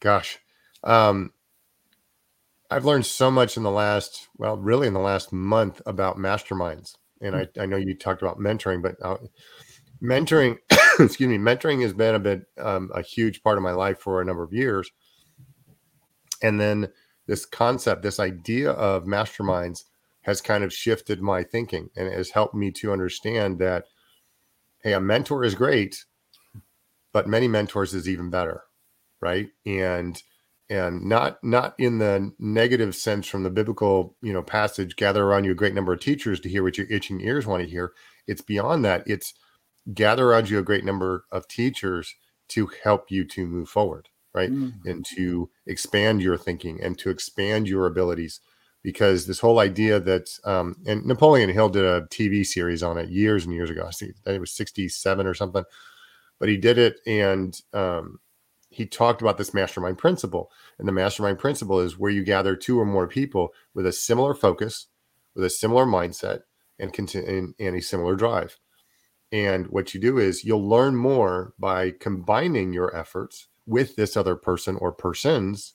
Gosh, 0.00 0.38
um, 0.84 1.32
I've 2.70 2.84
learned 2.84 3.06
so 3.06 3.30
much 3.30 3.56
in 3.56 3.64
the 3.64 3.70
last, 3.70 4.28
well, 4.38 4.56
really 4.56 4.86
in 4.86 4.94
the 4.94 5.00
last 5.00 5.32
month 5.32 5.82
about 5.86 6.16
masterminds. 6.16 6.94
And 7.20 7.34
I, 7.34 7.48
I 7.58 7.66
know 7.66 7.76
you 7.76 7.94
talked 7.96 8.22
about 8.22 8.38
mentoring, 8.38 8.80
but 8.80 8.94
uh, 9.02 9.18
mentoring, 10.02 10.56
excuse 10.98 11.28
me, 11.28 11.36
mentoring 11.36 11.82
has 11.82 11.92
been 11.92 12.14
a 12.14 12.20
bit 12.20 12.42
um, 12.58 12.90
a 12.94 13.02
huge 13.02 13.42
part 13.42 13.58
of 13.58 13.64
my 13.64 13.72
life 13.72 13.98
for 13.98 14.20
a 14.20 14.24
number 14.24 14.44
of 14.44 14.52
years. 14.52 14.90
And 16.42 16.60
then 16.60 16.88
this 17.26 17.44
concept, 17.44 18.02
this 18.02 18.20
idea 18.20 18.70
of 18.70 19.04
masterminds 19.04 19.84
has 20.30 20.40
kind 20.40 20.64
of 20.64 20.72
shifted 20.72 21.20
my 21.20 21.42
thinking 21.42 21.90
and 21.96 22.12
has 22.12 22.30
helped 22.30 22.54
me 22.54 22.70
to 22.70 22.92
understand 22.92 23.58
that 23.58 23.84
hey, 24.82 24.92
a 24.92 25.00
mentor 25.00 25.44
is 25.44 25.54
great, 25.54 26.04
but 27.12 27.28
many 27.28 27.48
mentors 27.48 27.92
is 27.92 28.08
even 28.08 28.30
better, 28.30 28.62
right? 29.20 29.48
And 29.66 30.22
and 30.70 31.04
not 31.04 31.42
not 31.42 31.74
in 31.78 31.98
the 31.98 32.32
negative 32.38 32.94
sense 32.94 33.26
from 33.26 33.42
the 33.42 33.50
biblical 33.50 34.16
you 34.22 34.32
know 34.32 34.42
passage 34.42 34.94
gather 34.94 35.24
around 35.24 35.44
you 35.44 35.50
a 35.50 35.56
great 35.56 35.74
number 35.74 35.92
of 35.92 36.00
teachers 36.00 36.38
to 36.40 36.48
hear 36.48 36.62
what 36.62 36.78
your 36.78 36.86
itching 36.88 37.20
ears 37.20 37.44
want 37.44 37.60
to 37.60 37.68
hear 37.68 37.92
it's 38.28 38.40
beyond 38.40 38.84
that 38.84 39.02
it's 39.04 39.34
gather 39.92 40.30
around 40.30 40.48
you 40.48 40.60
a 40.60 40.62
great 40.62 40.84
number 40.84 41.24
of 41.32 41.48
teachers 41.48 42.14
to 42.46 42.70
help 42.84 43.10
you 43.10 43.24
to 43.24 43.48
move 43.48 43.68
forward 43.68 44.08
right? 44.34 44.50
Mm. 44.50 44.74
And 44.84 45.04
to 45.16 45.50
expand 45.66 46.22
your 46.22 46.36
thinking 46.36 46.80
and 46.82 46.98
to 46.98 47.10
expand 47.10 47.68
your 47.68 47.86
abilities. 47.86 48.40
Because 48.82 49.26
this 49.26 49.40
whole 49.40 49.58
idea 49.58 50.00
that, 50.00 50.30
um, 50.44 50.76
and 50.86 51.04
Napoleon 51.04 51.50
Hill 51.50 51.68
did 51.68 51.84
a 51.84 52.02
TV 52.02 52.46
series 52.46 52.82
on 52.82 52.96
it 52.96 53.10
years 53.10 53.44
and 53.44 53.54
years 53.54 53.68
ago. 53.68 53.84
I 53.86 53.90
think 53.90 54.14
it 54.24 54.40
was 54.40 54.52
67 54.52 55.26
or 55.26 55.34
something, 55.34 55.64
but 56.38 56.48
he 56.48 56.56
did 56.56 56.78
it 56.78 57.00
and 57.06 57.60
um, 57.74 58.20
he 58.70 58.86
talked 58.86 59.20
about 59.20 59.36
this 59.36 59.52
mastermind 59.52 59.98
principle. 59.98 60.50
And 60.78 60.88
the 60.88 60.92
mastermind 60.92 61.38
principle 61.38 61.80
is 61.80 61.98
where 61.98 62.10
you 62.10 62.24
gather 62.24 62.56
two 62.56 62.80
or 62.80 62.86
more 62.86 63.06
people 63.06 63.50
with 63.74 63.84
a 63.84 63.92
similar 63.92 64.32
focus, 64.32 64.86
with 65.34 65.44
a 65.44 65.50
similar 65.50 65.84
mindset, 65.84 66.42
and, 66.78 66.96
and, 67.14 67.54
and 67.58 67.76
a 67.76 67.82
similar 67.82 68.16
drive. 68.16 68.58
And 69.32 69.68
what 69.68 69.94
you 69.94 70.00
do 70.00 70.18
is 70.18 70.44
you'll 70.44 70.66
learn 70.66 70.96
more 70.96 71.52
by 71.58 71.90
combining 71.90 72.72
your 72.72 72.94
efforts 72.96 73.48
with 73.66 73.96
this 73.96 74.16
other 74.16 74.34
person 74.34 74.76
or 74.76 74.90
persons 74.90 75.74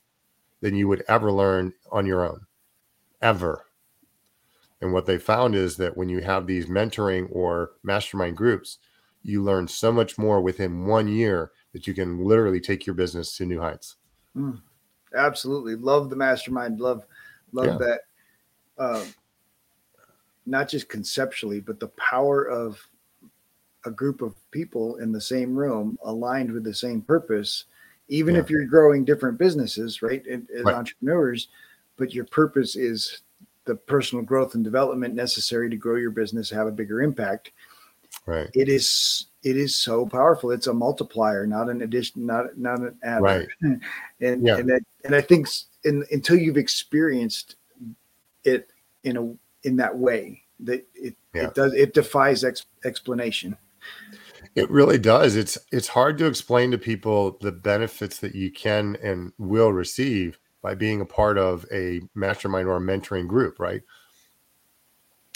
than 0.61 0.75
you 0.75 0.87
would 0.87 1.03
ever 1.07 1.31
learn 1.31 1.73
on 1.91 2.05
your 2.05 2.25
own, 2.25 2.41
ever. 3.22 3.66
And 4.82 4.93
what 4.93 5.05
they 5.05 5.18
found 5.18 5.55
is 5.55 5.78
that 5.78 5.97
when 5.97 6.09
you 6.09 6.22
have 6.22 6.47
these 6.47 6.68
mentoring 6.68 7.28
or 7.32 7.72
mastermind 7.84 8.38
groups, 8.38 8.78
you 9.24 9.41
learn 9.41 9.68
so 9.68 9.91
much 9.91 10.18
more 10.18 10.41
within 10.41 10.86
one 10.86 11.07
year 11.07 11.51
that 11.74 11.88
you 11.88 11.93
can 11.93 12.24
literally 12.24 12.59
take 12.59 12.86
your 12.86 12.93
business 12.93 13.36
to 13.38 13.45
new 13.45 13.59
heights. 13.59 13.95
Mm, 14.36 14.61
absolutely. 15.16 15.76
Love 15.76 16.09
the 16.09 16.16
mastermind. 16.16 16.80
Love, 16.80 17.05
love 17.51 17.66
yeah. 17.66 17.78
that. 17.78 17.99
Uh, 18.78 19.05
not 20.45 20.70
just 20.70 20.89
conceptually, 20.89 21.59
but 21.59 21.80
the 21.80 21.88
power 21.89 22.43
of 22.43 22.88
a 23.86 23.91
group 23.91 24.22
of 24.22 24.36
people 24.51 24.97
in 24.97 25.11
the 25.11 25.22
same 25.22 25.55
room 25.55 25.97
aligned 26.03 26.51
with 26.51 26.63
the 26.63 26.74
same 26.74 27.01
purpose 27.01 27.66
even 28.07 28.36
yeah. 28.36 28.41
if 28.41 28.49
you're 28.49 28.66
growing 28.66 29.03
different 29.03 29.38
businesses, 29.38 30.01
right, 30.01 30.24
as 30.28 30.63
right. 30.63 30.76
entrepreneurs, 30.76 31.47
but 31.97 32.13
your 32.13 32.25
purpose 32.25 32.75
is 32.75 33.21
the 33.65 33.75
personal 33.75 34.23
growth 34.23 34.55
and 34.55 34.63
development 34.63 35.15
necessary 35.15 35.69
to 35.69 35.75
grow 35.75 35.95
your 35.95 36.11
business, 36.11 36.49
have 36.49 36.67
a 36.67 36.71
bigger 36.71 37.01
impact. 37.01 37.51
Right. 38.25 38.49
It 38.53 38.69
is 38.69 39.27
it 39.43 39.57
is 39.57 39.75
so 39.75 40.05
powerful. 40.05 40.51
It's 40.51 40.67
a 40.67 40.73
multiplier, 40.73 41.45
not 41.45 41.69
an 41.69 41.81
addition, 41.81 42.25
not 42.25 42.57
not 42.57 42.79
an 42.79 42.97
add. 43.03 43.21
Right. 43.21 43.47
and 43.61 43.81
yeah. 44.19 44.57
and 44.57 44.71
I, 44.71 44.79
and 45.03 45.15
I 45.15 45.21
think 45.21 45.47
in, 45.83 46.03
until 46.11 46.37
you've 46.37 46.57
experienced 46.57 47.55
it 48.43 48.69
in 49.03 49.17
a 49.17 49.67
in 49.67 49.75
that 49.77 49.95
way, 49.95 50.41
that 50.61 50.85
it 50.95 51.15
yeah. 51.33 51.47
it 51.47 51.55
does 51.55 51.73
it 51.73 51.93
defies 51.93 52.43
ex, 52.43 52.65
explanation. 52.85 53.57
It 54.55 54.69
really 54.71 54.97
does. 54.97 55.35
It's 55.35 55.57
it's 55.71 55.89
hard 55.89 56.17
to 56.19 56.25
explain 56.25 56.71
to 56.71 56.77
people 56.77 57.37
the 57.41 57.51
benefits 57.51 58.19
that 58.19 58.33
you 58.33 58.51
can 58.51 58.97
and 59.03 59.33
will 59.37 59.73
receive 59.73 60.39
by 60.66 60.74
being 60.74 60.99
a 60.99 61.05
part 61.05 61.38
of 61.38 61.63
a 61.72 62.01
mastermind 62.16 62.68
or 62.68 62.78
a 62.78 62.82
mentoring 62.82 63.28
group, 63.28 63.59
right? 63.59 63.84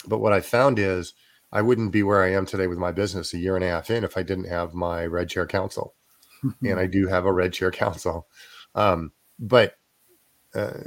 But 0.08 0.18
what 0.18 0.32
I 0.32 0.40
found 0.40 0.76
is 0.76 1.14
I 1.52 1.62
wouldn't 1.62 1.92
be 1.92 2.02
where 2.02 2.24
I 2.24 2.32
am 2.32 2.46
today 2.46 2.66
with 2.66 2.78
my 2.78 2.90
business 2.90 3.32
a 3.32 3.38
year 3.38 3.54
and 3.54 3.64
a 3.64 3.68
half 3.68 3.92
in 3.92 4.02
if 4.02 4.16
I 4.16 4.24
didn't 4.24 4.48
have 4.48 4.74
my 4.74 5.06
Red 5.06 5.28
Chair 5.28 5.46
Council, 5.46 5.94
and 6.64 6.80
I 6.80 6.86
do 6.86 7.06
have 7.06 7.26
a 7.26 7.32
Red 7.32 7.52
Chair 7.52 7.70
Council. 7.70 8.26
Um, 8.74 9.12
but 9.38 9.78
uh, 10.52 10.80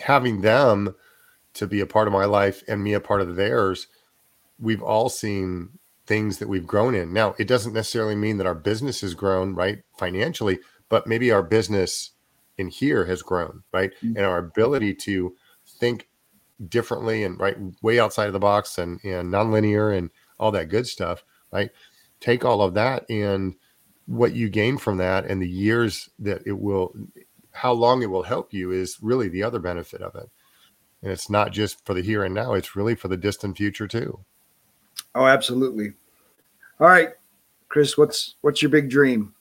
having 0.00 0.40
them 0.40 0.96
to 1.54 1.68
be 1.68 1.78
a 1.78 1.86
part 1.86 2.08
of 2.08 2.12
my 2.12 2.24
life 2.24 2.64
and 2.66 2.82
me 2.82 2.94
a 2.94 3.00
part 3.00 3.20
of 3.20 3.36
theirs, 3.36 3.86
we've 4.58 4.82
all 4.82 5.08
seen 5.08 5.68
things 6.04 6.38
that 6.38 6.48
we've 6.48 6.66
grown 6.66 6.96
in. 6.96 7.12
Now, 7.12 7.36
it 7.38 7.46
doesn't 7.46 7.74
necessarily 7.74 8.16
mean 8.16 8.38
that 8.38 8.46
our 8.48 8.56
business 8.56 9.02
has 9.02 9.14
grown, 9.14 9.54
right, 9.54 9.84
financially, 9.96 10.58
but 10.88 11.06
maybe 11.06 11.30
our 11.30 11.44
business 11.44 12.10
in 12.58 12.68
here 12.68 13.04
has 13.04 13.22
grown, 13.22 13.62
right? 13.72 13.92
Mm-hmm. 13.96 14.16
And 14.16 14.26
our 14.26 14.38
ability 14.38 14.94
to 14.94 15.34
think 15.80 16.08
differently 16.68 17.24
and 17.24 17.38
right 17.38 17.56
way 17.82 18.00
outside 18.00 18.26
of 18.26 18.32
the 18.32 18.38
box 18.38 18.78
and 18.78 18.98
and 19.04 19.32
nonlinear 19.32 19.96
and 19.96 20.10
all 20.38 20.50
that 20.52 20.68
good 20.68 20.86
stuff, 20.86 21.24
right? 21.52 21.70
Take 22.20 22.44
all 22.44 22.62
of 22.62 22.74
that 22.74 23.08
and 23.10 23.54
what 24.06 24.34
you 24.34 24.48
gain 24.48 24.78
from 24.78 24.96
that 24.98 25.26
and 25.26 25.42
the 25.42 25.48
years 25.48 26.08
that 26.18 26.42
it 26.46 26.58
will 26.58 26.94
how 27.52 27.72
long 27.72 28.02
it 28.02 28.10
will 28.10 28.22
help 28.22 28.52
you 28.52 28.70
is 28.70 28.98
really 29.02 29.28
the 29.28 29.42
other 29.42 29.58
benefit 29.58 30.02
of 30.02 30.14
it. 30.14 30.28
And 31.02 31.10
it's 31.10 31.30
not 31.30 31.52
just 31.52 31.84
for 31.84 31.94
the 31.94 32.02
here 32.02 32.24
and 32.24 32.34
now, 32.34 32.54
it's 32.54 32.76
really 32.76 32.94
for 32.94 33.08
the 33.08 33.16
distant 33.16 33.56
future 33.56 33.88
too. 33.88 34.18
Oh, 35.14 35.26
absolutely. 35.26 35.92
All 36.80 36.88
right, 36.88 37.10
Chris, 37.68 37.96
what's 37.96 38.36
what's 38.42 38.60
your 38.60 38.70
big 38.70 38.90
dream? 38.90 39.34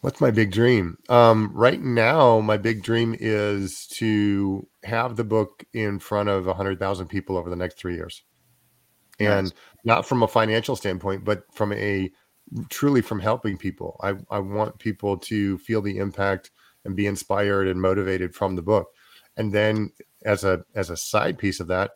What's 0.00 0.20
my 0.20 0.30
big 0.30 0.52
dream? 0.52 0.96
Um, 1.08 1.50
right 1.52 1.80
now, 1.80 2.40
my 2.40 2.56
big 2.56 2.82
dream 2.82 3.16
is 3.18 3.86
to 3.94 4.68
have 4.84 5.16
the 5.16 5.24
book 5.24 5.64
in 5.72 5.98
front 5.98 6.28
of 6.28 6.46
a 6.46 6.54
hundred 6.54 6.78
thousand 6.78 7.08
people 7.08 7.36
over 7.36 7.50
the 7.50 7.56
next 7.56 7.78
three 7.78 7.96
years, 7.96 8.22
and 9.18 9.46
nice. 9.46 9.52
not 9.84 10.06
from 10.06 10.22
a 10.22 10.28
financial 10.28 10.76
standpoint, 10.76 11.24
but 11.24 11.42
from 11.52 11.72
a 11.72 12.10
truly 12.68 13.00
from 13.00 13.18
helping 13.18 13.58
people. 13.58 13.98
I, 14.00 14.14
I 14.30 14.38
want 14.38 14.78
people 14.78 15.18
to 15.18 15.58
feel 15.58 15.82
the 15.82 15.98
impact 15.98 16.52
and 16.84 16.94
be 16.94 17.06
inspired 17.06 17.66
and 17.66 17.82
motivated 17.82 18.34
from 18.34 18.54
the 18.54 18.62
book. 18.62 18.86
And 19.36 19.52
then 19.52 19.90
as 20.24 20.44
a 20.44 20.64
as 20.76 20.90
a 20.90 20.96
side 20.96 21.38
piece 21.38 21.58
of 21.58 21.66
that, 21.68 21.90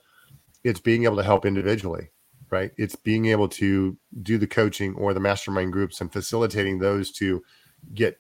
it's 0.65 0.81
being 0.81 1.05
able 1.05 1.17
to 1.17 1.23
help 1.23 1.47
individually 1.47 2.11
right 2.51 2.73
it's 2.77 2.95
being 2.95 3.27
able 3.27 3.49
to 3.49 3.97
do 4.21 4.37
the 4.37 4.47
coaching 4.47 4.95
or 4.97 5.15
the 5.15 5.21
mastermind 5.21 5.73
groups 5.73 6.01
and 6.03 6.13
facilitating 6.13 6.79
those 6.79 7.11
to 7.11 7.43
get 7.95 8.19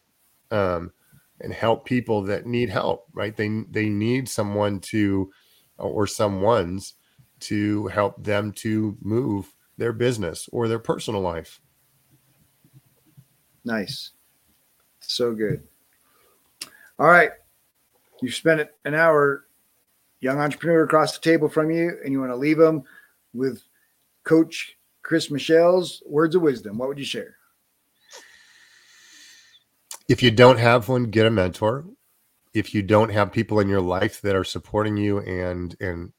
um, 0.50 0.92
and 1.40 1.52
help 1.52 1.84
people 1.84 2.22
that 2.22 2.46
need 2.46 2.68
help 2.68 3.06
right 3.12 3.36
they 3.36 3.64
they 3.70 3.88
need 3.88 4.28
someone 4.28 4.80
to 4.80 5.30
or 5.78 6.06
someone's 6.06 6.94
to 7.40 7.88
help 7.88 8.22
them 8.22 8.52
to 8.52 8.96
move 9.00 9.52
their 9.76 9.92
business 9.92 10.48
or 10.52 10.68
their 10.68 10.78
personal 10.78 11.20
life. 11.20 11.60
Nice. 13.64 14.10
So 15.00 15.34
good. 15.34 15.62
All 16.98 17.06
right. 17.06 17.30
You've 18.20 18.34
spent 18.34 18.68
an 18.84 18.94
hour, 18.94 19.46
young 20.20 20.38
entrepreneur 20.38 20.84
across 20.84 21.18
the 21.18 21.22
table 21.22 21.48
from 21.48 21.70
you, 21.70 21.98
and 22.04 22.12
you 22.12 22.20
want 22.20 22.30
to 22.30 22.36
leave 22.36 22.58
them 22.58 22.84
with 23.34 23.62
Coach 24.22 24.78
Chris 25.02 25.30
Michel's 25.30 26.02
words 26.06 26.36
of 26.36 26.42
wisdom. 26.42 26.78
What 26.78 26.88
would 26.88 26.98
you 26.98 27.04
share? 27.04 27.36
If 30.08 30.22
you 30.22 30.30
don't 30.30 30.58
have 30.58 30.88
one, 30.88 31.04
get 31.04 31.26
a 31.26 31.30
mentor. 31.30 31.86
If 32.54 32.74
you 32.74 32.82
don't 32.82 33.10
have 33.10 33.32
people 33.32 33.60
in 33.60 33.68
your 33.68 33.80
life 33.80 34.20
that 34.22 34.36
are 34.36 34.44
supporting 34.44 34.96
you 34.96 35.20
and 35.20 35.74
and 35.80 36.12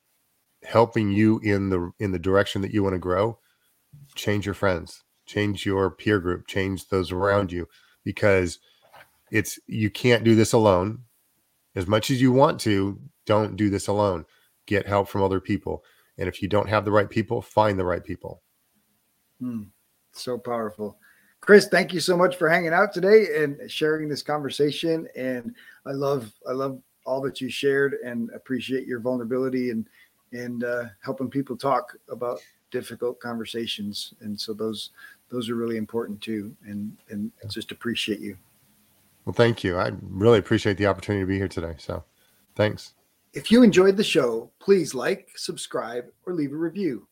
helping 0.63 1.11
you 1.11 1.39
in 1.39 1.69
the 1.69 1.91
in 1.99 2.11
the 2.11 2.19
direction 2.19 2.61
that 2.61 2.73
you 2.73 2.83
want 2.83 2.93
to 2.93 2.99
grow, 2.99 3.39
change 4.15 4.45
your 4.45 4.55
friends, 4.55 5.03
change 5.25 5.65
your 5.65 5.91
peer 5.91 6.19
group, 6.19 6.47
change 6.47 6.87
those 6.87 7.11
around 7.11 7.51
you 7.51 7.67
because 8.03 8.59
it's 9.31 9.59
you 9.67 9.89
can't 9.89 10.23
do 10.23 10.35
this 10.35 10.53
alone. 10.53 11.03
As 11.75 11.87
much 11.87 12.11
as 12.11 12.21
you 12.21 12.31
want 12.31 12.59
to, 12.61 12.99
don't 13.25 13.55
do 13.55 13.69
this 13.69 13.87
alone. 13.87 14.25
Get 14.67 14.87
help 14.87 15.07
from 15.07 15.23
other 15.23 15.39
people. 15.39 15.83
And 16.17 16.27
if 16.27 16.41
you 16.41 16.47
don't 16.47 16.69
have 16.69 16.85
the 16.85 16.91
right 16.91 17.09
people, 17.09 17.41
find 17.41 17.79
the 17.79 17.85
right 17.85 18.03
people. 18.03 18.43
Hmm. 19.39 19.63
So 20.13 20.37
powerful. 20.37 20.97
Chris, 21.45 21.67
thank 21.67 21.91
you 21.91 21.99
so 21.99 22.15
much 22.15 22.37
for 22.37 22.47
hanging 22.47 22.71
out 22.71 22.93
today 22.93 23.43
and 23.43 23.69
sharing 23.69 24.07
this 24.07 24.23
conversation. 24.23 25.09
And 25.13 25.53
I 25.85 25.91
love, 25.91 26.31
I 26.47 26.53
love 26.53 26.79
all 27.05 27.19
that 27.19 27.41
you 27.41 27.49
shared 27.49 27.95
and 27.95 28.29
appreciate 28.33 28.87
your 28.87 29.01
vulnerability 29.01 29.69
and 29.69 29.85
and 30.31 30.63
uh, 30.63 30.85
helping 31.01 31.29
people 31.29 31.57
talk 31.57 31.97
about 32.09 32.39
difficult 32.71 33.19
conversations. 33.19 34.13
And 34.21 34.39
so 34.39 34.53
those 34.53 34.91
those 35.27 35.49
are 35.49 35.55
really 35.55 35.75
important 35.75 36.21
too. 36.21 36.55
And 36.65 36.95
and 37.09 37.29
just 37.49 37.73
appreciate 37.73 38.21
you. 38.21 38.37
Well, 39.25 39.33
thank 39.33 39.65
you. 39.65 39.77
I 39.77 39.91
really 40.01 40.39
appreciate 40.39 40.77
the 40.77 40.87
opportunity 40.87 41.23
to 41.23 41.27
be 41.27 41.37
here 41.37 41.49
today. 41.49 41.75
So, 41.77 42.05
thanks. 42.55 42.93
If 43.33 43.51
you 43.51 43.63
enjoyed 43.63 43.97
the 43.97 44.03
show, 44.03 44.49
please 44.59 44.95
like, 44.95 45.27
subscribe, 45.35 46.05
or 46.25 46.33
leave 46.33 46.53
a 46.53 46.57
review. 46.57 47.05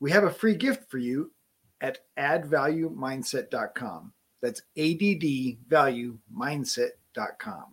We 0.00 0.10
have 0.10 0.24
a 0.24 0.30
free 0.30 0.56
gift 0.56 0.90
for 0.90 0.98
you 0.98 1.30
at 1.80 2.00
addvaluemindset.com. 2.18 4.12
That's 4.42 4.62
addvaluemindset.com. 4.76 7.64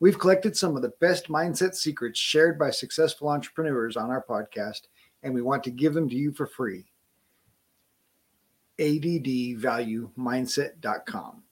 We've 0.00 0.18
collected 0.18 0.56
some 0.56 0.74
of 0.74 0.80
the 0.82 0.94
best 1.00 1.28
mindset 1.28 1.74
secrets 1.74 2.18
shared 2.18 2.58
by 2.58 2.70
successful 2.70 3.28
entrepreneurs 3.28 3.96
on 3.96 4.10
our 4.10 4.24
podcast, 4.28 4.88
and 5.22 5.32
we 5.32 5.42
want 5.42 5.62
to 5.64 5.70
give 5.70 5.94
them 5.94 6.08
to 6.08 6.16
you 6.16 6.32
for 6.32 6.46
free. 6.46 6.86
addvaluemindset.com. 8.78 11.42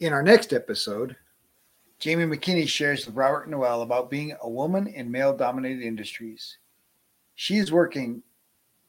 In 0.00 0.12
our 0.12 0.22
next 0.22 0.52
episode, 0.52 1.16
Jamie 1.98 2.24
McKinney 2.24 2.68
shares 2.68 3.06
with 3.06 3.16
Robert 3.16 3.48
Noel 3.48 3.82
about 3.82 4.10
being 4.10 4.36
a 4.42 4.48
woman 4.48 4.86
in 4.86 5.10
male 5.10 5.36
dominated 5.36 5.82
industries. 5.82 6.58
She 7.34 7.56
is 7.56 7.72
working 7.72 8.22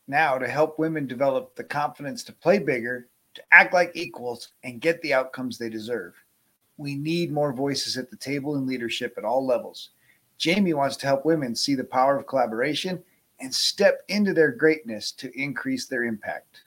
now 0.08 0.38
to 0.38 0.48
help 0.48 0.80
women 0.80 1.08
develop 1.08 1.56
the 1.56 1.64
confidence 1.64 2.24
to 2.24 2.34
play 2.34 2.60
bigger, 2.60 3.08
to 3.34 3.44
act 3.52 3.74
like 3.74 3.92
equals, 3.96 4.50
and 4.64 4.82
get 4.82 5.02
the 5.02 5.14
outcomes 5.14 5.58
they 5.58 5.70
deserve. 5.70 6.14
We 6.78 6.96
need 6.96 7.32
more 7.32 7.54
voices 7.54 7.98
at 7.98 8.10
the 8.10 8.18
table 8.18 8.56
in 8.56 8.68
leadership 8.68 9.16
at 9.18 9.26
all 9.26 9.46
levels. 9.46 9.90
Jamie 10.38 10.74
wants 10.74 10.98
to 10.98 11.08
help 11.08 11.26
women 11.26 11.56
see 11.56 11.76
the 11.76 11.84
power 11.84 12.18
of 12.18 12.28
collaboration 12.28 13.02
and 13.40 13.54
step 13.54 14.02
into 14.08 14.34
their 14.34 14.52
greatness 14.52 15.12
to 15.14 15.32
increase 15.40 15.86
their 15.88 16.04
impact. 16.04 16.62